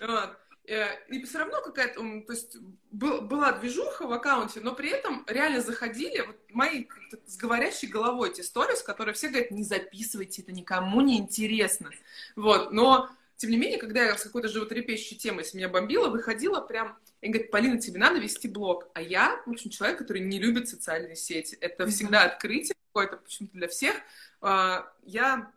вот. 0.00 0.36
Э, 0.68 0.86
и 1.08 1.22
все 1.24 1.38
равно 1.38 1.60
какая-то, 1.60 2.00
то 2.00 2.32
есть 2.32 2.56
был, 2.90 3.20
была 3.20 3.52
движуха 3.52 4.06
в 4.06 4.12
аккаунте, 4.12 4.60
но 4.60 4.74
при 4.74 4.90
этом 4.90 5.24
реально 5.28 5.60
заходили 5.60 6.22
вот 6.22 6.36
мои 6.50 6.86
с 7.26 7.36
говорящей 7.36 7.88
головой 7.88 8.32
те 8.32 8.42
сторис, 8.42 8.82
которые 8.82 9.14
все 9.14 9.28
говорят, 9.28 9.52
не 9.52 9.62
записывайте, 9.62 10.42
это 10.42 10.50
никому 10.50 11.02
не 11.02 11.18
интересно. 11.18 11.90
Вот, 12.34 12.72
но 12.72 13.08
тем 13.36 13.50
не 13.50 13.56
менее, 13.56 13.78
когда 13.78 14.04
я 14.04 14.16
с 14.16 14.22
какой-то 14.22 14.48
животрепещущей 14.48 15.16
темой, 15.16 15.44
если 15.44 15.58
меня 15.58 15.68
бомбила, 15.68 16.08
выходила 16.08 16.60
прям 16.60 16.98
и 17.20 17.28
говорит, 17.28 17.50
Полина, 17.50 17.80
тебе 17.80 17.98
надо 17.98 18.18
вести 18.18 18.48
блог. 18.48 18.88
А 18.94 19.02
я, 19.02 19.42
в 19.44 19.50
общем, 19.50 19.70
человек, 19.70 19.98
который 19.98 20.22
не 20.22 20.38
любит 20.38 20.68
социальные 20.68 21.16
сети. 21.16 21.56
Это 21.60 21.84
mm-hmm. 21.84 21.88
всегда 21.88 22.22
открытие 22.22 22.74
какое-то, 22.88 23.16
почему-то 23.18 23.54
для 23.54 23.68
всех. 23.68 23.94
А, 24.40 24.90
я 25.02 25.52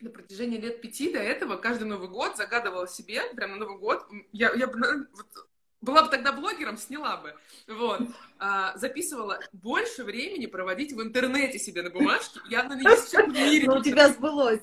на 0.00 0.10
протяжении 0.10 0.58
лет 0.58 0.80
пяти 0.80 1.12
до 1.12 1.20
этого 1.20 1.56
каждый 1.56 1.84
Новый 1.84 2.08
год 2.08 2.36
загадывала 2.36 2.88
себе, 2.88 3.22
прям 3.34 3.52
на 3.52 3.56
Новый 3.58 3.78
год, 3.78 4.04
я, 4.32 4.52
я 4.52 4.66
вот, 4.66 5.48
была 5.80 6.02
бы 6.02 6.10
тогда 6.10 6.32
блогером, 6.32 6.76
сняла 6.76 7.18
бы, 7.18 7.34
вот, 7.68 8.00
а, 8.38 8.76
записывала 8.76 9.40
больше 9.52 10.04
времени 10.04 10.46
проводить 10.46 10.92
в 10.92 11.00
интернете 11.00 11.58
себе 11.58 11.82
на 11.82 11.90
бумажке, 11.90 12.40
я 12.50 12.64
на 12.64 12.74
нее 12.74 12.96
в 12.96 13.32
мире. 13.32 13.66
Но 13.66 13.78
у 13.78 13.82
тебя 13.82 14.08
сбылось. 14.08 14.60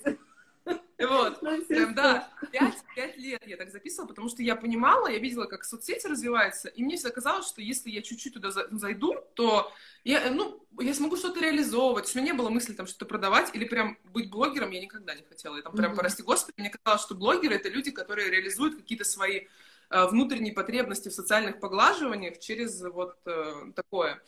Вот, 1.00 1.40
прям, 1.68 1.96
да, 1.96 2.30
пять, 2.52 2.84
пять 2.96 3.18
лет 3.18 3.42
я 3.48 3.58
так 3.58 3.72
записывала, 3.72 4.08
потому 4.08 4.30
что 4.30 4.44
я 4.44 4.56
понимала, 4.56 5.08
я 5.08 5.20
видела, 5.20 5.46
как 5.46 5.64
соцсети 5.64 6.08
развиваются, 6.08 6.68
и 6.68 6.84
мне 6.84 6.98
всегда 6.98 7.12
казалось, 7.12 7.48
что 7.48 7.62
если 7.62 7.90
я 7.90 8.02
чуть-чуть 8.02 8.34
туда 8.34 8.52
зайду, 8.52 9.16
то 9.34 9.72
я, 10.04 10.30
ну, 10.32 10.66
я 10.80 10.94
смогу 10.94 11.18
что-то 11.18 11.42
реализовывать. 11.42 12.04
То 12.04 12.08
есть 12.08 12.16
у 12.16 12.20
меня 12.20 12.32
не 12.32 12.38
было 12.38 12.50
мысли 12.50 12.74
там 12.74 12.88
что-то 12.88 13.06
продавать 13.06 13.54
или 13.54 13.66
прям 13.66 13.98
быть 14.14 14.30
блогером 14.30 14.72
я 14.72 14.82
никогда 14.82 15.14
не 15.16 15.24
хотела. 15.24 15.58
Я 15.58 15.62
там 15.62 15.74
прям, 15.74 15.94
mm-hmm. 15.94 15.98
прости 15.98 16.24
господи, 16.24 16.56
мне 16.60 16.70
казалось, 16.70 17.02
что 17.02 17.16
блогеры— 17.16 17.56
это 17.56 17.70
люди, 17.70 17.92
которые 17.92 18.30
реализуют 18.30 18.76
какие-то 18.76 19.04
свои 19.04 19.48
э, 19.90 20.06
внутренние 20.08 20.54
потребности 20.54 21.10
в 21.10 21.14
социальных 21.14 21.60
поглаживаниях 21.60 22.40
через 22.40 22.82
вот 22.82 23.18
э, 23.26 23.72
такое. 23.76 24.22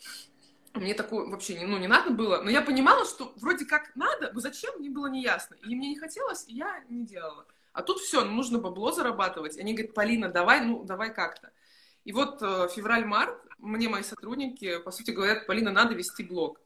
Мне 0.74 0.94
такое 0.94 1.26
вообще 1.26 1.58
не, 1.58 1.66
ну, 1.66 1.78
не 1.78 1.86
надо 1.86 2.10
было. 2.10 2.40
Но 2.42 2.50
я 2.50 2.62
понимала, 2.62 3.04
что 3.04 3.32
вроде 3.36 3.66
как 3.66 3.94
надо, 3.94 4.32
но 4.32 4.40
зачем, 4.40 4.78
мне 4.78 4.88
было 4.88 5.06
неясно. 5.06 5.54
И 5.66 5.74
мне 5.74 5.88
не 5.88 5.96
хотелось, 5.96 6.44
и 6.48 6.54
я 6.54 6.82
не 6.88 7.04
делала. 7.04 7.46
А 7.72 7.82
тут 7.82 7.98
все, 7.98 8.24
ну, 8.24 8.32
нужно 8.32 8.58
бабло 8.58 8.92
зарабатывать. 8.92 9.58
Они 9.58 9.74
говорят, 9.74 9.94
Полина, 9.94 10.28
давай, 10.28 10.62
ну, 10.62 10.84
давай 10.84 11.12
как-то. 11.12 11.52
И 12.04 12.12
вот 12.12 12.42
э, 12.42 12.68
февраль-март 12.74 13.38
мне 13.58 13.88
мои 13.88 14.02
сотрудники, 14.02 14.78
по 14.78 14.90
сути, 14.90 15.12
говорят, 15.12 15.46
Полина, 15.46 15.70
надо 15.70 15.94
вести 15.94 16.24
блог. 16.24 16.60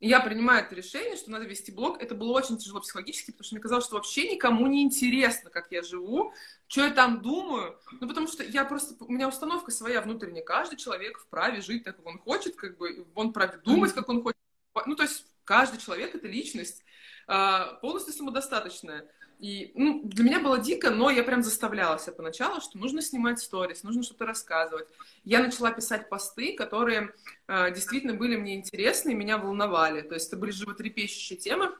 Я 0.00 0.20
принимаю 0.20 0.64
это 0.64 0.74
решение, 0.74 1.14
что 1.14 1.30
надо 1.30 1.44
вести 1.44 1.70
блог. 1.70 2.02
Это 2.02 2.14
было 2.14 2.32
очень 2.32 2.56
тяжело 2.56 2.80
психологически, 2.80 3.32
потому 3.32 3.44
что 3.44 3.54
мне 3.54 3.62
казалось, 3.62 3.84
что 3.84 3.96
вообще 3.96 4.32
никому 4.32 4.66
не 4.66 4.82
интересно, 4.82 5.50
как 5.50 5.70
я 5.70 5.82
живу, 5.82 6.32
что 6.68 6.84
я 6.84 6.90
там 6.90 7.20
думаю. 7.20 7.78
Ну, 8.00 8.08
потому 8.08 8.26
что 8.26 8.42
я 8.42 8.64
просто... 8.64 8.94
У 9.04 9.12
меня 9.12 9.28
установка 9.28 9.70
своя 9.70 10.00
внутренняя. 10.00 10.42
Каждый 10.42 10.76
человек 10.76 11.18
вправе 11.18 11.60
жить 11.60 11.84
так, 11.84 11.96
как 11.96 12.06
он 12.06 12.18
хочет, 12.18 12.56
как 12.56 12.78
бы 12.78 13.06
он 13.14 13.30
вправе 13.30 13.58
думать, 13.58 13.92
как 13.92 14.08
он 14.08 14.22
хочет. 14.22 14.38
Ну, 14.86 14.96
то 14.96 15.02
есть 15.02 15.26
каждый 15.44 15.78
человек— 15.78 16.14
это 16.14 16.26
личность, 16.28 16.82
а, 17.26 17.74
полностью 17.82 18.14
самодостаточная. 18.14 19.06
И 19.40 19.72
ну, 19.74 20.02
для 20.04 20.24
меня 20.24 20.40
было 20.40 20.58
дико, 20.58 20.90
но 20.90 21.10
я 21.10 21.22
прям 21.22 21.42
заставляла 21.42 21.98
себя 21.98 22.12
поначалу, 22.12 22.60
что 22.60 22.76
нужно 22.76 23.00
снимать 23.00 23.40
сторис, 23.40 23.82
нужно 23.82 24.02
что-то 24.02 24.26
рассказывать. 24.26 24.86
Я 25.24 25.42
начала 25.42 25.70
писать 25.70 26.10
посты, 26.10 26.54
которые 26.54 27.14
э, 27.48 27.72
действительно 27.72 28.12
были 28.12 28.36
мне 28.36 28.56
интересны 28.56 29.12
и 29.12 29.14
меня 29.14 29.38
волновали. 29.38 30.02
То 30.02 30.14
есть 30.14 30.28
это 30.28 30.36
были 30.36 30.50
животрепещущие 30.50 31.38
темы. 31.38 31.74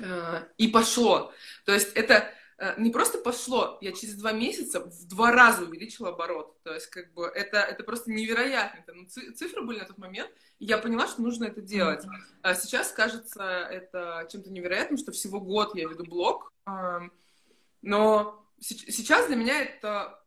Э, 0.00 0.42
и 0.56 0.66
пошло. 0.66 1.32
То 1.64 1.72
есть 1.72 1.92
это 1.94 2.32
не 2.76 2.90
просто 2.90 3.18
пошло, 3.18 3.78
я 3.80 3.92
через 3.92 4.14
два 4.14 4.32
месяца 4.32 4.80
в 4.80 5.06
два 5.06 5.30
раза 5.30 5.62
увеличила 5.62 6.08
оборот. 6.08 6.60
То 6.62 6.74
есть, 6.74 6.88
как 6.88 7.12
бы, 7.12 7.26
это, 7.26 7.58
это 7.58 7.84
просто 7.84 8.10
невероятно. 8.10 8.82
Там, 8.86 9.08
цифры 9.08 9.62
были 9.62 9.78
на 9.78 9.84
тот 9.84 9.98
момент, 9.98 10.30
и 10.58 10.64
я 10.64 10.78
поняла, 10.78 11.06
что 11.06 11.22
нужно 11.22 11.44
это 11.44 11.60
делать. 11.60 12.04
А 12.42 12.54
сейчас 12.54 12.90
кажется 12.90 13.44
это 13.44 14.26
чем-то 14.30 14.50
невероятным, 14.50 14.98
что 14.98 15.12
всего 15.12 15.40
год 15.40 15.76
я 15.76 15.88
веду 15.88 16.04
блог, 16.04 16.52
но 17.82 18.44
сейчас 18.60 19.28
для 19.28 19.36
меня 19.36 19.62
это 19.62 20.18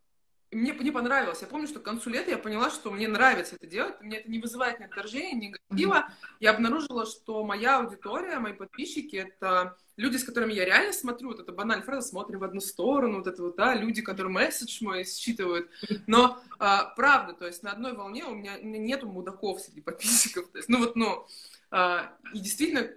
мне 0.52 0.74
не 0.74 0.92
понравилось. 0.92 1.42
Я 1.42 1.48
помню, 1.48 1.68
что 1.68 1.80
к 1.80 1.84
концу 1.84 2.10
лета 2.10 2.32
я 2.32 2.38
поняла, 2.38 2.70
что 2.70 2.92
мне 2.92 3.08
нравится 3.08 3.56
это 3.56 3.68
делать, 3.68 4.00
мне 4.02 4.18
это 4.18 4.30
не 4.30 4.40
вызывает 4.40 4.80
ни 4.80 4.84
отторжения, 4.84 5.34
ни 5.34 5.46
негатива. 5.48 6.10
Я 6.42 6.52
обнаружила, 6.52 7.06
что 7.06 7.44
моя 7.46 7.80
аудитория, 7.80 8.38
мои 8.40 8.54
подписчики— 8.54 9.16
это 9.18 9.78
люди, 10.02 10.18
с 10.18 10.24
которыми 10.24 10.54
я 10.54 10.66
реально 10.66 10.94
смотрю, 10.94 11.30
вот 11.30 11.40
это 11.40 11.52
банальная 11.52 11.86
фраза, 11.86 12.08
смотрим 12.08 12.40
в 12.40 12.44
одну 12.44 12.60
сторону, 12.60 13.20
вот 13.20 13.28
это 13.28 13.44
вот, 13.44 13.56
да, 13.56 13.76
люди, 13.76 14.02
которые 14.02 14.34
месседж 14.34 14.84
мой 14.84 15.06
считывают. 15.06 15.70
Но 16.08 16.42
а, 16.58 16.86
правда, 16.96 17.34
то 17.34 17.46
есть 17.46 17.62
на 17.62 17.72
одной 17.72 17.94
волне 17.94 18.26
у 18.26 18.34
меня, 18.34 18.58
у 18.60 18.66
меня 18.66 18.80
нету 18.80 19.08
мудаков 19.08 19.62
среди 19.62 19.82
подписчиков. 19.82 20.48
То 20.50 20.58
есть, 20.58 20.70
ну 20.70 20.80
вот, 20.80 20.96
ну, 20.96 21.28
а, 21.70 22.18
и 22.34 22.40
действительно, 22.40 22.90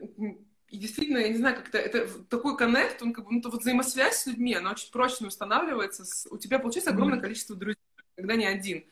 и 0.70 0.78
действительно, 0.78 1.18
я 1.18 1.28
не 1.28 1.36
знаю, 1.36 1.56
как-то 1.56 1.76
это 1.78 2.08
такой 2.24 2.56
коннект, 2.56 3.02
он 3.02 3.12
как 3.12 3.26
бы, 3.26 3.32
ну, 3.32 3.42
вот 3.44 3.60
взаимосвязь 3.60 4.22
с 4.22 4.26
людьми, 4.26 4.54
она 4.54 4.72
очень 4.72 4.90
прочно 4.90 5.26
устанавливается. 5.26 6.06
С, 6.06 6.26
у 6.30 6.38
тебя 6.38 6.58
получается 6.58 6.90
огромное 6.90 7.20
количество 7.20 7.54
друзей, 7.54 7.78
когда 8.16 8.34
не 8.34 8.46
один. 8.46 8.84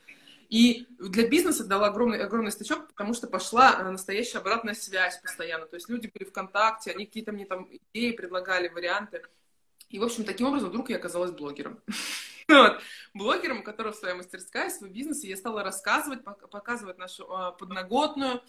И 0.53 0.87
для 0.99 1.27
бизнеса 1.27 1.65
дала 1.65 1.87
огромный, 1.87 2.23
огромный 2.23 2.53
стачок, 2.53 2.89
потому 2.89 3.15
что 3.15 3.27
пошла 3.27 3.75
э, 3.79 3.91
настоящая 3.91 4.37
обратная 4.37 4.75
связь 4.75 5.19
постоянно. 5.23 5.65
То 5.65 5.77
есть 5.77 5.89
люди 5.89 6.11
были 6.13 6.29
ВКонтакте, 6.29 6.91
они 6.91 7.07
какие-то 7.07 7.33
мне 7.33 7.47
там 7.47 7.67
идеи 7.71 8.13
предлагали, 8.13 8.69
варианты. 8.69 9.23
И, 9.89 9.99
в 9.99 10.05
общем, 10.05 10.25
таким 10.25 10.49
образом 10.49 10.69
вдруг 10.69 10.91
я 10.91 10.97
оказалась 10.97 11.33
блогером. 11.33 11.81
Вот. 12.49 12.83
Блогером, 13.15 13.61
у 13.61 13.63
которого 13.63 13.93
своя 13.93 14.15
мастерская, 14.15 14.69
свой 14.69 14.91
бизнес, 14.91 15.23
и 15.23 15.29
я 15.29 15.37
стала 15.37 15.63
рассказывать, 15.63 16.23
показывать 16.25 16.99
нашу 16.99 17.33
а, 17.33 17.53
подноготную, 17.53 18.43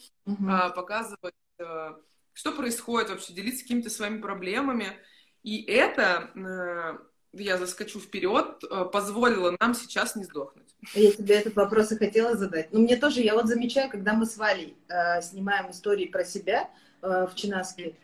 а, 0.50 0.72
показывать, 0.72 1.36
а, 1.60 2.02
что 2.34 2.52
происходит 2.52 3.12
вообще, 3.12 3.34
делиться 3.34 3.62
какими-то 3.62 3.92
своими 3.92 4.20
проблемами. 4.20 4.98
И 5.44 5.62
это, 5.62 6.32
а, 6.36 7.00
я 7.34 7.58
заскочу 7.58 8.00
вперед, 8.00 8.63
позволило 8.92 9.56
нам 9.60 9.74
сейчас 9.76 10.16
не 10.18 10.26
сдохнуть. 10.26 10.62
Я 10.93 11.12
тебе 11.12 11.36
этот 11.36 11.56
вопрос 11.56 11.91
и 11.91 11.98
хотела 11.98 12.36
задать. 12.36 12.72
Но 12.72 12.80
мне 12.80 12.96
тоже, 12.96 13.22
я 13.22 13.34
вот 13.36 13.48
замечаю, 13.48 13.89
когда 13.89 14.13
мы 14.13 14.26
с 14.26 14.38
Валей 14.38 14.76
э, 14.89 15.22
снимаем 15.22 15.72
истории 15.72 16.06
про 16.06 16.26
себя 16.26 16.69
э, 17.02 17.28
в 17.32 17.36
Чинаске, 17.36 17.96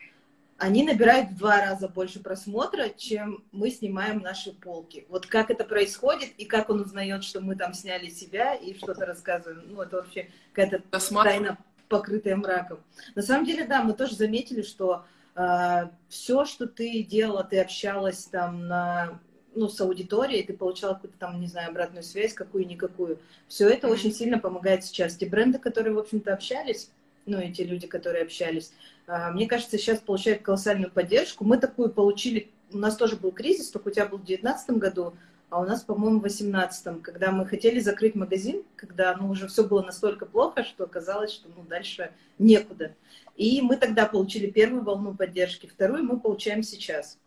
они 0.60 0.84
набирают 0.84 1.30
в 1.30 1.38
два 1.38 1.62
раза 1.62 1.88
больше 1.88 2.20
просмотра, 2.20 2.90
чем 2.90 3.44
мы 3.52 3.72
снимаем 3.72 4.20
наши 4.20 4.52
полки. 4.52 5.06
Вот 5.10 5.26
как 5.26 5.50
это 5.50 5.64
происходит 5.64 6.32
и 6.38 6.46
как 6.46 6.70
он 6.70 6.82
узнает, 6.82 7.24
что 7.24 7.40
мы 7.40 7.56
там 7.56 7.74
сняли 7.74 8.10
себя 8.10 8.56
и 8.56 8.78
что-то 8.78 9.06
рассказываем. 9.06 9.64
Ну, 9.68 9.82
это 9.82 9.98
вообще 9.98 10.30
какая-то 10.52 10.84
тайна, 11.24 11.58
покрытая 11.88 12.36
мраком. 12.36 12.80
На 13.16 13.22
самом 13.22 13.46
деле, 13.46 13.66
да, 13.66 13.84
мы 13.84 13.94
тоже 13.94 14.16
заметили, 14.16 14.62
что 14.62 15.06
э, 15.36 15.90
все, 16.10 16.44
что 16.44 16.68
ты 16.68 17.04
делала, 17.04 17.46
ты 17.46 17.60
общалась 17.60 18.26
там 18.26 18.68
на 18.68 19.20
ну, 19.56 19.70
с 19.70 19.80
аудиторией, 19.82 20.44
ты 20.44 20.54
получала 20.54 20.94
какую-то 20.94 21.18
там, 21.18 21.40
не 21.40 21.48
знаю, 21.48 21.70
обратную 21.70 22.04
связь, 22.04 22.34
какую-никакую. 22.34 23.20
Все 23.48 23.68
это 23.68 23.88
mm-hmm. 23.88 23.92
очень 23.92 24.14
сильно 24.14 24.40
помогает 24.40 24.84
сейчас. 24.84 25.16
Те 25.16 25.26
бренды, 25.26 25.60
которые, 25.60 25.94
в 25.94 26.00
общем-то, 26.00 26.34
общались, 26.34 26.90
ну, 27.26 27.38
эти 27.38 27.62
люди, 27.62 27.88
которые 27.88 28.24
общались, 28.24 28.72
а, 29.08 29.32
мне 29.32 29.48
кажется, 29.48 29.78
сейчас 29.78 30.00
получают 30.00 30.42
колоссальную 30.42 30.92
поддержку. 30.92 31.44
Мы 31.44 31.58
такую 31.58 31.90
получили, 31.90 32.50
у 32.72 32.78
нас 32.78 32.96
тоже 32.96 33.16
был 33.16 33.32
кризис, 33.32 33.70
только 33.70 33.90
у 33.90 33.92
тебя 33.92 34.06
был 34.06 34.18
в 34.18 34.26
2019 34.26 34.72
году, 34.78 35.14
а 35.50 35.62
у 35.62 35.66
нас, 35.66 35.82
по-моему, 35.82 36.20
в 36.20 36.22
2018, 36.22 37.02
когда 37.02 37.32
мы 37.32 37.46
хотели 37.46 37.80
закрыть 37.80 38.14
магазин, 38.14 38.64
когда 38.76 39.16
ну, 39.16 39.30
уже 39.30 39.48
все 39.48 39.64
было 39.64 39.82
настолько 39.82 40.28
плохо, 40.28 40.64
что 40.64 40.84
оказалось, 40.84 41.32
что 41.32 41.50
ну, 41.56 41.64
дальше 41.64 42.12
некуда. 42.38 42.94
И 43.36 43.62
мы 43.62 43.78
тогда 43.78 44.06
получили 44.06 44.48
первую 44.48 44.84
волну 44.84 45.16
поддержки, 45.16 45.66
вторую 45.66 46.04
мы 46.04 46.20
получаем 46.20 46.62
сейчас. 46.62 47.18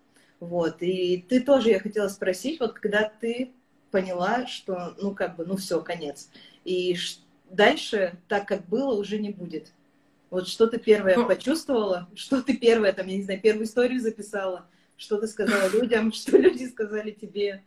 Вот. 0.43 0.83
И 0.83 1.25
ты 1.29 1.41
тоже, 1.41 1.71
я 1.71 1.79
хотела 1.79 2.09
спросить, 2.09 2.59
вот 2.59 2.73
когда 2.73 3.09
ты 3.09 3.53
поняла, 3.93 4.49
что, 4.49 4.97
ну, 5.01 5.15
как 5.15 5.37
бы, 5.37 5.47
ну, 5.47 5.57
все, 5.57 5.81
конец. 5.81 6.31
И 6.65 6.97
дальше, 7.49 8.19
так 8.27 8.49
как 8.49 8.67
было, 8.67 8.93
уже 8.93 9.21
не 9.21 9.31
будет. 9.31 9.73
Вот 10.31 10.49
что 10.49 10.67
ты 10.67 10.81
первое 10.81 11.15
ну, 11.15 11.29
почувствовала, 11.29 12.09
что 12.17 12.43
ты 12.43 12.57
первое, 12.57 12.93
там, 12.93 13.07
я 13.07 13.19
не 13.19 13.23
знаю, 13.23 13.41
первую 13.41 13.67
историю 13.67 14.01
записала, 14.01 14.67
что 14.97 15.21
ты 15.21 15.29
сказала 15.29 15.69
людям, 15.69 16.13
что 16.13 16.37
люди 16.37 16.65
сказали 16.65 17.13
тебе. 17.13 17.63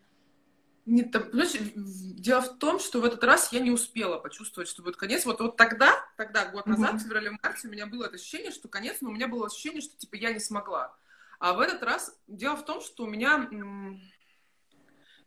Нет, 0.85 1.11
там, 1.11 1.29
понимаешь, 1.29 1.53
дело 1.75 2.41
в 2.41 2.57
том, 2.57 2.79
что 2.81 2.99
в 2.99 3.05
этот 3.05 3.23
раз 3.23 3.53
я 3.53 3.61
не 3.61 3.71
успела 3.71 4.17
почувствовать, 4.17 4.67
что 4.67 4.83
будет 4.83 4.97
конец. 4.97 5.25
Вот, 5.25 5.39
вот 5.39 5.55
тогда, 5.55 5.93
тогда, 6.17 6.51
год 6.51 6.65
назад, 6.65 6.95
mm-hmm. 6.95 6.97
в 6.97 7.03
феврале-марте, 7.03 7.67
у 7.69 7.71
меня 7.71 7.85
было 7.85 8.03
это 8.03 8.15
ощущение, 8.15 8.51
что 8.51 8.67
конец, 8.67 8.97
но 8.99 9.11
у 9.11 9.13
меня 9.13 9.29
было 9.29 9.45
ощущение, 9.45 9.79
что, 9.79 9.95
типа, 9.95 10.15
я 10.15 10.33
не 10.33 10.41
смогла. 10.41 10.93
А 11.39 11.53
в 11.53 11.59
этот 11.59 11.83
раз 11.83 12.17
дело 12.27 12.55
в 12.55 12.65
том, 12.65 12.81
что 12.81 13.03
у 13.03 13.07
меня... 13.07 13.49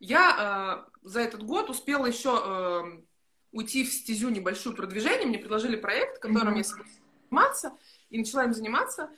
Я 0.01 0.85
э, 0.87 1.09
за 1.09 1.21
этот 1.21 1.43
год 1.43 1.71
успела 1.71 2.07
еще 2.07 2.41
э, 2.41 3.03
уйти 3.51 3.85
в 3.85 3.93
стезю 3.93 4.29
небольшую 4.29 4.77
продвижение. 4.77 5.27
Мне 5.27 5.39
предложили 5.39 5.75
проект, 5.75 6.21
которым 6.21 6.55
mm-hmm. 6.55 6.59
я 6.59 6.85
заниматься, 7.25 7.73
и 8.09 8.19
начала 8.19 8.45
им 8.45 8.55
заниматься. 8.55 9.11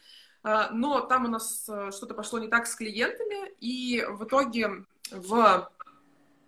Э, 0.43 0.71
но 0.73 1.01
там 1.01 1.27
у 1.27 1.29
нас 1.29 1.69
э, 1.69 1.91
что-то 1.91 2.15
пошло 2.15 2.39
не 2.39 2.49
так 2.49 2.67
с 2.67 2.75
клиентами, 2.75 3.51
и 3.61 4.05
в 4.09 4.25
итоге 4.25 4.87
в 5.11 5.71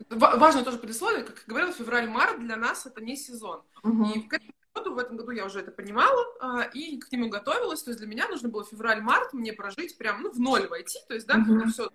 Важно 0.09 0.65
тоже 0.65 0.79
предисловие, 0.79 1.25
как 1.25 1.37
я 1.37 1.43
говорила, 1.47 1.73
февраль-март 1.73 2.41
для 2.41 2.57
нас 2.57 2.87
это 2.87 3.01
не 3.01 3.17
сезон. 3.17 3.63
Uh-huh. 3.83 4.13
И 4.15 4.27
этому 4.27 4.53
году, 4.75 4.95
в 4.95 4.99
этом 4.99 5.17
году 5.17 5.31
я 5.31 5.45
уже 5.45 5.61
это 5.61 5.71
понимала 5.71 6.25
а, 6.41 6.63
и 6.63 6.99
к 6.99 7.11
нему 7.13 7.29
готовилась. 7.29 7.83
То 7.83 7.91
есть 7.91 8.01
для 8.01 8.09
меня 8.09 8.29
нужно 8.29 8.49
было 8.49 8.65
февраль-март 8.65 9.33
мне 9.33 9.53
прожить 9.53 9.97
прям 9.99 10.23
ну, 10.23 10.31
в 10.31 10.39
ноль 10.39 10.67
войти. 10.69 10.99
То 11.09 11.15
есть, 11.15 11.27
да, 11.27 11.37
uh-huh. 11.37 11.45
когда 11.47 11.67
все 11.67 11.91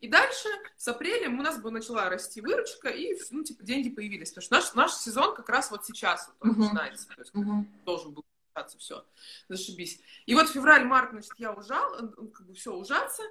и 0.00 0.08
дальше 0.08 0.48
с 0.76 0.86
апреля 0.86 1.28
у 1.28 1.42
нас 1.42 1.60
бы 1.60 1.70
начала 1.72 2.08
расти 2.08 2.40
выручка, 2.40 2.88
и, 2.88 3.16
ну, 3.30 3.42
типа, 3.42 3.64
деньги 3.64 3.90
появились. 3.90 4.30
Потому 4.30 4.44
что 4.44 4.54
наш, 4.54 4.74
наш 4.74 4.92
сезон 4.92 5.34
как 5.34 5.48
раз 5.48 5.70
вот 5.70 5.84
сейчас 5.84 6.30
вот, 6.40 6.52
uh-huh. 6.52 6.58
начинается. 6.60 7.08
То 7.08 7.20
есть 7.20 7.34
uh-huh. 7.34 7.64
должен 7.84 8.12
был 8.12 8.24
начаться 8.54 8.78
все. 8.78 9.04
Зашибись. 9.48 10.00
И 10.26 10.34
вот 10.34 10.48
февраль-март, 10.50 11.10
значит, 11.10 11.32
я 11.38 11.52
ужал, 11.52 11.94
э, 11.94 12.08
как 12.32 12.46
бы 12.46 12.54
все 12.54 12.72
ужаться. 12.72 13.22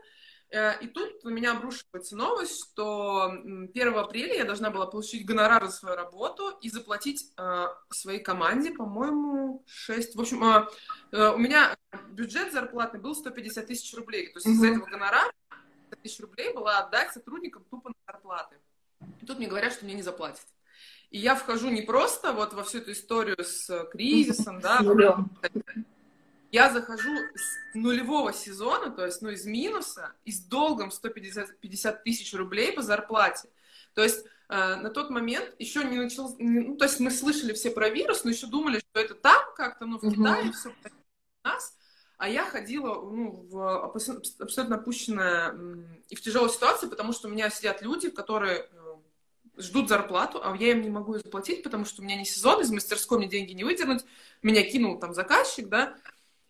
Э, 0.50 0.80
и 0.80 0.88
тут 0.88 1.24
на 1.24 1.30
меня 1.30 1.52
обрушивается 1.52 2.16
новость, 2.16 2.72
что 2.72 3.26
1 3.26 3.98
апреля 3.98 4.36
я 4.36 4.46
должна 4.46 4.70
была 4.70 4.86
получить 4.86 5.26
гонорар 5.26 5.66
за 5.66 5.72
свою 5.72 5.96
работу 5.96 6.58
и 6.62 6.70
заплатить 6.70 7.34
э, 7.38 7.66
своей 7.90 8.20
команде, 8.20 8.72
по-моему, 8.72 9.64
6... 9.68 10.16
В 10.16 10.22
общем, 10.22 10.44
э, 10.44 11.32
у 11.34 11.38
меня 11.38 11.76
бюджет 12.12 12.54
зарплаты 12.54 12.98
был 12.98 13.14
150 13.16 13.68
тысяч 13.68 13.94
рублей. 13.96 14.28
То 14.32 14.38
есть 14.38 14.48
mm-hmm. 14.48 14.52
из-за 14.52 14.68
этого 14.68 14.86
гонорара 14.86 15.32
тысяч 16.02 16.20
рублей 16.20 16.54
была 16.54 16.80
отдать 16.80 17.12
сотрудникам 17.12 17.66
тупо 17.70 17.90
на 17.90 17.96
зарплаты. 18.06 18.56
И 19.22 19.26
тут 19.26 19.38
мне 19.38 19.48
говорят, 19.48 19.74
что 19.74 19.86
мне 19.86 19.96
не 19.96 20.02
заплатят. 20.02 20.46
И 21.10 21.18
я 21.18 21.36
вхожу 21.36 21.70
не 21.70 21.82
просто 21.82 22.34
вот 22.34 22.54
во 22.54 22.64
всю 22.64 22.80
эту 22.80 22.92
историю 22.92 23.38
с 23.44 23.86
кризисом, 23.92 24.60
да, 24.60 24.80
я 26.58 26.74
захожу 26.74 27.16
с 27.36 27.76
нулевого 27.76 28.34
сезона, 28.34 28.90
то 28.90 29.06
есть, 29.06 29.22
ну, 29.22 29.30
из 29.30 29.46
минуса, 29.46 30.14
и 30.26 30.32
с 30.32 30.40
долгом 30.40 30.90
150 30.90 31.60
50 31.60 32.04
тысяч 32.04 32.34
рублей 32.34 32.74
по 32.74 32.82
зарплате. 32.82 33.50
То 33.94 34.02
есть 34.02 34.26
э, 34.50 34.76
на 34.76 34.90
тот 34.90 35.12
момент 35.12 35.54
еще 35.60 35.84
не 35.84 35.98
начал, 35.98 36.36
ну, 36.40 36.76
то 36.76 36.86
есть 36.86 37.00
мы 37.00 37.12
слышали 37.12 37.54
все 37.54 37.70
про 37.70 37.90
вирус, 37.90 38.24
но 38.24 38.32
еще 38.32 38.48
думали, 38.48 38.80
что 38.80 39.00
это 39.00 39.14
там 39.14 39.42
как-то, 39.56 39.86
ну, 39.86 40.00
в 40.00 40.04
uh-huh. 40.04 40.16
Китае 40.16 40.52
все 40.52 40.70
у 40.70 41.48
нас, 41.48 41.78
а 42.18 42.28
я 42.28 42.44
ходила, 42.44 42.96
ну, 42.96 43.48
в 43.52 43.84
абсолютно 43.86 44.78
опущенная 44.78 45.56
и 46.10 46.16
в 46.16 46.22
тяжелой 46.22 46.50
ситуации, 46.50 46.88
потому 46.88 47.14
что 47.14 47.28
у 47.28 47.32
меня 47.32 47.52
сидят 47.52 47.84
люди, 47.84 48.10
которые 48.10 48.68
э, 48.72 48.78
ждут 49.58 49.90
зарплату, 49.90 50.42
а 50.44 50.56
я 50.58 50.72
им 50.72 50.82
не 50.82 50.90
могу 50.90 51.14
ее 51.14 51.20
заплатить, 51.20 51.62
потому 51.62 51.86
что 51.86 52.02
у 52.02 52.06
меня 52.06 52.16
не 52.16 52.26
сезон, 52.26 52.62
из 52.62 52.72
мастерской 52.72 53.20
мне 53.20 53.28
деньги 53.28 53.54
не 53.54 53.64
выдернуть, 53.64 54.04
меня 54.42 54.64
кинул 54.64 54.98
там 54.98 55.14
заказчик, 55.14 55.68
да, 55.70 55.96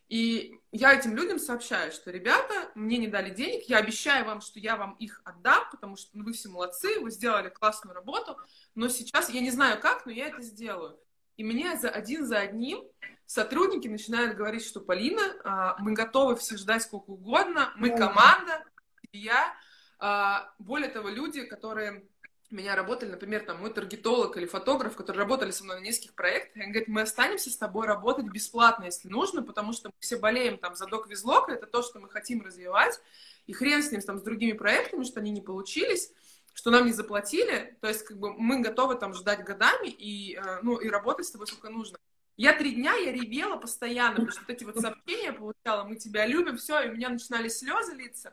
и 0.08 0.58
я 0.72 0.94
этим 0.94 1.14
людям 1.14 1.38
сообщаю, 1.38 1.92
что, 1.92 2.10
ребята, 2.10 2.70
мне 2.74 2.96
не 2.96 3.08
дали 3.08 3.30
денег, 3.30 3.64
я 3.68 3.78
обещаю 3.78 4.24
вам, 4.24 4.40
что 4.40 4.58
я 4.58 4.76
вам 4.76 4.94
их 4.94 5.20
отдам, 5.24 5.64
потому 5.70 5.96
что 5.96 6.10
ну, 6.14 6.24
вы 6.24 6.32
все 6.32 6.48
молодцы, 6.48 6.98
вы 7.00 7.10
сделали 7.10 7.50
классную 7.50 7.94
работу, 7.94 8.38
но 8.74 8.88
сейчас, 8.88 9.28
я 9.30 9.40
не 9.40 9.50
знаю 9.50 9.80
как, 9.80 10.06
но 10.06 10.12
я 10.12 10.28
это 10.28 10.40
сделаю. 10.42 10.98
И 11.36 11.44
мне 11.44 11.76
за 11.76 11.90
один 11.90 12.26
за 12.26 12.38
одним 12.38 12.82
сотрудники 13.26 13.86
начинают 13.86 14.36
говорить, 14.36 14.64
что, 14.64 14.80
Полина, 14.80 15.22
а, 15.44 15.76
мы 15.78 15.92
готовы 15.92 16.36
все 16.36 16.56
ждать 16.56 16.82
сколько 16.82 17.10
угодно, 17.10 17.72
мы 17.76 17.90
команда, 17.96 18.64
и 19.12 19.18
я. 19.18 19.54
А, 19.98 20.52
более 20.58 20.90
того, 20.90 21.08
люди, 21.08 21.44
которые 21.44 22.08
меня 22.50 22.74
работали, 22.74 23.10
например, 23.10 23.44
там 23.44 23.60
мой 23.60 23.72
таргетолог 23.72 24.36
или 24.36 24.46
фотограф, 24.46 24.96
которые 24.96 25.22
работали 25.22 25.50
со 25.50 25.64
мной 25.64 25.80
на 25.80 25.84
нескольких 25.84 26.14
проектах, 26.14 26.56
они 26.56 26.72
говорят, 26.72 26.88
мы 26.88 27.02
останемся 27.02 27.50
с 27.50 27.56
тобой 27.56 27.86
работать 27.86 28.26
бесплатно, 28.26 28.84
если 28.84 29.08
нужно, 29.08 29.42
потому 29.42 29.72
что 29.72 29.88
мы 29.88 29.94
все 30.00 30.16
болеем 30.16 30.58
там 30.58 30.74
за 30.74 30.86
док 30.86 31.08
визлок, 31.08 31.50
это 31.50 31.66
то, 31.66 31.82
что 31.82 31.98
мы 31.98 32.08
хотим 32.08 32.42
развивать, 32.42 33.00
и 33.46 33.52
хрен 33.52 33.82
с 33.82 33.92
ним 33.92 34.00
там 34.00 34.18
с 34.18 34.22
другими 34.22 34.52
проектами, 34.52 35.04
что 35.04 35.20
они 35.20 35.30
не 35.30 35.40
получились, 35.40 36.12
что 36.54 36.70
нам 36.70 36.86
не 36.86 36.92
заплатили, 36.92 37.76
то 37.80 37.88
есть 37.88 38.04
как 38.04 38.18
бы 38.18 38.32
мы 38.32 38.60
готовы 38.60 38.96
там 38.96 39.14
ждать 39.14 39.44
годами 39.44 39.88
и, 39.88 40.36
э, 40.36 40.58
ну, 40.62 40.76
и 40.76 40.88
работать 40.88 41.26
с 41.26 41.30
тобой 41.30 41.46
сколько 41.46 41.68
нужно. 41.68 41.98
Я 42.36 42.52
три 42.52 42.72
дня, 42.72 42.94
я 42.94 43.12
ревела 43.12 43.56
постоянно, 43.56 44.16
потому 44.16 44.30
что 44.30 44.40
вот 44.40 44.50
эти 44.50 44.64
вот 44.64 44.76
сообщения 44.78 45.32
получала, 45.32 45.84
мы 45.84 45.96
тебя 45.96 46.26
любим, 46.26 46.56
все, 46.56 46.80
и 46.82 46.88
у 46.88 46.94
меня 46.94 47.10
начинали 47.10 47.48
слезы 47.48 47.94
литься, 47.94 48.32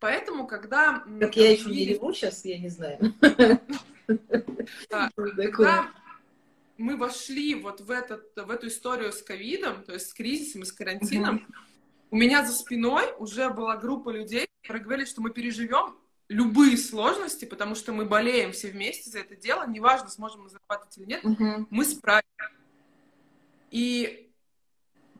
Поэтому, 0.00 0.46
когда... 0.46 1.04
Так 1.20 1.36
я 1.36 1.52
еще 1.52 1.70
не 1.70 1.84
реву 1.86 2.12
сейчас, 2.12 2.44
я 2.44 2.58
не 2.58 2.68
знаю. 2.68 2.98
Когда 4.88 5.90
мы 6.76 6.96
вошли 6.96 7.54
вот 7.56 7.80
в, 7.80 7.90
этот, 7.90 8.24
в 8.36 8.50
эту 8.50 8.68
историю 8.68 9.12
с 9.12 9.22
ковидом, 9.22 9.82
то 9.82 9.92
есть 9.92 10.10
с 10.10 10.14
кризисом 10.14 10.62
и 10.62 10.64
с 10.64 10.72
карантином, 10.72 11.46
у 12.10 12.16
меня 12.16 12.44
за 12.44 12.52
спиной 12.52 13.12
уже 13.18 13.50
была 13.50 13.76
группа 13.76 14.10
людей, 14.10 14.46
которые 14.62 14.84
говорили, 14.84 15.06
что 15.06 15.20
мы 15.20 15.30
переживем 15.30 15.96
любые 16.28 16.76
сложности, 16.76 17.44
потому 17.44 17.74
что 17.74 17.92
мы 17.92 18.04
болеем 18.04 18.52
все 18.52 18.70
вместе 18.70 19.10
за 19.10 19.20
это 19.20 19.34
дело, 19.34 19.66
неважно, 19.66 20.08
сможем 20.08 20.42
мы 20.42 20.50
зарабатывать 20.50 20.96
или 20.98 21.06
нет, 21.06 21.24
мы 21.70 21.84
справимся. 21.84 22.28
И 23.70 24.27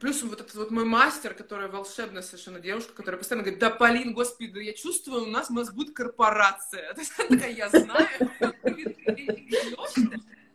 Плюс 0.01 0.23
вот 0.23 0.41
этот 0.41 0.55
вот 0.55 0.71
мой 0.71 0.85
мастер, 0.85 1.35
которая 1.35 1.69
волшебная 1.69 2.23
совершенно 2.23 2.61
девушка, 2.61 2.93
которая 2.93 3.19
постоянно 3.19 3.43
говорит, 3.43 3.61
да, 3.61 3.71
Полин, 3.71 4.15
господи, 4.15 4.53
да 4.53 4.61
я 4.61 4.73
чувствую, 4.73 5.25
у 5.25 5.27
нас, 5.27 5.51
у 5.51 5.55
нас 5.55 5.73
будет 5.73 5.95
корпорация. 5.95 6.95
То 6.95 7.01
есть 7.01 7.13
она 7.19 7.29
такая, 7.29 7.53
я 7.53 7.69
знаю, 7.69 8.09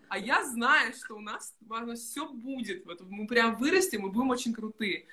а 0.07 0.17
я 0.17 0.45
знаю, 0.45 0.93
что 0.93 1.15
у 1.15 1.19
нас, 1.19 1.55
нас 1.67 1.99
все 1.99 2.27
будет. 2.27 2.85
Вот 2.85 3.01
мы 3.01 3.27
прям 3.27 3.57
вырастем, 3.57 4.01
мы 4.01 4.11
будем 4.11 4.29
очень 4.29 4.53
крутые. 4.53 5.07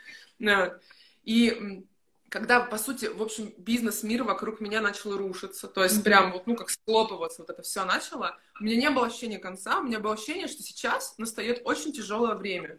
И 1.25 1.85
когда, 2.29 2.61
по 2.61 2.79
сути, 2.79 3.07
в 3.07 3.21
общем, 3.21 3.53
бизнес-мир 3.59 4.23
вокруг 4.23 4.61
меня 4.61 4.81
начал 4.81 5.17
рушиться, 5.17 5.67
то 5.67 5.83
есть 5.83 6.05
прям 6.05 6.31
вот, 6.33 6.47
ну, 6.47 6.55
как 6.55 6.71
склопываться, 6.71 7.43
вот 7.43 7.51
это 7.51 7.63
все 7.63 7.85
начало, 7.85 8.39
у 8.61 8.65
меня 8.65 8.77
не 8.77 8.91
было 8.91 9.07
ощущения 9.07 9.39
конца, 9.39 9.81
у 9.81 9.83
меня 9.83 9.99
было 9.99 10.15
ощущение, 10.15 10.47
что 10.47 10.63
сейчас 10.63 11.19
настает 11.19 11.63
очень 11.65 11.93
тяжелое 11.93 12.37
время 12.37 12.79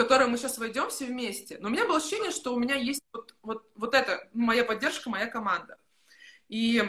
которое 0.00 0.28
мы 0.28 0.38
сейчас 0.38 0.56
войдем 0.56 0.88
все 0.88 1.04
вместе. 1.04 1.58
Но 1.60 1.68
у 1.68 1.70
меня 1.70 1.86
было 1.86 1.98
ощущение, 1.98 2.30
что 2.30 2.54
у 2.54 2.58
меня 2.58 2.74
есть 2.74 3.02
вот, 3.12 3.34
вот, 3.42 3.70
вот 3.74 3.94
это, 3.94 4.26
моя 4.32 4.64
поддержка, 4.64 5.10
моя 5.10 5.26
команда. 5.26 5.76
И 6.48 6.82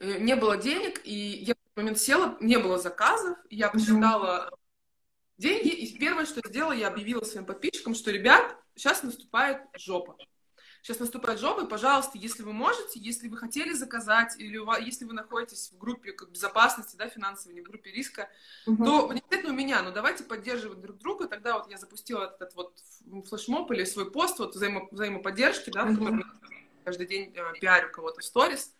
э, 0.00 0.18
не 0.18 0.34
было 0.34 0.56
денег, 0.56 1.02
и 1.04 1.12
я 1.12 1.52
в 1.52 1.58
этот 1.58 1.76
момент 1.76 1.98
села, 1.98 2.38
не 2.40 2.58
было 2.58 2.78
заказов, 2.78 3.36
я 3.50 3.68
посчитала 3.68 4.48
mm-hmm. 4.48 4.58
деньги, 5.36 5.68
и 5.68 5.98
первое, 5.98 6.24
что 6.24 6.40
сделала, 6.48 6.72
я 6.72 6.88
объявила 6.88 7.22
своим 7.22 7.44
подписчикам, 7.44 7.94
что, 7.94 8.10
ребят, 8.10 8.56
сейчас 8.76 9.02
наступает 9.02 9.60
жопа 9.76 10.16
сейчас 10.82 10.98
наступает 10.98 11.38
жоба, 11.38 11.62
и, 11.62 11.68
пожалуйста, 11.68 12.18
если 12.18 12.42
вы 12.42 12.52
можете, 12.52 12.98
если 12.98 13.28
вы 13.28 13.36
хотели 13.36 13.72
заказать, 13.72 14.38
или 14.38 14.56
у 14.58 14.64
вас, 14.64 14.80
если 14.80 15.04
вы 15.04 15.12
находитесь 15.12 15.70
в 15.70 15.78
группе 15.78 16.12
как 16.12 16.30
безопасности, 16.30 16.96
да, 16.96 17.08
финансовой, 17.08 17.54
не 17.54 17.60
в 17.60 17.64
группе 17.64 17.92
риска, 17.92 18.28
угу. 18.66 18.84
то 18.84 19.12
не 19.12 19.20
обязательно 19.20 19.52
у 19.52 19.56
меня, 19.56 19.82
но 19.82 19.92
давайте 19.92 20.24
поддерживать 20.24 20.80
друг 20.80 20.98
друга. 20.98 21.28
Тогда 21.28 21.56
вот 21.56 21.70
я 21.70 21.78
запустила 21.78 22.34
этот 22.34 22.54
вот 22.54 22.76
флешмоб 23.28 23.70
или 23.70 23.84
свой 23.84 24.10
пост 24.10 24.40
вот 24.40 24.56
взаимо, 24.56 24.88
взаимоподдержки, 24.90 25.70
да, 25.70 25.84
угу. 25.84 25.92
в 25.92 25.98
котором 25.98 26.40
каждый 26.84 27.06
день 27.06 27.32
э, 27.34 27.52
пиарю 27.60 27.90
кого-то 27.92 28.20
в 28.20 28.24
сторис. 28.24 28.74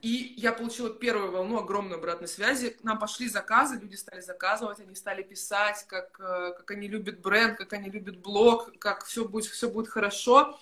И 0.00 0.34
я 0.36 0.52
получила 0.52 0.90
первую 0.90 1.32
волну 1.32 1.58
огромной 1.58 1.96
обратной 1.96 2.28
связи. 2.28 2.70
К 2.70 2.84
нам 2.84 2.98
пошли 2.98 3.28
заказы, 3.28 3.78
люди 3.78 3.96
стали 3.96 4.20
заказывать, 4.20 4.80
они 4.80 4.94
стали 4.94 5.22
писать, 5.22 5.84
как, 5.88 6.18
э, 6.20 6.52
как 6.56 6.70
они 6.70 6.86
любят 6.88 7.20
бренд, 7.20 7.58
как 7.58 7.72
они 7.72 7.90
любят 7.90 8.18
блог, 8.18 8.78
как 8.78 9.04
все 9.04 9.26
будет, 9.26 9.46
все 9.46 9.68
будет 9.68 9.88
хорошо. 9.88 10.58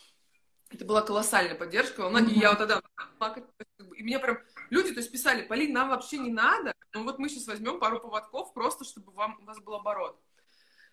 Это 0.70 0.84
была 0.84 1.02
колоссальная 1.02 1.54
поддержка, 1.54 2.00
волна. 2.00 2.20
Mm-hmm. 2.20 2.30
И 2.30 2.38
я 2.38 2.50
вот 2.50 2.58
тогда 2.58 2.80
плакать. 3.18 3.44
И 3.96 4.02
мне 4.02 4.18
прям 4.18 4.38
люди, 4.70 4.92
то 4.92 5.00
есть 5.00 5.12
писали, 5.12 5.42
Полин, 5.42 5.72
нам 5.72 5.90
вообще 5.90 6.18
не 6.18 6.30
надо, 6.30 6.74
но 6.92 7.02
вот 7.02 7.18
мы 7.18 7.28
сейчас 7.28 7.46
возьмем 7.46 7.78
пару 7.78 8.00
поводков 8.00 8.52
просто, 8.54 8.84
чтобы 8.84 9.12
вам, 9.12 9.38
у 9.40 9.44
вас 9.44 9.58
был 9.60 9.74
оборот. 9.74 10.18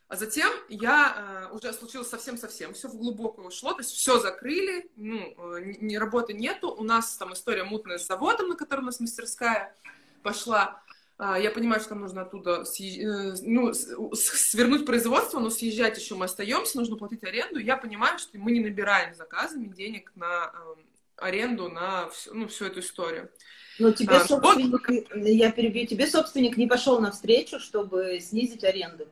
А 0.08 0.16
затем 0.16 0.52
я 0.70 1.48
э, 1.50 1.56
уже 1.56 1.74
случилось 1.74 2.10
совсем-совсем, 2.10 2.74
все 2.74 2.88
в 2.88 2.96
глубокое 2.96 3.48
ушло, 3.48 3.74
то 3.74 3.80
есть 3.80 3.92
все 3.92 4.20
закрыли, 4.20 4.92
ну, 4.96 5.18
э, 5.18 5.76
ни 5.82 5.96
работы 5.96 6.34
нету, 6.34 6.70
у 6.70 6.84
нас 6.84 7.18
там 7.18 7.34
история 7.34 7.64
мутная 7.64 7.98
с 7.98 8.06
заводом, 8.06 8.50
на 8.50 8.56
котором 8.56 8.84
у 8.84 8.86
нас 8.88 9.00
мастерская 9.00 9.76
пошла, 10.22 10.84
э, 11.18 11.38
я 11.42 11.50
понимаю, 11.50 11.82
что 11.82 11.96
нам 11.96 12.04
нужно 12.04 12.24
оттуда 12.24 12.64
съезж... 12.64 13.00
э, 13.00 13.36
ну, 13.42 13.74
свернуть 13.74 14.86
производство, 14.86 15.40
но 15.40 15.50
съезжать 15.50 15.98
еще 15.98 16.14
мы 16.16 16.26
остаемся, 16.26 16.78
нужно 16.78 16.96
платить 16.96 17.24
аренду, 17.24 17.60
я 17.60 17.76
понимаю, 17.76 18.20
что 18.20 18.38
мы 18.38 18.52
не 18.52 18.60
набираем 18.60 19.16
заказами 19.16 19.66
денег 19.66 20.12
на 20.16 20.54
э, 20.54 20.82
аренду, 21.18 21.70
на 21.70 22.10
всю, 22.10 22.34
ну, 22.36 22.48
всю 22.48 22.66
эту 22.66 22.82
историю. 22.82 23.32
Но 23.80 23.92
тебе 23.92 24.18
а, 24.18 24.28
собственник, 24.28 24.88
вот... 24.88 25.26
я 25.26 25.52
перебью, 25.52 25.88
тебе 25.88 26.06
собственник 26.06 26.58
не 26.58 26.68
пошел 26.68 27.00
навстречу, 27.00 27.60
чтобы 27.60 28.20
снизить 28.20 28.64
аренду? 28.64 29.08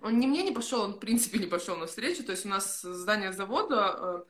Он 0.00 0.18
не 0.18 0.26
мне 0.26 0.42
не 0.42 0.52
пошел, 0.52 0.82
он 0.82 0.94
в 0.94 1.00
принципе 1.00 1.38
не 1.38 1.46
пошел 1.46 1.76
на 1.76 1.86
встречу. 1.86 2.24
То 2.24 2.32
есть 2.32 2.46
у 2.46 2.48
нас 2.48 2.82
здание 2.82 3.32
завода, 3.32 3.96
э, 3.98 4.24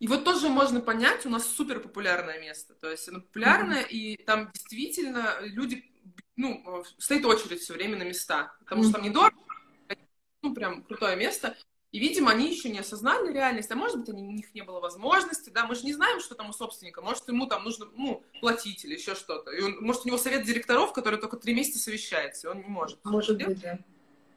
и 0.00 0.06
вот 0.06 0.24
тоже 0.24 0.48
можно 0.48 0.80
понять, 0.80 1.24
у 1.26 1.30
нас 1.30 1.46
супер 1.46 1.80
популярное 1.80 2.40
место. 2.40 2.74
То 2.74 2.90
есть 2.90 3.08
оно 3.08 3.20
популярное, 3.20 3.82
mm-hmm. 3.82 3.90
и 3.90 4.16
там 4.24 4.50
действительно 4.52 5.36
люди, 5.40 5.84
ну, 6.36 6.84
стоит 6.98 7.24
очередь 7.24 7.60
все 7.60 7.74
время 7.74 7.96
на 7.96 8.02
места, 8.02 8.54
потому 8.60 8.82
mm-hmm. 8.82 8.84
что 8.84 8.92
там 8.94 9.02
недорого, 9.02 9.36
ну, 10.42 10.54
прям 10.54 10.82
крутое 10.82 11.16
место. 11.16 11.56
И, 11.92 12.00
видимо, 12.00 12.32
они 12.32 12.50
еще 12.50 12.70
не 12.70 12.80
осознали 12.80 13.32
реальность, 13.32 13.70
а 13.70 13.76
может 13.76 14.00
быть, 14.00 14.08
они, 14.08 14.24
у 14.24 14.32
них 14.32 14.52
не 14.52 14.62
было 14.62 14.80
возможности, 14.80 15.50
да, 15.50 15.64
мы 15.64 15.76
же 15.76 15.84
не 15.84 15.92
знаем, 15.92 16.18
что 16.18 16.34
там 16.34 16.50
у 16.50 16.52
собственника, 16.52 17.00
может, 17.00 17.28
ему 17.28 17.46
там 17.46 17.62
нужно, 17.62 17.86
ну, 17.94 18.20
платить 18.40 18.84
или 18.84 18.94
еще 18.94 19.14
что-то. 19.14 19.52
И 19.52 19.62
он, 19.62 19.76
может, 19.80 20.04
у 20.04 20.08
него 20.08 20.18
совет 20.18 20.44
директоров, 20.44 20.92
который 20.92 21.20
только 21.20 21.36
три 21.36 21.54
месяца 21.54 21.78
совещается, 21.78 22.48
и 22.48 22.50
он 22.50 22.62
не 22.62 22.68
может. 22.68 22.98
Может 23.04 23.38
быть, 23.38 23.60
да. 23.60 23.78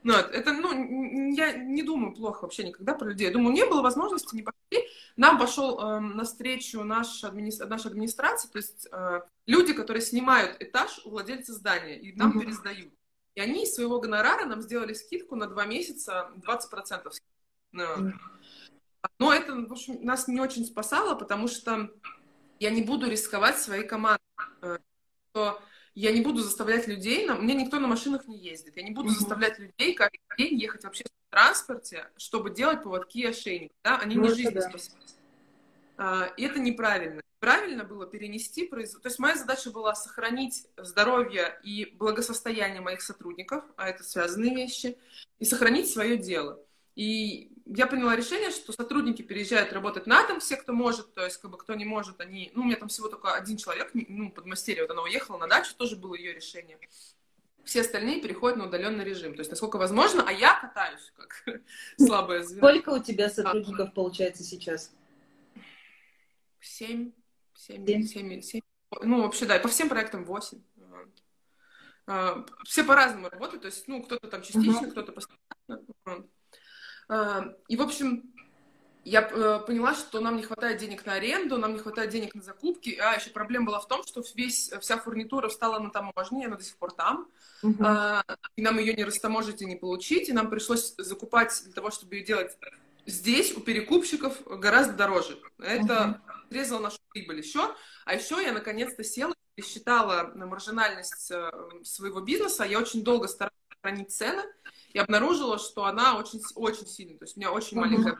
Ну, 0.03 0.13
это, 0.13 0.53
ну, 0.53 1.33
я 1.33 1.53
не 1.53 1.83
думаю 1.83 2.13
плохо 2.13 2.43
вообще 2.43 2.63
никогда 2.63 2.93
про 2.93 3.09
людей. 3.09 3.27
Я 3.27 3.33
думаю, 3.33 3.53
не 3.53 3.65
было 3.65 3.81
возможности, 3.81 4.35
не 4.35 4.43
пошли. 4.43 4.87
Нам 5.15 5.39
пошел 5.39 5.79
э, 5.79 5.99
навстречу 5.99 6.83
наш 6.83 7.23
админи... 7.23 7.51
наша 7.65 7.89
администрация, 7.89 8.51
то 8.51 8.57
есть 8.57 8.87
э, 8.91 9.21
люди, 9.47 9.73
которые 9.73 10.01
снимают 10.01 10.61
этаж 10.61 11.01
у 11.05 11.09
владельца 11.09 11.53
здания 11.53 11.99
и 11.99 12.15
нам 12.15 12.31
mm-hmm. 12.31 12.41
пересдают. 12.41 12.93
И 13.35 13.41
они 13.41 13.63
из 13.63 13.73
своего 13.73 13.99
гонорара 13.99 14.45
нам 14.45 14.61
сделали 14.61 14.93
скидку 14.93 15.35
на 15.35 15.47
два 15.47 15.65
месяца 15.65 16.31
20%. 16.37 17.11
Mm-hmm. 17.73 18.11
Но 19.19 19.33
это, 19.33 19.55
в 19.55 19.71
общем, 19.71 20.03
нас 20.03 20.27
не 20.27 20.39
очень 20.39 20.65
спасало, 20.65 21.15
потому 21.15 21.47
что 21.47 21.89
я 22.59 22.69
не 22.69 22.81
буду 22.81 23.09
рисковать 23.09 23.57
своей 23.59 23.83
командой. 23.83 24.21
Э, 24.61 24.77
что 25.31 25.59
я 25.99 26.11
не 26.11 26.21
буду 26.21 26.43
заставлять 26.43 26.87
людей, 26.87 27.25
на... 27.25 27.35
мне 27.35 27.55
никто 27.55 27.79
на 27.79 27.87
машинах 27.87 28.27
не 28.27 28.37
ездит, 28.37 28.77
я 28.77 28.83
не 28.83 28.91
буду 28.91 29.09
mm-hmm. 29.09 29.13
заставлять 29.13 29.57
людей 29.57 29.95
каждый 29.95 30.19
день 30.37 30.59
ехать 30.59 30.83
в 30.83 30.87
общественном 30.87 31.17
транспорте, 31.31 32.07
чтобы 32.17 32.51
делать 32.51 32.83
поводки 32.83 33.21
и 33.21 33.25
ошейник, 33.25 33.71
да, 33.83 33.97
они 33.97 34.15
ну, 34.15 34.23
не 34.23 34.29
жизнь 34.29 34.53
да. 34.53 34.61
спасают. 34.61 35.15
А, 35.97 36.31
и 36.37 36.43
это 36.43 36.59
неправильно. 36.59 37.21
Правильно 37.39 37.83
было 37.83 38.05
перенести 38.05 38.67
производство. 38.67 39.01
То 39.01 39.07
есть 39.07 39.17
моя 39.17 39.35
задача 39.35 39.71
была 39.71 39.95
сохранить 39.95 40.67
здоровье 40.77 41.59
и 41.63 41.85
благосостояние 41.97 42.81
моих 42.81 43.01
сотрудников, 43.01 43.63
а 43.75 43.89
это 43.89 44.03
связанные 44.03 44.53
вещи, 44.53 44.97
и 45.39 45.45
сохранить 45.45 45.89
свое 45.89 46.15
дело. 46.17 46.59
И 46.95 47.51
я 47.69 47.87
приняла 47.87 48.15
решение, 48.15 48.51
что 48.51 48.71
сотрудники 48.71 49.21
переезжают 49.21 49.73
работать 49.73 50.07
на 50.07 50.25
дом, 50.27 50.39
все, 50.39 50.55
кто 50.55 50.73
может, 50.73 51.13
то 51.13 51.23
есть, 51.25 51.37
как 51.37 51.51
бы, 51.51 51.57
кто 51.57 51.75
не 51.75 51.85
может, 51.85 52.21
они... 52.21 52.51
Ну, 52.53 52.61
у 52.61 52.65
меня 52.65 52.77
там 52.77 52.87
всего 52.87 53.09
только 53.09 53.33
один 53.33 53.57
человек, 53.57 53.91
ну, 53.93 54.31
подмастерье, 54.31 54.83
вот 54.83 54.91
она 54.91 55.03
уехала 55.03 55.37
на 55.37 55.47
дачу, 55.47 55.75
тоже 55.75 55.95
было 55.95 56.15
ее 56.15 56.33
решение. 56.33 56.79
Все 57.63 57.81
остальные 57.81 58.21
переходят 58.21 58.57
на 58.57 58.67
удаленный 58.67 59.03
режим. 59.03 59.33
То 59.33 59.39
есть, 59.39 59.49
насколько 59.49 59.77
возможно, 59.77 60.23
а 60.25 60.31
я 60.31 60.57
катаюсь, 60.59 61.11
как 61.17 61.43
слабое 61.97 62.43
звено. 62.43 62.67
Сколько 62.67 62.89
у 62.91 63.03
тебя 63.03 63.29
сотрудников 63.29 63.93
получается 63.93 64.43
сейчас? 64.43 64.91
Семь. 66.61 67.11
Семь, 67.53 68.03
семь, 68.03 68.41
семь. 68.41 68.61
Ну, 69.01 69.23
вообще, 69.23 69.45
да, 69.45 69.59
по 69.59 69.67
всем 69.67 69.89
проектам 69.89 70.23
восемь. 70.23 70.61
А, 72.05 72.45
все 72.63 72.85
по-разному 72.85 73.27
работают, 73.27 73.63
то 73.63 73.65
есть, 73.65 73.85
ну, 73.89 74.01
кто-то 74.01 74.29
там 74.29 74.41
частично, 74.41 74.89
кто-то 74.89 75.11
постоянно. 75.11 76.29
А, 77.09 77.53
и, 77.67 77.77
в 77.77 77.81
общем, 77.81 78.33
я 79.09 79.21
э, 79.21 79.59
поняла, 79.65 79.95
что 79.95 80.19
нам 80.19 80.35
не 80.35 80.43
хватает 80.43 80.79
денег 80.79 81.05
на 81.05 81.13
аренду, 81.13 81.57
нам 81.57 81.71
не 81.71 81.79
хватает 81.79 82.09
денег 82.09 82.35
на 82.35 82.41
закупки. 82.41 82.97
А 82.99 83.15
еще 83.15 83.29
проблема 83.29 83.67
была 83.67 83.79
в 83.79 83.87
том, 83.87 84.03
что 84.05 84.21
весь, 84.35 84.69
вся 84.81 84.97
фурнитура 84.97 85.47
встала 85.47 85.79
на 85.79 85.89
таможне, 85.91 86.47
она 86.47 86.57
до 86.57 86.63
сих 86.65 86.75
пор 86.75 86.91
там. 86.91 87.29
Uh-huh. 87.63 88.21
И 88.57 88.61
нам 88.61 88.77
ее 88.79 88.93
не 88.93 89.05
растаможить 89.05 89.61
и 89.61 89.65
не 89.65 89.77
получить. 89.77 90.27
И 90.27 90.33
нам 90.33 90.49
пришлось 90.49 90.93
закупать 90.97 91.57
для 91.63 91.71
того, 91.71 91.89
чтобы 91.89 92.15
ее 92.15 92.25
делать 92.25 92.57
здесь, 93.05 93.55
у 93.55 93.61
перекупщиков, 93.61 94.43
гораздо 94.45 94.93
дороже. 94.93 95.39
Это 95.57 96.21
uh-huh. 96.27 96.53
резало 96.53 96.81
нашу 96.81 96.97
прибыль 97.11 97.39
еще. 97.39 97.73
А 98.03 98.13
еще 98.13 98.43
я 98.43 98.51
наконец-то 98.51 99.05
села 99.05 99.33
и 99.55 99.61
считала 99.61 100.33
маржинальность 100.35 101.31
э, 101.31 101.49
своего 101.83 102.19
бизнеса. 102.19 102.65
Я 102.65 102.77
очень 102.79 103.05
долго 103.05 103.29
старалась 103.29 103.55
хранить 103.81 104.11
цены 104.11 104.43
и 104.93 104.99
обнаружила, 104.99 105.59
что 105.59 105.85
она 105.85 106.17
очень, 106.17 106.41
очень 106.55 106.87
сильная, 106.87 107.17
то 107.17 107.25
есть 107.25 107.37
у 107.37 107.39
меня 107.39 107.51
очень 107.51 107.77
маленькая 107.77 108.17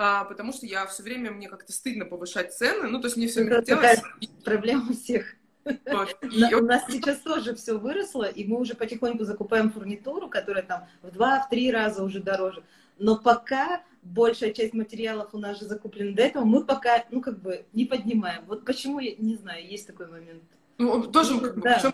а, 0.00 0.24
потому 0.24 0.52
что 0.52 0.64
я 0.64 0.86
все 0.86 1.02
время, 1.02 1.32
мне 1.32 1.48
как-то 1.48 1.72
стыдно 1.72 2.04
повышать 2.04 2.54
цены, 2.54 2.88
ну, 2.88 3.00
то 3.00 3.08
есть 3.08 3.16
мне 3.16 3.26
все 3.26 3.40
время 3.40 3.56
хотелось... 3.56 4.00
Проблема 4.44 4.88
у 4.88 4.94
всех. 4.94 5.34
Вот. 5.64 6.16
И... 6.22 6.54
У 6.54 6.64
нас 6.64 6.84
сейчас 6.88 7.18
тоже 7.18 7.54
все 7.56 7.76
выросло, 7.76 8.24
и 8.24 8.44
мы 8.44 8.60
уже 8.60 8.74
потихоньку 8.74 9.24
закупаем 9.24 9.70
фурнитуру, 9.72 10.28
которая 10.28 10.62
там 10.62 10.86
в 11.02 11.10
два-три 11.10 11.70
раза 11.72 12.04
уже 12.04 12.20
дороже. 12.20 12.62
Но 12.98 13.16
пока 13.16 13.82
большая 14.02 14.52
часть 14.52 14.72
материалов 14.72 15.30
у 15.32 15.38
нас 15.38 15.58
же 15.58 15.66
закуплена 15.66 16.14
до 16.14 16.22
этого, 16.22 16.44
мы 16.44 16.64
пока, 16.64 17.04
ну, 17.10 17.20
как 17.20 17.40
бы 17.40 17.66
не 17.72 17.84
поднимаем. 17.84 18.44
Вот 18.46 18.64
почему, 18.64 19.00
я 19.00 19.14
не 19.16 19.36
знаю, 19.36 19.66
есть 19.66 19.86
такой 19.86 20.06
момент. 20.06 20.44
Ну, 20.78 21.02
тоже, 21.08 21.34
ну, 21.34 21.40
как 21.40 21.54
бы, 21.56 21.60
да. 21.62 21.92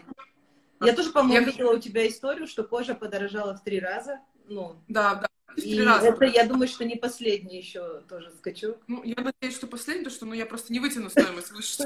Я 0.81 0.95
тоже, 0.95 1.11
по-моему, 1.11 1.47
я... 1.47 1.53
видела 1.53 1.73
у 1.73 1.79
тебя 1.79 2.07
историю, 2.07 2.47
что 2.47 2.65
кожа 2.65 2.95
подорожала 2.95 3.55
в 3.55 3.63
три 3.63 3.81
раза. 3.81 4.21
Ну, 4.47 4.83
да, 4.89 5.15
да. 5.15 5.29
И 5.57 5.81
раза. 5.81 6.09
это, 6.09 6.25
я 6.25 6.47
думаю, 6.47 6.67
что 6.67 6.85
не 6.85 6.97
последний 6.97 7.59
еще 7.59 8.01
тоже 8.09 8.33
скачок. 8.33 8.79
Ну, 8.89 9.03
я 9.05 9.15
надеюсь, 9.17 9.55
что 9.55 9.67
последний, 9.67 10.05
потому 10.05 10.17
что 10.17 10.27
ну, 10.27 10.35
я 10.35 10.47
просто 10.47 10.73
не 10.73 10.81
вытяну 10.81 11.11
стоимость 11.11 11.53
выше 11.53 11.85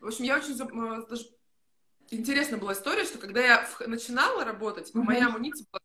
В 0.00 0.06
общем, 0.06 0.24
я 0.24 0.36
очень 0.36 0.54
э, 0.54 1.06
даже 1.08 1.26
интересная 2.10 2.58
была 2.58 2.72
история, 2.72 3.04
что 3.04 3.18
когда 3.18 3.40
я 3.44 3.68
начинала 3.86 4.44
работать, 4.44 4.94
моя 4.94 5.26
амуниция 5.26 5.66
была 5.70 5.80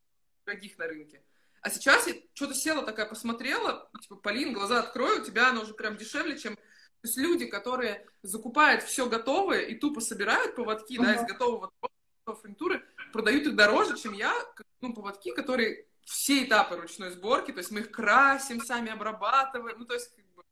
дорогих 0.45 0.77
на 0.77 0.87
рынке. 0.87 1.21
А 1.61 1.69
сейчас 1.69 2.07
я 2.07 2.15
что-то 2.33 2.53
села 2.53 2.83
такая, 2.83 3.05
посмотрела, 3.05 3.89
типа, 4.01 4.15
Полин, 4.15 4.53
глаза 4.53 4.79
открою, 4.79 5.21
у 5.21 5.25
тебя 5.25 5.49
она 5.49 5.61
уже 5.61 5.73
прям 5.73 5.95
дешевле, 5.95 6.37
чем 6.37 6.57
то 7.01 7.07
есть 7.07 7.17
люди, 7.17 7.45
которые 7.47 8.05
закупают 8.21 8.83
все 8.83 9.09
готовое 9.09 9.61
и 9.61 9.75
тупо 9.75 10.01
собирают 10.01 10.55
поводки, 10.55 10.99
uh-huh. 10.99 11.03
да, 11.03 11.13
из 11.15 11.27
готового 11.27 11.71
фурнитуры, 12.25 12.83
продают 13.11 13.47
их 13.47 13.55
дороже, 13.55 13.97
чем 13.97 14.13
я, 14.13 14.31
ну, 14.81 14.93
поводки, 14.93 15.31
которые 15.31 15.87
все 16.05 16.43
этапы 16.43 16.75
ручной 16.75 17.09
сборки, 17.09 17.51
то 17.51 17.57
есть 17.57 17.71
мы 17.71 17.79
их 17.79 17.91
красим, 17.91 18.61
сами 18.61 18.91
обрабатываем, 18.91 19.79
ну, 19.79 19.85
то 19.85 19.95
есть, 19.95 20.13
как 20.15 20.25
бы, 20.35 20.43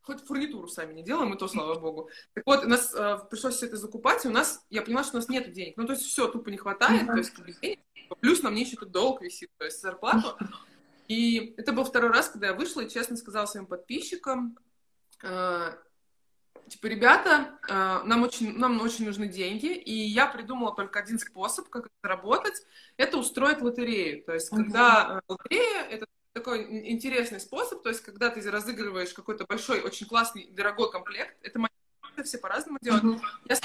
хоть 0.00 0.24
фурнитуру 0.24 0.68
сами 0.68 0.94
не 0.94 1.02
делаем, 1.02 1.34
и 1.34 1.38
то, 1.38 1.48
слава 1.48 1.78
богу. 1.78 2.08
Так 2.32 2.46
вот, 2.46 2.64
у 2.64 2.68
нас 2.68 2.94
э, 2.94 3.18
пришлось 3.30 3.56
все 3.56 3.66
это 3.66 3.76
закупать, 3.76 4.24
и 4.24 4.28
у 4.28 4.32
нас, 4.32 4.64
я 4.70 4.80
поняла, 4.80 5.04
что 5.04 5.18
у 5.18 5.20
нас 5.20 5.28
нет 5.28 5.52
денег, 5.52 5.76
ну, 5.76 5.86
то 5.86 5.92
есть 5.92 6.06
все 6.06 6.28
тупо 6.28 6.48
не 6.48 6.56
хватает, 6.56 7.02
uh-huh. 7.02 7.12
то 7.12 7.18
есть 7.18 7.60
денег, 7.60 7.80
плюс 8.20 8.42
на 8.42 8.48
мне 8.48 8.62
еще 8.62 8.76
тут 8.76 8.90
долг 8.90 9.20
висит, 9.20 9.50
то 9.58 9.66
есть 9.66 9.82
зарплату. 9.82 10.38
И 11.08 11.52
это 11.58 11.74
был 11.74 11.84
второй 11.84 12.10
раз, 12.10 12.30
когда 12.30 12.46
я 12.46 12.54
вышла 12.54 12.80
и 12.80 12.88
честно 12.88 13.18
сказала 13.18 13.44
своим 13.44 13.66
подписчикам, 13.66 14.56
типа, 15.22 16.86
ребята, 16.86 17.58
э, 17.68 18.02
нам 18.04 18.22
очень, 18.22 18.56
нам 18.56 18.80
очень 18.80 19.04
нужны 19.06 19.28
деньги, 19.28 19.74
и 19.74 19.92
я 19.92 20.26
придумала 20.26 20.74
только 20.74 21.00
один 21.00 21.18
способ, 21.18 21.68
как 21.68 21.86
это 21.86 22.08
работать, 22.08 22.54
это 22.96 23.18
устроить 23.18 23.60
лотерею. 23.60 24.24
То 24.24 24.34
есть, 24.34 24.50
когда 24.50 25.20
uh-huh. 25.28 25.36
лотерея, 25.36 25.82
это 25.84 26.06
такой 26.32 26.90
интересный 26.90 27.40
способ, 27.40 27.82
то 27.82 27.88
есть, 27.88 28.02
когда 28.02 28.30
ты 28.30 28.48
разыгрываешь 28.50 29.12
какой-то 29.12 29.44
большой, 29.46 29.82
очень 29.82 30.06
классный, 30.06 30.48
дорогой 30.50 30.90
комплект, 30.90 31.36
это 31.42 31.58
все 32.22 32.38
по-разному 32.38 32.78
делают. 32.80 33.04
Uh-huh. 33.04 33.20
Я 33.48 33.56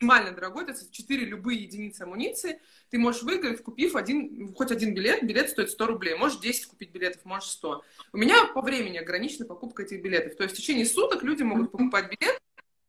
максимально 0.00 0.32
дорогой, 0.32 0.64
это 0.64 0.74
4 0.90 1.24
любые 1.26 1.62
единицы 1.62 2.02
амуниции, 2.02 2.60
ты 2.90 2.98
можешь 2.98 3.22
выиграть, 3.22 3.62
купив 3.62 3.96
один, 3.96 4.54
хоть 4.54 4.70
один 4.70 4.94
билет, 4.94 5.24
билет 5.24 5.50
стоит 5.50 5.70
100 5.70 5.86
рублей, 5.86 6.14
можешь 6.14 6.40
10 6.40 6.66
купить 6.66 6.90
билетов, 6.90 7.24
можешь 7.24 7.50
100. 7.50 7.84
У 8.12 8.16
меня 8.16 8.46
по 8.54 8.62
времени 8.62 8.96
ограничена 8.96 9.44
покупка 9.44 9.82
этих 9.82 10.02
билетов, 10.02 10.36
то 10.36 10.44
есть 10.44 10.54
в 10.54 10.58
течение 10.58 10.86
суток 10.86 11.22
люди 11.22 11.42
могут 11.42 11.72
покупать 11.72 12.06
билет, 12.06 12.38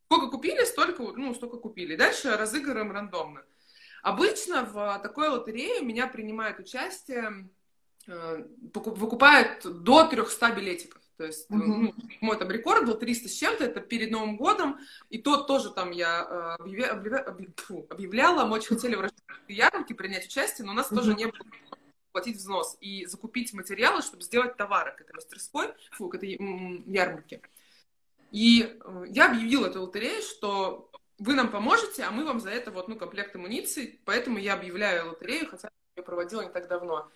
сколько 0.05 0.27
купили, 0.27 0.63
столько, 0.63 1.03
ну, 1.03 1.33
столько 1.33 1.57
купили. 1.57 1.95
Дальше 1.95 2.35
разыгрываем 2.35 2.91
рандомно. 2.91 3.43
Обычно 4.01 4.63
в 4.63 4.99
такой 5.03 5.27
лотерее 5.27 5.81
меня 5.81 6.07
принимает 6.07 6.59
участие, 6.59 7.49
э, 8.07 8.45
выкупают 8.73 9.83
до 9.83 10.07
300 10.07 10.51
билетиков. 10.51 10.98
То 11.19 11.25
есть, 11.25 11.49
ну, 11.49 11.93
мой 12.21 12.39
там 12.39 12.49
рекорд 12.49 12.85
был 12.85 12.97
300 12.97 13.27
с 13.27 13.33
чем-то, 13.33 13.65
это 13.65 13.81
перед 13.81 14.09
Новым 14.09 14.37
годом, 14.37 14.79
и 15.09 15.17
тот 15.17 15.47
тоже 15.47 15.69
там 15.69 15.91
я 15.91 16.55
э, 16.57 16.63
объявля, 16.63 16.93
объявля, 16.93 17.85
объявляла, 17.89 18.45
мы 18.45 18.55
очень 18.55 18.69
хотели 18.69 18.95
в 18.95 19.11
ярмарке 19.49 19.95
принять 19.95 20.27
участие, 20.27 20.65
но 20.65 20.71
у 20.71 20.75
нас 20.75 20.89
uh-huh. 20.89 20.95
тоже 20.95 21.15
не 21.15 21.25
было 21.25 21.41
платить 22.13 22.37
взнос 22.37 22.77
и 22.79 23.05
закупить 23.05 23.51
материалы, 23.51 24.01
чтобы 24.01 24.23
сделать 24.23 24.55
товары 24.55 24.95
к 24.95 25.01
этой 25.01 25.13
мастерской, 25.13 25.73
фу, 25.91 26.07
к 26.07 26.15
этой 26.15 26.39
ярмарке. 26.85 27.41
И 28.31 28.79
э, 28.79 29.03
я 29.09 29.29
объявила 29.29 29.67
эту 29.67 29.81
лотерею, 29.81 30.21
что 30.21 30.89
вы 31.17 31.33
нам 31.33 31.51
поможете, 31.51 32.03
а 32.03 32.11
мы 32.11 32.23
вам 32.23 32.39
за 32.39 32.49
это 32.49 32.71
вот, 32.71 32.87
ну, 32.87 32.95
комплект 32.95 33.35
амуниции, 33.35 33.99
поэтому 34.05 34.37
я 34.37 34.53
объявляю 34.53 35.09
лотерею, 35.09 35.49
хотя 35.49 35.69
я 35.97 36.03
проводила 36.03 36.43
не 36.43 36.49
так 36.49 36.69
давно. 36.69 37.11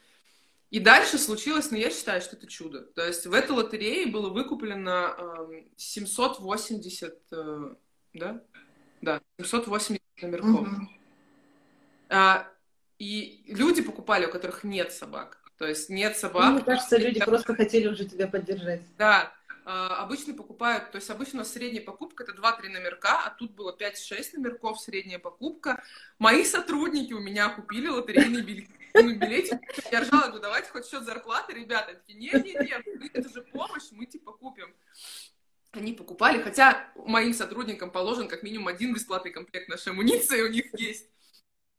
И 0.74 0.80
дальше 0.80 1.20
случилось, 1.20 1.70
ну, 1.70 1.78
я 1.78 1.92
считаю, 1.92 2.20
что 2.20 2.36
это 2.36 2.48
чудо. 2.48 2.82
То 2.82 3.06
есть 3.06 3.28
в 3.28 3.34
этой 3.34 3.52
лотерее 3.52 4.08
было 4.08 4.30
выкуплено 4.30 5.46
э, 5.48 5.66
780, 5.78 7.16
э, 7.32 7.76
да? 8.16 8.42
Да, 9.00 9.22
780 9.38 10.02
номерков. 10.24 10.68
Mm-hmm. 12.10 12.46
И 12.98 13.44
люди 13.46 13.84
покупали, 13.84 14.26
у 14.26 14.32
которых 14.32 14.64
нет 14.64 14.92
собак. 14.92 15.44
То 15.60 15.68
есть 15.68 15.92
нет 15.92 16.18
собак. 16.18 16.46
Ну, 16.46 16.52
мне 16.54 16.64
кажется, 16.64 16.98
люди 16.98 17.20
да. 17.20 17.26
просто 17.28 17.54
хотели 17.54 17.88
уже 17.88 18.06
тебя 18.06 18.28
поддержать. 18.28 18.82
Да. 18.98 19.32
А, 19.66 20.02
обычно 20.02 20.34
покупают, 20.34 20.92
то 20.92 20.96
есть 20.96 21.10
обычно 21.12 21.36
у 21.36 21.44
нас 21.44 21.52
средняя 21.52 21.86
покупка 21.86 22.24
это 22.24 22.34
2-3 22.34 22.70
номерка, 22.70 23.22
а 23.26 23.30
тут 23.30 23.52
было 23.52 23.78
5-6 23.80 24.38
номерков 24.38 24.82
средняя 24.82 25.20
покупка. 25.20 25.84
Мои 26.18 26.44
сотрудники 26.44 27.14
у 27.14 27.20
меня 27.20 27.50
купили 27.50 27.88
лотерейные 27.90 28.42
билеты 28.42 28.83
ну, 28.94 29.16
билетик. 29.16 29.60
Я 29.92 30.02
ржала, 30.02 30.28
говорю, 30.28 30.42
давайте 30.42 30.70
хоть 30.70 30.88
счет 30.88 31.04
зарплаты, 31.04 31.54
ребята. 31.54 31.94
Такие, 31.94 32.20
нет, 32.20 32.44
нет, 32.44 32.70
нет, 32.70 32.86
это 33.14 33.30
же 33.30 33.42
помощь, 33.42 33.92
мы 33.92 34.06
типа 34.06 34.34
купим. 34.34 34.74
Они 35.72 35.94
покупали, 35.94 36.42
хотя 36.42 36.92
моим 36.96 37.34
сотрудникам 37.34 37.90
положен 37.90 38.28
как 38.28 38.44
минимум 38.44 38.68
один 38.68 38.94
бесплатный 38.94 39.32
комплект 39.32 39.70
нашей 39.70 39.90
амуниции 39.90 40.42
у 40.42 40.50
них 40.50 40.66
есть. 40.78 41.10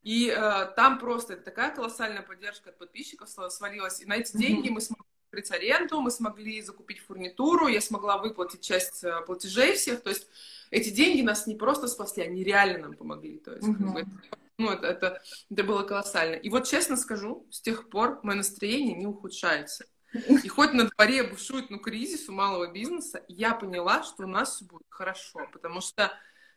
И 0.02 0.28
э, 0.28 0.66
там 0.76 0.98
просто 0.98 1.36
такая 1.36 1.74
колоссальная 1.74 2.22
поддержка 2.22 2.70
от 2.70 2.78
подписчиков 2.78 3.28
свалилась. 3.28 4.02
И 4.02 4.04
на 4.04 4.16
эти 4.16 4.36
деньги 4.36 4.68
мы 4.68 4.82
смогли 4.82 4.93
закрыть 5.34 5.50
аренду, 5.50 6.00
мы 6.00 6.10
смогли 6.10 6.62
закупить 6.62 7.00
фурнитуру, 7.00 7.68
я 7.68 7.80
смогла 7.80 8.18
выплатить 8.18 8.60
часть 8.60 9.04
э, 9.04 9.20
платежей 9.26 9.74
всех. 9.74 10.02
То 10.02 10.10
есть 10.10 10.26
эти 10.70 10.90
деньги 10.90 11.22
нас 11.22 11.46
не 11.46 11.56
просто 11.56 11.88
спасли, 11.88 12.22
они 12.22 12.44
реально 12.44 12.78
нам 12.78 12.94
помогли. 12.94 13.38
То 13.38 13.52
есть 13.54 13.66
mm-hmm. 13.66 14.06
ну, 14.58 14.70
это, 14.70 14.86
это, 14.86 15.22
это 15.50 15.64
было 15.64 15.82
колоссально. 15.82 16.36
И 16.36 16.48
вот 16.50 16.66
честно 16.66 16.96
скажу, 16.96 17.46
с 17.50 17.60
тех 17.60 17.88
пор 17.88 18.20
мое 18.22 18.36
настроение 18.36 18.96
не 18.96 19.06
ухудшается. 19.06 19.86
И 20.12 20.48
хоть 20.48 20.72
на 20.72 20.88
дворе 20.88 21.24
бушует 21.24 21.70
ну, 21.70 21.78
кризис 21.78 22.28
у 22.28 22.32
малого 22.32 22.70
бизнеса, 22.70 23.24
я 23.26 23.52
поняла, 23.54 24.04
что 24.04 24.24
у 24.24 24.28
нас 24.28 24.54
все 24.54 24.64
будет 24.64 24.86
хорошо, 24.88 25.40
потому 25.52 25.80
что 25.80 26.12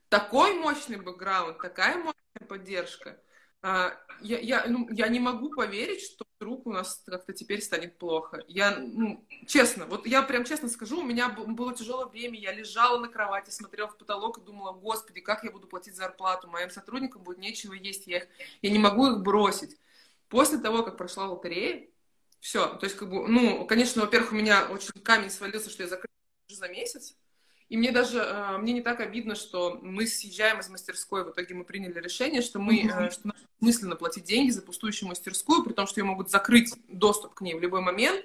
такой 0.09 0.53
мощный 0.53 0.97
бэкграунд, 0.97 1.57
такая 1.57 1.97
мощная 1.97 2.47
поддержка, 2.47 3.19
а, 3.61 3.93
я, 4.21 4.39
я, 4.39 4.65
ну, 4.67 4.87
я 4.91 5.07
не 5.07 5.19
могу 5.19 5.49
поверить, 5.49 6.01
что 6.01 6.25
вдруг 6.39 6.67
у 6.67 6.71
нас 6.71 7.03
как-то 7.05 7.33
теперь 7.33 7.61
станет 7.61 7.97
плохо. 7.97 8.43
Я, 8.47 8.77
ну, 8.79 9.25
честно, 9.47 9.85
вот 9.85 10.05
я 10.05 10.21
прям 10.21 10.45
честно 10.45 10.69
скажу, 10.69 10.99
у 10.99 11.03
меня 11.03 11.29
было 11.29 11.73
тяжелое 11.73 12.05
время, 12.05 12.39
я 12.39 12.51
лежала 12.53 12.99
на 12.99 13.07
кровати, 13.07 13.49
смотрела 13.49 13.87
в 13.87 13.97
потолок 13.97 14.37
и 14.37 14.41
думала, 14.41 14.71
господи, 14.73 15.21
как 15.21 15.43
я 15.43 15.51
буду 15.51 15.67
платить 15.67 15.95
зарплату, 15.95 16.47
моим 16.47 16.69
сотрудникам 16.69 17.23
будет 17.23 17.39
нечего 17.39 17.73
есть, 17.73 18.07
я, 18.07 18.17
их, 18.17 18.27
я 18.61 18.69
не 18.69 18.79
могу 18.79 19.07
их 19.07 19.21
бросить. 19.21 19.77
После 20.29 20.57
того, 20.59 20.83
как 20.83 20.97
прошла 20.97 21.27
лотерея, 21.27 21.87
все, 22.39 22.67
то 22.75 22.85
есть, 22.85 22.95
как 22.95 23.09
бы, 23.09 23.27
ну, 23.27 23.65
конечно, 23.65 24.01
во-первых, 24.01 24.31
у 24.31 24.35
меня 24.35 24.67
очень 24.69 24.91
камень 25.01 25.29
свалился, 25.29 25.69
что 25.69 25.83
я 25.83 25.89
закрыла 25.89 26.07
за 26.49 26.67
месяц, 26.69 27.15
и 27.69 27.75
мне 27.75 27.91
даже, 27.91 28.19
э, 28.19 28.57
мне 28.57 28.71
не 28.73 28.81
так 28.81 29.01
обидно, 29.01 29.35
что 29.35 29.77
мы 29.81 30.07
съезжаем 30.07 30.59
из 30.59 30.69
мастерской, 30.69 31.25
в 31.25 31.31
итоге 31.31 31.53
мы 31.53 31.65
приняли 31.65 31.99
решение, 31.99 32.41
что 32.41 32.59
мы, 32.59 32.83
mm-hmm. 32.83 33.11
что 33.11 33.27
нам 33.27 33.37
мысленно 33.59 33.95
платить 33.95 34.23
деньги 34.23 34.51
за 34.51 34.61
пустующую 34.61 35.09
мастерскую, 35.09 35.63
при 35.63 35.73
том, 35.73 35.85
что 35.85 35.99
ее 35.99 36.05
могут 36.05 36.29
закрыть 36.29 36.73
доступ 36.87 37.33
к 37.33 37.41
ней 37.41 37.55
в 37.55 37.61
любой 37.61 37.81
момент, 37.81 38.23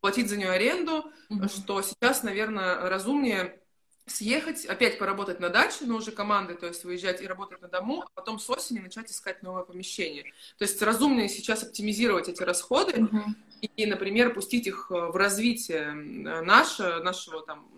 платить 0.00 0.28
за 0.28 0.36
нее 0.36 0.50
аренду, 0.50 1.10
mm-hmm. 1.30 1.48
что 1.48 1.80
сейчас, 1.80 2.22
наверное, 2.22 2.88
разумнее 2.90 3.58
съехать, 4.06 4.66
опять 4.66 4.98
поработать 4.98 5.40
на 5.40 5.48
даче, 5.48 5.86
но 5.86 5.96
уже 5.96 6.10
командой, 6.10 6.56
то 6.56 6.66
есть 6.66 6.84
выезжать 6.84 7.22
и 7.22 7.26
работать 7.26 7.62
на 7.62 7.68
дому, 7.68 8.02
а 8.02 8.08
потом 8.14 8.38
с 8.38 8.50
осени 8.50 8.80
начать 8.80 9.10
искать 9.10 9.42
новое 9.42 9.62
помещение. 9.62 10.24
То 10.58 10.64
есть 10.64 10.82
разумнее 10.82 11.28
сейчас 11.30 11.62
оптимизировать 11.62 12.28
эти 12.28 12.42
расходы 12.42 12.92
mm-hmm. 12.92 13.70
и, 13.76 13.86
например, 13.86 14.34
пустить 14.34 14.66
их 14.66 14.90
в 14.90 15.16
развитие 15.16 15.92
наше, 15.92 16.98
нашего 16.98 17.46
там 17.46 17.70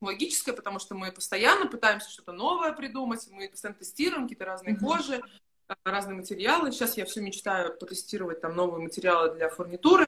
логическое, 0.00 0.52
потому 0.52 0.78
что 0.78 0.94
мы 0.94 1.12
постоянно 1.12 1.66
пытаемся 1.66 2.10
что-то 2.10 2.32
новое 2.32 2.72
придумать, 2.72 3.26
мы 3.30 3.48
постоянно 3.48 3.78
тестируем 3.78 4.24
какие-то 4.24 4.44
разные 4.44 4.76
кожи, 4.76 5.20
э, 5.68 5.74
разные 5.84 6.16
материалы. 6.16 6.72
Сейчас 6.72 6.96
я 6.96 7.04
все 7.04 7.20
мечтаю 7.20 7.76
потестировать 7.76 8.40
там 8.40 8.54
новые 8.54 8.82
материалы 8.82 9.34
для 9.34 9.48
фурнитуры, 9.48 10.06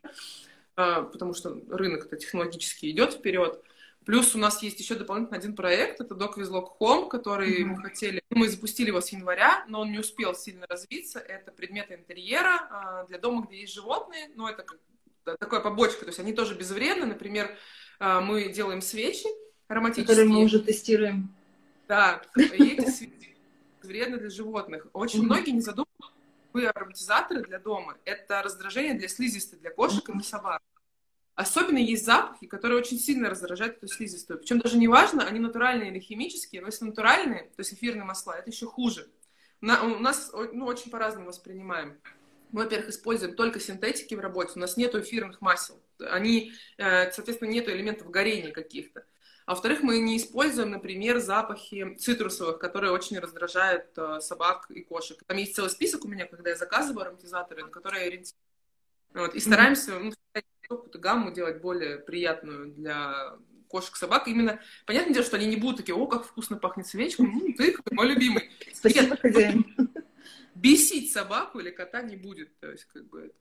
э, 0.77 1.03
потому 1.13 1.35
что 1.35 1.61
рынок-то 1.69 2.17
технологически 2.17 2.91
идет 2.91 3.15
вперед. 3.15 3.63
Плюс 4.07 4.35
у 4.35 4.39
нас 4.39 4.63
есть 4.63 4.81
еще 4.81 4.95
дополнительно 4.95 5.37
один 5.37 5.55
проект, 5.55 6.01
это 6.01 6.15
Vizlog 6.15 6.69
Home, 6.81 7.09
который 7.09 7.61
mm-hmm. 7.61 7.67
мы 7.67 7.83
хотели, 7.83 8.23
мы 8.31 8.49
запустили 8.49 8.89
его 8.89 9.01
с 9.01 9.11
января, 9.11 9.65
но 9.69 9.83
он 9.83 9.93
не 9.93 9.99
успел 9.99 10.35
сильно 10.35 10.67
развиться. 10.67 11.19
Это 11.19 11.53
предметы 11.53 11.95
интерьера 11.95 13.03
э, 13.05 13.09
для 13.09 13.19
дома, 13.19 13.47
где 13.47 13.61
есть 13.61 13.75
животные, 13.75 14.31
но 14.37 14.49
это 14.49 14.65
такая 15.39 15.61
побочка, 15.61 16.01
то 16.01 16.09
есть 16.09 16.19
они 16.19 16.33
тоже 16.33 16.55
безвредны. 16.55 17.05
Например, 17.05 17.55
мы 18.01 18.49
делаем 18.49 18.81
свечи, 18.81 19.29
ароматические. 19.71 20.07
Которые 20.07 20.29
мы 20.29 20.45
уже 20.45 20.59
тестируем. 20.61 21.33
Да, 21.89 22.23
и 22.37 22.41
эти 22.43 22.91
свечи 22.91 23.21
вредны 23.83 24.19
для 24.19 24.31
животных. 24.31 24.87
Очень 24.93 25.23
многие 25.23 25.51
не 25.51 25.61
задумываются, 25.61 26.71
ароматизаторы 26.75 27.43
для 27.43 27.59
дома– 27.59 27.97
это 28.05 28.43
раздражение 28.43 28.95
для 28.95 29.09
слизистой, 29.09 29.59
для 29.59 29.71
кошек 29.71 30.09
и 30.09 30.13
для 30.13 30.23
собак. 30.23 30.63
Особенно 31.35 31.79
есть 31.79 32.05
запахи, 32.05 32.47
которые 32.47 32.79
очень 32.79 32.99
сильно 32.99 33.31
раздражают 33.31 33.79
эту 33.79 33.89
слизистую. 33.89 34.39
Причем 34.39 34.59
даже 34.59 34.77
не 34.77 34.89
важно, 34.89 35.25
они 35.25 35.39
натуральные 35.39 35.91
или 35.91 35.99
химические, 35.99 36.61
но 36.61 36.69
если 36.69 36.85
натуральные, 36.85 37.45
то 37.45 37.61
есть 37.61 37.73
эфирные 37.73 38.05
масла, 38.05 38.39
это 38.39 38.51
еще 38.51 38.67
хуже. 38.67 39.09
На, 39.61 39.83
у 39.83 39.99
нас 39.99 40.33
ну, 40.53 40.67
очень 40.67 40.91
по-разному 40.91 41.29
воспринимаем. 41.29 41.99
Мы, 42.53 42.65
во-первых, 42.65 42.91
используем 42.91 43.37
только 43.37 43.61
синтетики 43.61 44.15
в 44.15 44.21
работе, 44.21 44.53
у 44.57 44.59
нас 44.59 44.77
нет 44.77 44.95
эфирных 44.95 45.41
масел. 45.41 45.81
Они, 45.99 46.53
э, 46.79 47.11
соответственно, 47.13 47.49
нет 47.49 47.69
элементов 47.69 48.11
горения 48.11 48.51
каких-то. 48.51 49.05
А 49.47 49.53
во-вторых, 49.53 49.83
мы 49.83 49.99
не 49.99 50.17
используем, 50.17 50.71
например, 50.71 51.19
запахи 51.19 51.95
цитрусовых, 51.99 52.59
которые 52.59 52.93
очень 52.93 53.19
раздражают 53.19 53.87
э, 53.97 54.21
собак 54.21 54.71
и 54.71 54.83
кошек. 54.83 55.23
Там 55.27 55.37
есть 55.37 55.55
целый 55.55 55.71
список 55.71 56.05
у 56.05 56.09
меня, 56.09 56.27
когда 56.27 56.51
я 56.51 56.57
заказываю 56.57 57.03
ароматизаторы, 57.03 57.63
на 57.63 57.71
которые 57.71 58.03
я 58.03 58.09
ориентируюсь. 58.09 58.37
Вот, 59.13 59.35
и 59.35 59.41
стараемся 59.41 59.99
ну, 59.99 60.13
какую-то 60.69 60.99
гамму 60.99 61.33
делать 61.33 61.61
более 61.61 61.99
приятную 61.99 62.73
для 62.73 63.37
кошек, 63.69 63.97
собак. 63.97 64.29
Именно, 64.29 64.61
понятное 64.87 65.15
дело, 65.15 65.25
что 65.25 65.37
они 65.37 65.47
не 65.47 65.57
будут 65.57 65.79
такие, 65.79 65.95
о, 65.95 66.07
как 66.07 66.25
вкусно 66.25 66.57
пахнет 66.57 66.87
свечка, 66.87 67.23
ну, 67.23 67.53
ты 67.57 67.77
мой 67.91 68.09
любимый. 68.09 68.51
Спасибо, 68.75 69.17
хозяин. 69.17 69.65
Бесить 70.55 71.13
собаку 71.13 71.61
или 71.61 71.71
кота 71.71 72.03
не 72.03 72.17
будет, 72.17 72.59
то 72.61 72.71
есть 72.71 72.85
как 72.85 73.09
бы 73.09 73.21
это. 73.23 73.35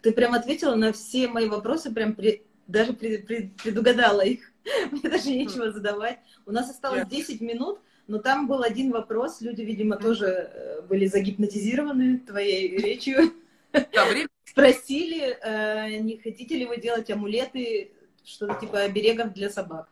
Ты 0.00 0.12
прям 0.12 0.34
ответила 0.34 0.74
на 0.74 0.92
все 0.92 1.28
мои 1.28 1.48
вопросы, 1.48 1.92
прям 1.92 2.14
при... 2.14 2.44
даже 2.72 2.92
пред... 2.94 3.26
Пред... 3.26 3.56
предугадала 3.56 4.22
их. 4.22 4.52
Мне 4.90 5.02
даже 5.02 5.30
нечего 5.30 5.70
задавать. 5.70 6.18
У 6.46 6.52
нас 6.52 6.70
осталось 6.70 7.06
10 7.06 7.40
минут, 7.40 7.80
но 8.08 8.18
там 8.18 8.48
был 8.48 8.62
один 8.62 8.90
вопрос. 8.90 9.40
Люди, 9.40 9.62
видимо, 9.62 9.96
тоже 9.96 10.26
э, 10.26 10.82
были 10.82 11.06
загипнотизированы 11.06 12.18
твоей 12.18 12.76
речью. 12.76 13.32
Спросили, 14.44 15.38
э, 15.40 15.98
не 15.98 16.18
хотите 16.18 16.56
ли 16.56 16.66
вы 16.66 16.78
делать 16.78 17.10
амулеты, 17.10 17.92
что-то 18.24 18.58
типа 18.60 18.80
оберегов 18.80 19.32
для 19.32 19.50
собак? 19.50 19.88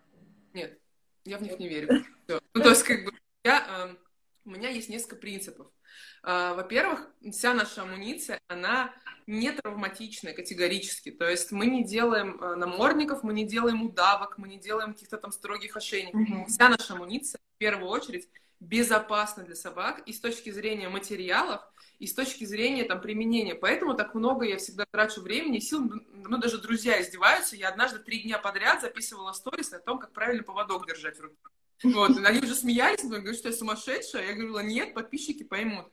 Нет, 0.52 0.78
я 1.24 1.38
в 1.38 1.42
них 1.42 1.58
не 1.58 1.68
верю. 1.68 2.04
Ну, 2.28 2.62
то 2.62 2.70
есть, 2.70 2.82
как 2.82 3.04
бы, 3.04 3.12
я, 3.44 3.88
эм, 3.88 3.98
у 4.44 4.50
меня 4.50 4.68
есть 4.68 4.88
несколько 4.88 5.16
принципов. 5.16 5.68
А, 6.22 6.54
во-первых, 6.54 7.08
вся 7.30 7.54
наша 7.54 7.82
амуниция, 7.82 8.40
она 8.48 8.94
не 9.26 9.52
травматичная 9.52 10.34
категорически. 10.34 11.10
То 11.10 11.28
есть 11.28 11.52
мы 11.52 11.66
не 11.66 11.84
делаем 11.84 12.38
а, 12.40 12.56
намордников, 12.56 13.22
мы 13.22 13.32
не 13.32 13.44
делаем 13.46 13.82
удавок, 13.82 14.38
мы 14.38 14.48
не 14.48 14.58
делаем 14.58 14.92
каких-то 14.92 15.16
там 15.16 15.32
строгих 15.32 15.76
ошейников. 15.76 16.20
Mm-hmm. 16.20 16.46
Вся 16.46 16.68
наша 16.68 16.94
амуниция, 16.94 17.40
в 17.54 17.58
первую 17.58 17.90
очередь, 17.90 18.28
безопасна 18.60 19.42
для 19.42 19.54
собак 19.54 20.02
и 20.04 20.12
с 20.12 20.20
точки 20.20 20.50
зрения 20.50 20.88
материалов, 20.88 21.62
и 21.98 22.06
с 22.06 22.14
точки 22.14 22.44
зрения 22.44 22.84
там 22.84 23.00
применения. 23.00 23.54
Поэтому 23.54 23.94
так 23.94 24.14
много 24.14 24.44
я 24.44 24.58
всегда 24.58 24.84
трачу 24.90 25.22
времени 25.22 25.58
и 25.58 25.60
сил. 25.60 25.80
Ну, 25.80 26.38
даже 26.38 26.58
друзья 26.58 27.00
издеваются. 27.00 27.56
Я 27.56 27.70
однажды 27.70 27.98
три 28.00 28.22
дня 28.22 28.38
подряд 28.38 28.82
записывала 28.82 29.32
сторис 29.32 29.72
о 29.72 29.78
том, 29.78 29.98
как 29.98 30.12
правильно 30.12 30.42
поводок 30.42 30.86
держать 30.86 31.18
в 31.18 31.22
руке. 31.22 31.36
Вот, 31.82 32.18
и 32.18 32.24
они 32.24 32.40
уже 32.40 32.54
смеялись, 32.54 33.02
но 33.04 33.16
говорят, 33.16 33.36
что 33.36 33.48
я 33.48 33.54
сумасшедшая. 33.54 34.28
Я 34.28 34.34
говорила, 34.34 34.60
нет, 34.60 34.94
подписчики 34.94 35.42
поймут. 35.42 35.86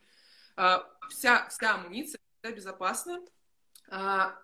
А, 0.55 0.85
вся, 1.09 1.47
вся 1.49 1.75
амуниция 1.75 2.19
всегда 2.41 2.55
безопасна. 2.55 3.21
А, 3.89 4.38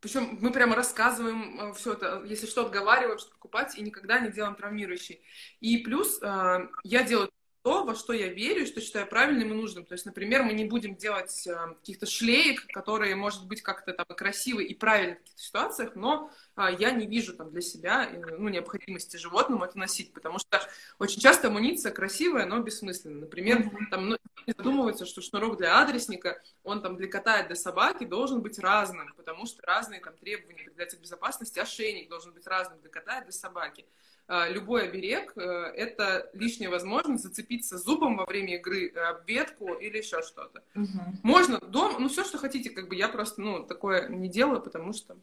причем 0.00 0.38
мы 0.40 0.50
прямо 0.52 0.74
рассказываем 0.74 1.60
э, 1.60 1.74
все 1.74 1.92
это, 1.92 2.22
если 2.24 2.46
что, 2.46 2.66
отговариваем, 2.66 3.18
что 3.18 3.30
покупать, 3.30 3.76
и 3.76 3.82
никогда 3.82 4.18
не 4.18 4.30
делаем 4.30 4.54
травмирующий. 4.54 5.22
И 5.60 5.78
плюс 5.78 6.20
я 6.20 7.02
делаю 7.04 7.30
то, 7.62 7.84
во 7.84 7.94
что 7.94 8.12
я 8.12 8.28
верю, 8.28 8.66
что 8.66 8.80
считаю 8.80 9.06
правильным 9.06 9.52
и 9.52 9.54
нужным. 9.54 9.84
То 9.84 9.94
есть, 9.94 10.06
например, 10.06 10.42
мы 10.42 10.52
не 10.52 10.64
будем 10.64 10.96
делать 10.96 11.46
э, 11.46 11.74
каких-то 11.80 12.06
шлеек, 12.06 12.66
которые, 12.68 13.16
может 13.16 13.46
быть, 13.46 13.62
как-то 13.62 13.92
там 13.92 14.06
красивы 14.06 14.64
и 14.64 14.74
правильны 14.74 15.16
в 15.16 15.18
каких-то 15.18 15.42
ситуациях, 15.42 15.96
но 15.96 16.30
э, 16.56 16.68
я 16.78 16.92
не 16.92 17.06
вижу 17.06 17.36
там 17.36 17.50
для 17.50 17.60
себя 17.60 18.08
э, 18.10 18.36
ну, 18.38 18.48
необходимости 18.48 19.16
животному 19.16 19.64
это 19.64 19.78
носить, 19.78 20.12
потому 20.12 20.38
что 20.38 20.60
очень 20.98 21.20
часто 21.20 21.48
амуниция 21.48 21.92
красивая, 21.92 22.46
но 22.46 22.60
бессмысленная. 22.60 23.22
Например, 23.22 23.60
mm-hmm. 23.60 23.90
там 23.90 24.08
ну, 24.08 24.18
задумывается, 24.46 25.04
что 25.04 25.20
шнурок 25.20 25.58
для 25.58 25.80
адресника, 25.80 26.40
он 26.62 26.80
там 26.80 26.96
для 26.96 27.08
кота 27.08 27.40
и 27.40 27.46
для 27.46 27.56
собаки 27.56 28.04
должен 28.04 28.40
быть 28.40 28.58
разным, 28.58 29.12
потому 29.16 29.46
что 29.46 29.62
разные 29.66 30.00
там 30.00 30.16
требования 30.16 30.64
к 30.64 31.00
безопасности, 31.00 31.58
ошейник 31.58 32.08
должен 32.08 32.32
быть 32.32 32.46
разным 32.46 32.80
для 32.80 32.90
кота 32.90 33.18
и 33.18 33.24
для 33.24 33.32
собаки. 33.32 33.84
А, 34.30 34.46
любой 34.46 34.88
оберег 34.88 35.32
э,— 35.36 35.40
это 35.76 36.28
лишняя 36.34 36.68
возможность 36.68 37.22
зацепиться 37.22 37.78
зубом 37.78 38.18
во 38.18 38.26
время 38.26 38.56
игры 38.56 38.92
э, 38.94 39.00
об 39.00 39.26
ветку 39.26 39.72
или 39.72 39.96
еще 39.96 40.20
что-то. 40.20 40.62
Угу. 40.74 40.86
Можно 41.22 41.58
дома, 41.60 41.98
ну 41.98 42.10
все, 42.10 42.24
что 42.24 42.36
хотите, 42.36 42.68
как 42.68 42.90
бы 42.90 42.94
я 42.94 43.08
просто, 43.08 43.40
ну, 43.40 43.64
такое 43.64 44.06
не 44.10 44.28
делаю, 44.28 44.60
потому 44.60 44.92
что... 44.92 45.16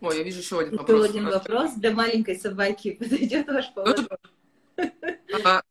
Ой, 0.00 0.18
я 0.18 0.22
вижу 0.22 0.38
еще 0.38 0.60
один 0.60 0.76
вопрос. 0.76 1.08
Еще 1.08 1.18
один 1.18 1.24
вопрос. 1.30 1.72
Для 1.74 1.90
маленькой 1.90 2.38
собаки 2.38 2.92
подойдет 3.00 3.48
ваш 3.48 3.74
поводок? 3.74 4.06
А, 5.44 5.62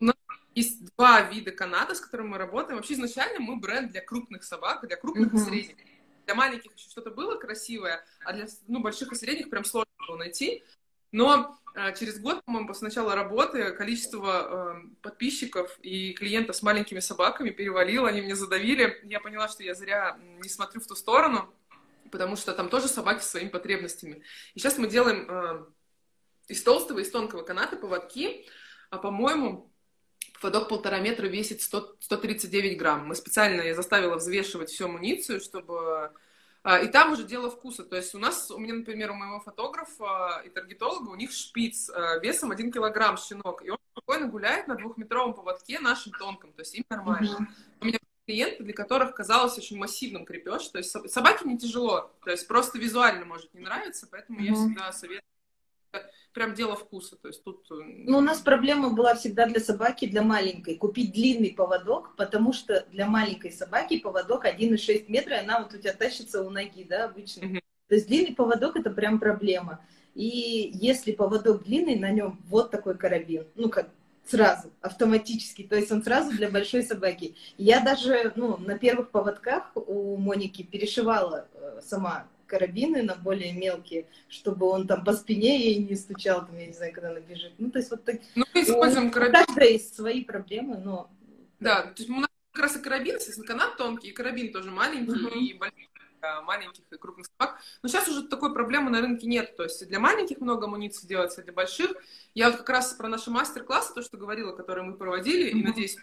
у 0.00 0.04
нас 0.06 0.16
есть 0.54 0.86
два 0.96 1.20
вида 1.20 1.50
каната, 1.50 1.94
с 1.94 2.00
которыми 2.00 2.28
мы 2.28 2.38
работаем. 2.38 2.76
Вообще 2.76 2.94
изначально 2.94 3.40
мы 3.40 3.56
бренд 3.56 3.92
для 3.92 4.00
крупных 4.00 4.42
собак, 4.44 4.86
для 4.88 4.96
крупных 4.96 5.34
и 5.34 5.36
средних. 5.36 5.76
Для 6.24 6.34
маленьких 6.34 6.74
еще 6.74 6.88
что-то 6.88 7.10
было 7.10 7.36
красивое, 7.36 8.02
а 8.24 8.32
для 8.32 8.46
ну, 8.68 8.80
больших 8.80 9.12
и 9.12 9.16
средних 9.16 9.50
прям 9.50 9.66
сложно 9.66 9.92
было 10.08 10.16
найти. 10.16 10.64
Но 11.12 11.58
через 11.98 12.18
год, 12.18 12.42
по-моему, 12.44 12.68
после 12.68 12.88
начала 12.88 13.14
работы 13.14 13.70
количество 13.72 14.76
э, 14.78 14.88
подписчиков 15.02 15.78
и 15.82 16.14
клиентов 16.14 16.56
с 16.56 16.62
маленькими 16.62 17.00
собаками 17.00 17.50
перевалило, 17.50 18.08
они 18.08 18.22
меня 18.22 18.34
задавили. 18.34 19.00
Я 19.04 19.20
поняла, 19.20 19.48
что 19.48 19.62
я 19.62 19.74
зря 19.74 20.18
не 20.42 20.48
смотрю 20.48 20.80
в 20.80 20.86
ту 20.86 20.96
сторону, 20.96 21.52
потому 22.10 22.36
что 22.36 22.54
там 22.54 22.70
тоже 22.70 22.88
собаки 22.88 23.22
с 23.22 23.30
своими 23.30 23.48
потребностями. 23.48 24.22
И 24.54 24.58
сейчас 24.58 24.78
мы 24.78 24.88
делаем 24.88 25.26
э, 25.28 25.66
из 26.48 26.62
толстого, 26.62 27.00
из 27.00 27.10
тонкого 27.10 27.42
каната 27.42 27.76
поводки, 27.76 28.46
а, 28.88 28.96
по-моему, 28.96 29.70
поводок 30.40 30.68
полтора 30.68 31.00
метра 31.00 31.26
весит 31.26 31.60
100, 31.60 31.96
139 32.00 32.78
грамм. 32.78 33.06
Мы 33.06 33.14
специально, 33.14 33.60
я 33.60 33.74
заставила 33.74 34.16
взвешивать 34.16 34.70
всю 34.70 34.86
амуницию, 34.86 35.40
чтобы 35.40 35.74
а, 35.78 36.12
и 36.66 36.88
там 36.88 37.12
уже 37.12 37.22
дело 37.22 37.48
вкуса. 37.48 37.84
То 37.84 37.94
есть 37.94 38.14
у 38.14 38.18
нас, 38.18 38.50
у 38.50 38.58
меня, 38.58 38.74
например, 38.74 39.12
у 39.12 39.14
моего 39.14 39.38
фотографа 39.38 40.42
и 40.44 40.48
таргетолога, 40.48 41.10
у 41.10 41.14
них 41.14 41.30
шпиц 41.30 41.90
а, 41.90 42.18
весом 42.18 42.50
1 42.50 42.72
килограмм 42.72 43.16
щенок. 43.16 43.64
И 43.64 43.70
он 43.70 43.78
спокойно 43.92 44.26
гуляет 44.26 44.66
на 44.66 44.74
двухметровом 44.74 45.34
поводке 45.34 45.78
нашим 45.78 46.12
тонком. 46.12 46.52
То 46.52 46.62
есть 46.62 46.74
им 46.74 46.84
нормально. 46.90 47.38
Mm-hmm. 47.38 47.76
У 47.80 47.84
меня 47.84 47.98
клиенты, 48.26 48.64
для 48.64 48.74
которых 48.74 49.14
казалось 49.14 49.56
очень 49.56 49.78
массивным 49.78 50.24
крепеж. 50.24 50.66
То 50.68 50.78
есть 50.78 50.90
собаке 50.90 51.44
не 51.44 51.56
тяжело. 51.56 52.10
То 52.24 52.32
есть 52.32 52.48
просто 52.48 52.78
визуально 52.78 53.24
может 53.26 53.54
не 53.54 53.60
нравиться. 53.60 54.08
Поэтому 54.10 54.40
mm-hmm. 54.40 54.44
я 54.44 54.54
всегда 54.54 54.92
советую 54.92 55.22
прям 56.36 56.52
дело 56.52 56.76
вкуса. 56.76 57.16
То 57.16 57.28
есть 57.28 57.42
тут... 57.42 57.66
Э, 57.70 57.74
ну, 58.04 58.18
у 58.18 58.20
нас 58.20 58.40
проблема 58.40 58.90
была 58.90 59.14
всегда 59.14 59.46
для 59.46 59.58
собаки, 59.58 60.06
для 60.06 60.20
маленькой, 60.20 60.74
купить 60.74 61.12
длинный 61.12 61.54
поводок, 61.54 62.14
потому 62.14 62.52
что 62.52 62.84
для 62.92 63.06
маленькой 63.06 63.52
собаки 63.52 64.00
поводок 64.00 64.44
1,6 64.44 65.06
метра, 65.08 65.36
и 65.36 65.40
она 65.40 65.62
вот 65.62 65.72
у 65.72 65.78
тебя 65.78 65.94
тащится 65.94 66.42
у 66.42 66.50
ноги, 66.50 66.84
да, 66.84 67.06
обычно. 67.06 67.40
Mm-hmm. 67.40 67.60
То 67.88 67.94
есть 67.94 68.06
длинный 68.06 68.34
поводок 68.34 68.76
это 68.76 68.90
прям 68.90 69.18
проблема. 69.18 69.80
И 70.14 70.70
если 70.74 71.12
поводок 71.12 71.64
длинный, 71.64 71.98
на 71.98 72.10
нем 72.10 72.38
вот 72.48 72.70
такой 72.70 72.98
карабин, 72.98 73.46
ну 73.54 73.70
как 73.70 73.88
сразу, 74.26 74.70
автоматически, 74.82 75.62
то 75.62 75.74
есть 75.74 75.90
он 75.90 76.02
сразу 76.02 76.36
для 76.36 76.50
большой 76.50 76.82
собаки. 76.82 77.34
Я 77.56 77.80
даже, 77.80 78.32
ну, 78.36 78.58
на 78.58 78.76
первых 78.76 79.10
поводках 79.10 79.72
у 79.74 80.16
Моники 80.18 80.62
перешивала 80.62 81.48
э, 81.54 81.80
сама 81.82 82.26
карабины 82.46 83.02
на 83.02 83.14
более 83.14 83.52
мелкие, 83.52 84.06
чтобы 84.28 84.66
он 84.66 84.86
там 84.86 85.04
по 85.04 85.12
спине 85.12 85.58
ей 85.58 85.76
не 85.76 85.96
стучал, 85.96 86.46
там, 86.46 86.56
я 86.58 86.66
не 86.66 86.72
знаю, 86.72 86.92
когда 86.92 87.10
она 87.10 87.20
бежит. 87.20 87.52
Ну, 87.58 87.70
то 87.70 87.78
есть 87.78 87.90
вот 87.90 88.04
так. 88.04 88.16
Ну, 88.34 88.44
мы 88.54 88.62
используем 88.62 89.10
карабин. 89.10 89.42
У 89.42 89.46
каждой 89.46 89.72
есть 89.72 89.94
свои 89.94 90.24
проблемы, 90.24 90.78
но... 90.78 91.10
Да, 91.60 91.82
то 91.82 91.94
есть 91.96 92.10
у 92.10 92.14
нас 92.14 92.28
как 92.52 92.62
раз 92.62 92.76
и 92.76 92.80
карабин, 92.80 93.16
естественно, 93.16 93.46
канат 93.46 93.76
тонкий, 93.76 94.08
и 94.08 94.12
карабин 94.12 94.52
тоже 94.52 94.70
маленький, 94.70 95.12
uh-huh. 95.12 95.38
и 95.38 95.54
большой 95.54 95.86
маленьких 96.44 96.82
и 96.90 96.96
крупных 96.96 97.26
собак. 97.26 97.60
Но 97.82 97.88
сейчас 97.88 98.08
уже 98.08 98.22
такой 98.26 98.52
проблемы 98.52 98.90
на 98.90 99.00
рынке 99.00 99.26
нет. 99.26 99.56
То 99.56 99.64
есть 99.64 99.86
для 99.86 100.00
маленьких 100.00 100.40
много 100.40 100.66
амуниции 100.66 101.06
делается, 101.06 101.42
для 101.42 101.52
больших. 101.52 101.92
Я 102.34 102.50
вот 102.50 102.58
как 102.58 102.68
раз 102.70 102.92
про 102.94 103.08
наши 103.08 103.30
мастер-классы, 103.30 103.94
то, 103.94 104.02
что 104.02 104.16
говорила, 104.16 104.52
которые 104.52 104.84
мы 104.84 104.96
проводили, 104.96 105.46
mm-hmm. 105.46 105.58
и 105.58 105.62
надеюсь, 105.62 105.96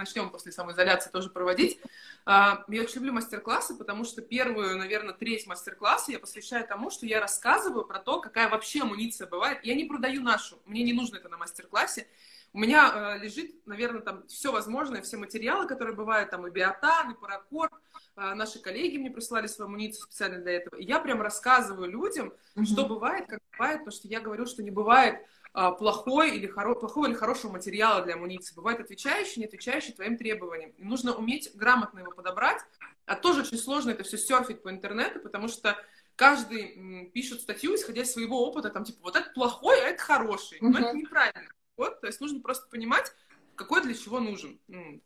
начнем 0.00 0.30
после 0.30 0.52
самоизоляции 0.52 1.10
тоже 1.10 1.30
проводить. 1.30 1.80
А, 2.26 2.64
я 2.68 2.82
очень 2.82 2.96
люблю 2.96 3.12
мастер-классы, 3.12 3.76
потому 3.76 4.04
что 4.04 4.22
первую, 4.22 4.76
наверное, 4.76 5.14
треть 5.14 5.46
мастер-класса 5.46 6.12
я 6.12 6.18
посвящаю 6.18 6.66
тому, 6.66 6.90
что 6.90 7.06
я 7.06 7.20
рассказываю 7.20 7.84
про 7.84 7.98
то, 8.00 8.20
какая 8.20 8.48
вообще 8.48 8.82
амуниция 8.82 9.26
бывает. 9.26 9.60
Я 9.62 9.74
не 9.74 9.84
продаю 9.84 10.22
нашу, 10.22 10.60
мне 10.66 10.82
не 10.82 10.92
нужно 10.92 11.16
это 11.16 11.28
на 11.28 11.36
мастер-классе. 11.36 12.06
У 12.52 12.58
меня 12.58 12.90
э, 12.92 13.24
лежит, 13.24 13.64
наверное, 13.66 14.00
там 14.00 14.26
все 14.26 14.50
возможное, 14.50 15.02
все 15.02 15.16
материалы, 15.16 15.68
которые 15.68 15.94
бывают, 15.94 16.30
там 16.30 16.46
и 16.48 16.50
биотан, 16.50 17.12
и 17.12 17.14
паракорд. 17.14 17.72
Э, 18.16 18.34
наши 18.34 18.60
коллеги 18.60 18.96
мне 18.96 19.10
прислали 19.10 19.46
свою 19.46 19.68
амуницию 19.68 20.02
специально 20.02 20.38
для 20.38 20.54
этого. 20.54 20.74
И 20.74 20.84
я 20.84 20.98
прям 20.98 21.22
рассказываю 21.22 21.88
людям, 21.88 22.32
mm-hmm. 22.56 22.64
что 22.64 22.86
бывает, 22.86 23.28
как 23.28 23.40
бывает, 23.52 23.78
потому 23.78 23.92
что 23.92 24.08
я 24.08 24.20
говорю, 24.20 24.46
что 24.46 24.64
не 24.64 24.72
бывает 24.72 25.16
а, 25.16 25.39
плохой 25.52 26.36
или, 26.36 26.46
хоро... 26.46 26.74
плохого 26.74 27.06
или 27.06 27.14
хорошего 27.14 27.52
материала 27.52 28.02
для 28.02 28.14
амуниции. 28.14 28.54
Бывает 28.54 28.80
отвечающий, 28.80 29.40
не 29.40 29.46
отвечающий 29.46 29.92
твоим 29.92 30.16
требованиям. 30.16 30.70
И 30.78 30.84
нужно 30.84 31.14
уметь 31.14 31.50
грамотно 31.54 32.00
его 32.00 32.12
подобрать. 32.12 32.60
А 33.06 33.16
тоже 33.16 33.42
очень 33.42 33.58
сложно 33.58 33.90
это 33.90 34.04
все 34.04 34.16
серфить 34.16 34.62
по 34.62 34.70
интернету, 34.70 35.20
потому 35.20 35.48
что 35.48 35.76
каждый 36.14 37.10
пишет 37.12 37.40
статью, 37.40 37.74
исходя 37.74 38.02
из 38.02 38.12
своего 38.12 38.46
опыта, 38.46 38.70
там, 38.70 38.84
типа, 38.84 38.98
вот 39.02 39.16
это 39.16 39.30
плохой, 39.30 39.80
а 39.80 39.88
это 39.88 40.02
хороший. 40.02 40.58
Но 40.60 40.70
uh-huh. 40.70 40.80
это 40.80 40.96
неправильно. 40.96 41.50
Вот, 41.76 42.00
то 42.00 42.06
есть 42.06 42.20
нужно 42.20 42.40
просто 42.40 42.68
понимать, 42.68 43.12
какой 43.56 43.82
для 43.82 43.94
чего 43.94 44.20
нужен. 44.20 44.60
Ну, 44.68 45.00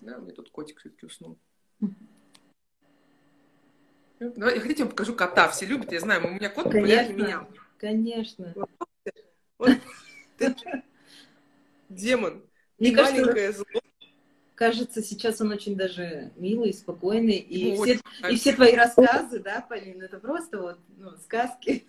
да, 0.00 0.16
у 0.16 0.22
меня 0.22 0.32
тут 0.32 0.50
котик 0.50 0.80
все-таки 0.80 1.06
уснул. 1.06 1.38
Давай, 4.18 4.54
я 4.54 4.60
хотите, 4.60 4.80
я 4.80 4.84
вам 4.86 4.92
покажу 4.92 5.14
кота. 5.14 5.48
Все 5.50 5.66
любят, 5.66 5.92
я 5.92 6.00
знаю, 6.00 6.26
у 6.26 6.30
меня 6.30 6.48
кот 6.48 6.64
популярнее 6.64 7.12
меня. 7.12 7.46
Конечно. 7.78 8.54
Демон. 11.88 12.42
Мне 12.78 12.92
маленькое 12.92 13.52
зло. 13.52 13.64
Кажется, 14.54 15.02
сейчас 15.02 15.40
он 15.40 15.52
очень 15.52 15.76
даже 15.76 16.32
милый, 16.36 16.72
спокойный. 16.72 17.36
И, 17.36 17.76
ну, 17.76 17.84
все, 17.84 18.00
и 18.30 18.36
все 18.36 18.54
твои 18.54 18.74
рассказы, 18.74 19.38
да, 19.38 19.60
Полина, 19.60 20.04
это 20.04 20.18
просто 20.18 20.58
вот 20.58 20.78
ну, 20.96 21.10
сказки. 21.18 21.86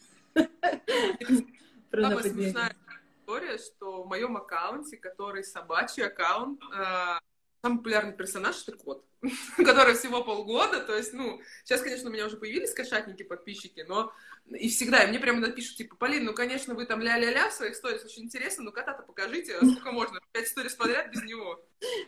Самая 1.92 2.24
смешная 2.24 2.76
история, 3.22 3.58
что 3.58 4.04
в 4.04 4.08
моем 4.08 4.36
аккаунте, 4.36 4.98
который 4.98 5.46
собачий 5.46 6.06
аккаунт, 6.06 6.62
э, 6.74 7.20
самый 7.68 7.78
популярный 7.78 8.14
персонаж 8.14 8.64
это 8.66 8.78
кот, 8.78 9.04
который 9.58 9.96
всего 9.96 10.24
полгода, 10.24 10.80
то 10.82 10.96
есть, 10.96 11.14
ну, 11.14 11.42
сейчас, 11.64 11.82
конечно, 11.82 12.10
у 12.10 12.14
меня 12.14 12.26
уже 12.26 12.38
появились 12.38 12.74
кошатники, 12.74 13.24
подписчики, 13.24 13.86
но 13.88 14.12
и 14.50 14.70
всегда, 14.70 15.04
и 15.04 15.08
мне 15.08 15.20
прямо 15.20 15.40
напишут, 15.40 15.78
типа, 15.78 15.98
Полин, 15.98 16.24
ну, 16.24 16.34
конечно, 16.34 16.74
вы 16.74 16.86
там 16.86 17.02
ля-ля-ля 17.02 17.50
в 17.50 17.54
своих 17.54 17.76
сторис, 17.76 18.06
очень 18.06 18.24
интересно, 18.24 18.64
но 18.64 18.72
кота-то 18.72 19.04
покажите, 19.04 19.58
а 19.58 19.66
сколько 19.66 19.92
можно, 19.92 20.20
пять 20.32 20.48
сторис 20.48 20.76
подряд 20.76 21.12
без 21.12 21.24
него. 21.24 21.62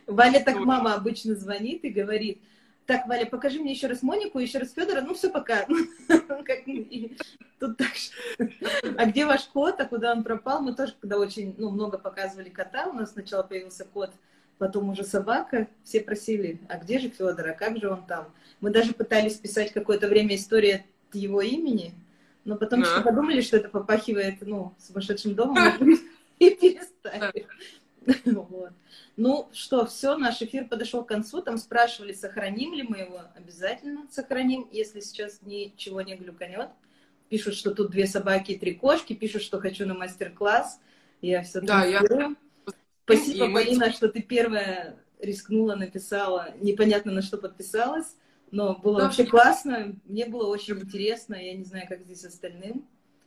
Валя 0.06 0.40
так 0.40 0.56
мама 0.56 0.94
обычно 0.94 1.34
звонит 1.34 1.84
и 1.84 1.90
говорит, 1.90 2.42
так, 2.86 3.06
Валя, 3.06 3.26
покажи 3.26 3.60
мне 3.60 3.72
еще 3.72 3.86
раз 3.86 4.02
Монику, 4.02 4.38
еще 4.38 4.58
раз 4.58 4.72
Федора, 4.72 5.02
ну 5.02 5.14
все, 5.14 5.30
пока. 5.30 5.64
Тут 7.60 7.76
так 7.76 7.92
А 8.96 9.06
где 9.06 9.26
ваш 9.26 9.44
кот, 9.44 9.78
а 9.80 9.84
куда 9.84 10.12
он 10.12 10.24
пропал? 10.24 10.62
Мы 10.62 10.74
тоже, 10.74 10.94
когда 10.98 11.18
очень 11.18 11.54
ну, 11.58 11.70
много 11.70 11.98
показывали 11.98 12.48
кота, 12.48 12.86
у 12.88 12.94
нас 12.94 13.12
сначала 13.12 13.42
появился 13.42 13.84
кот, 13.84 14.10
потом 14.60 14.90
уже 14.90 15.04
собака, 15.04 15.68
все 15.82 16.00
просили, 16.02 16.60
а 16.68 16.76
где 16.76 16.98
же 16.98 17.08
Федор, 17.08 17.48
а 17.48 17.54
как 17.54 17.78
же 17.78 17.88
он 17.88 18.04
там? 18.06 18.30
Мы 18.60 18.70
даже 18.70 18.92
пытались 18.92 19.36
писать 19.36 19.72
какое-то 19.72 20.06
время 20.06 20.36
историю 20.36 20.82
его 21.14 21.40
имени, 21.40 21.94
но 22.44 22.56
потом 22.56 22.82
да. 22.82 23.00
подумали, 23.00 23.40
что 23.40 23.56
это 23.56 23.70
попахивает, 23.70 24.36
ну, 24.42 24.74
сумасшедшим 24.78 25.34
домом, 25.34 25.56
и 26.38 26.50
перестали. 26.50 27.46
Вот. 28.24 28.72
Ну 29.16 29.48
что, 29.52 29.84
все, 29.84 30.16
наш 30.16 30.40
эфир 30.40 30.66
подошел 30.66 31.04
к 31.04 31.08
концу. 31.08 31.42
Там 31.42 31.58
спрашивали, 31.58 32.14
сохраним 32.14 32.72
ли 32.72 32.82
мы 32.82 32.98
его. 33.00 33.20
Обязательно 33.36 34.06
сохраним, 34.10 34.66
если 34.72 35.00
сейчас 35.00 35.40
ничего 35.42 36.00
не 36.00 36.16
глюканет. 36.16 36.70
Пишут, 37.28 37.54
что 37.54 37.72
тут 37.72 37.90
две 37.90 38.06
собаки 38.06 38.52
и 38.52 38.58
три 38.58 38.74
кошки. 38.74 39.12
Пишут, 39.12 39.42
что 39.42 39.60
хочу 39.60 39.86
на 39.86 39.92
мастер-класс. 39.92 40.80
Я 41.20 41.42
все 41.42 41.60
да, 41.60 41.84
я... 41.84 42.00
Спасибо, 43.16 43.46
и 43.46 43.52
Полина, 43.52 43.86
мы... 43.86 43.92
что 43.92 44.08
ты 44.08 44.22
первая 44.22 44.96
рискнула, 45.20 45.74
написала. 45.74 46.54
Непонятно, 46.60 47.12
на 47.12 47.22
что 47.22 47.38
подписалась. 47.38 48.16
Но 48.50 48.76
было 48.76 48.98
да, 48.98 49.04
вообще 49.04 49.24
классно, 49.24 49.94
мне 50.06 50.26
было 50.26 50.48
очень 50.48 50.74
интересно, 50.74 51.36
я 51.36 51.54
не 51.54 51.64
знаю, 51.64 51.86
как 51.88 52.02
здесь 52.02 52.24
остальным. 52.24 52.84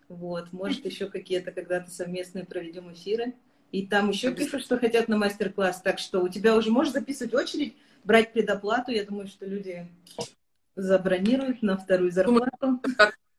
Вот, 0.10 0.52
может, 0.52 0.86
еще 0.86 1.08
какие-то 1.08 1.52
когда-то 1.52 1.90
совместные 1.90 2.46
проведем 2.46 2.92
эфиры. 2.92 3.34
И 3.72 3.88
там 3.88 4.10
еще 4.10 4.34
пишут, 4.34 4.62
что 4.62 4.78
хотят 4.78 5.08
на 5.08 5.18
мастер-класс. 5.18 5.82
Так 5.82 5.98
что 5.98 6.22
у 6.22 6.28
тебя 6.28 6.56
уже 6.56 6.70
можешь 6.70 6.94
записывать 6.94 7.34
очередь, 7.34 7.76
брать 8.04 8.34
предоплату. 8.34 8.92
Я 8.92 9.06
думаю, 9.06 9.28
что 9.28 9.46
люди 9.46 9.88
забронируют 10.76 11.64
на 11.64 11.78
вторую 11.78 12.12
зарплату. 12.12 12.82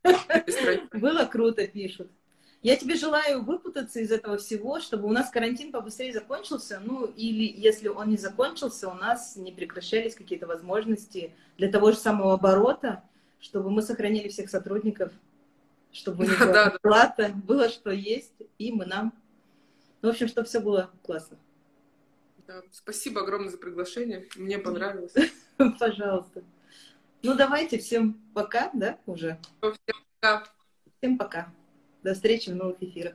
Было 0.92 1.24
круто, 1.26 1.66
пишут. 1.66 2.10
Я 2.64 2.76
тебе 2.76 2.96
желаю 2.96 3.44
выпутаться 3.44 4.00
из 4.00 4.10
этого 4.10 4.38
всего, 4.38 4.80
чтобы 4.80 5.06
у 5.06 5.12
нас 5.12 5.28
карантин 5.28 5.70
побыстрее 5.70 6.14
закончился, 6.14 6.80
ну 6.82 7.04
или 7.04 7.44
если 7.44 7.88
он 7.88 8.08
не 8.08 8.16
закончился, 8.16 8.88
у 8.88 8.94
нас 8.94 9.36
не 9.36 9.52
прекращались 9.52 10.14
какие-то 10.14 10.46
возможности 10.46 11.34
для 11.58 11.70
того 11.70 11.92
же 11.92 11.98
самого 11.98 12.32
оборота, 12.32 13.04
чтобы 13.38 13.70
мы 13.70 13.82
сохранили 13.82 14.28
всех 14.28 14.48
сотрудников, 14.48 15.12
чтобы 15.92 16.24
у 16.24 16.26
них 16.26 16.38
была 16.40 16.70
плата, 16.80 17.32
было 17.34 17.68
что 17.68 17.90
есть, 17.90 18.32
и 18.56 18.72
мы 18.72 18.86
нам 18.86 19.12
ну, 20.00 20.08
в 20.08 20.12
общем, 20.12 20.28
чтобы 20.28 20.46
все 20.46 20.60
было 20.60 20.90
классно. 21.02 21.38
Да, 22.46 22.62
спасибо 22.72 23.22
огромное 23.22 23.50
за 23.50 23.58
приглашение. 23.58 24.26
Мне 24.36 24.58
понравилось. 24.58 25.14
Пожалуйста. 25.78 26.42
Ну, 27.22 27.34
давайте 27.34 27.78
всем 27.78 28.20
пока, 28.34 28.70
да, 28.74 28.98
уже? 29.06 29.38
Всем 29.60 29.96
пока. 30.20 30.44
Всем 30.98 31.18
пока. 31.18 31.52
До 32.04 32.12
встречи 32.12 32.50
в 32.50 32.54
новых 32.54 32.82
эфирах. 32.82 33.14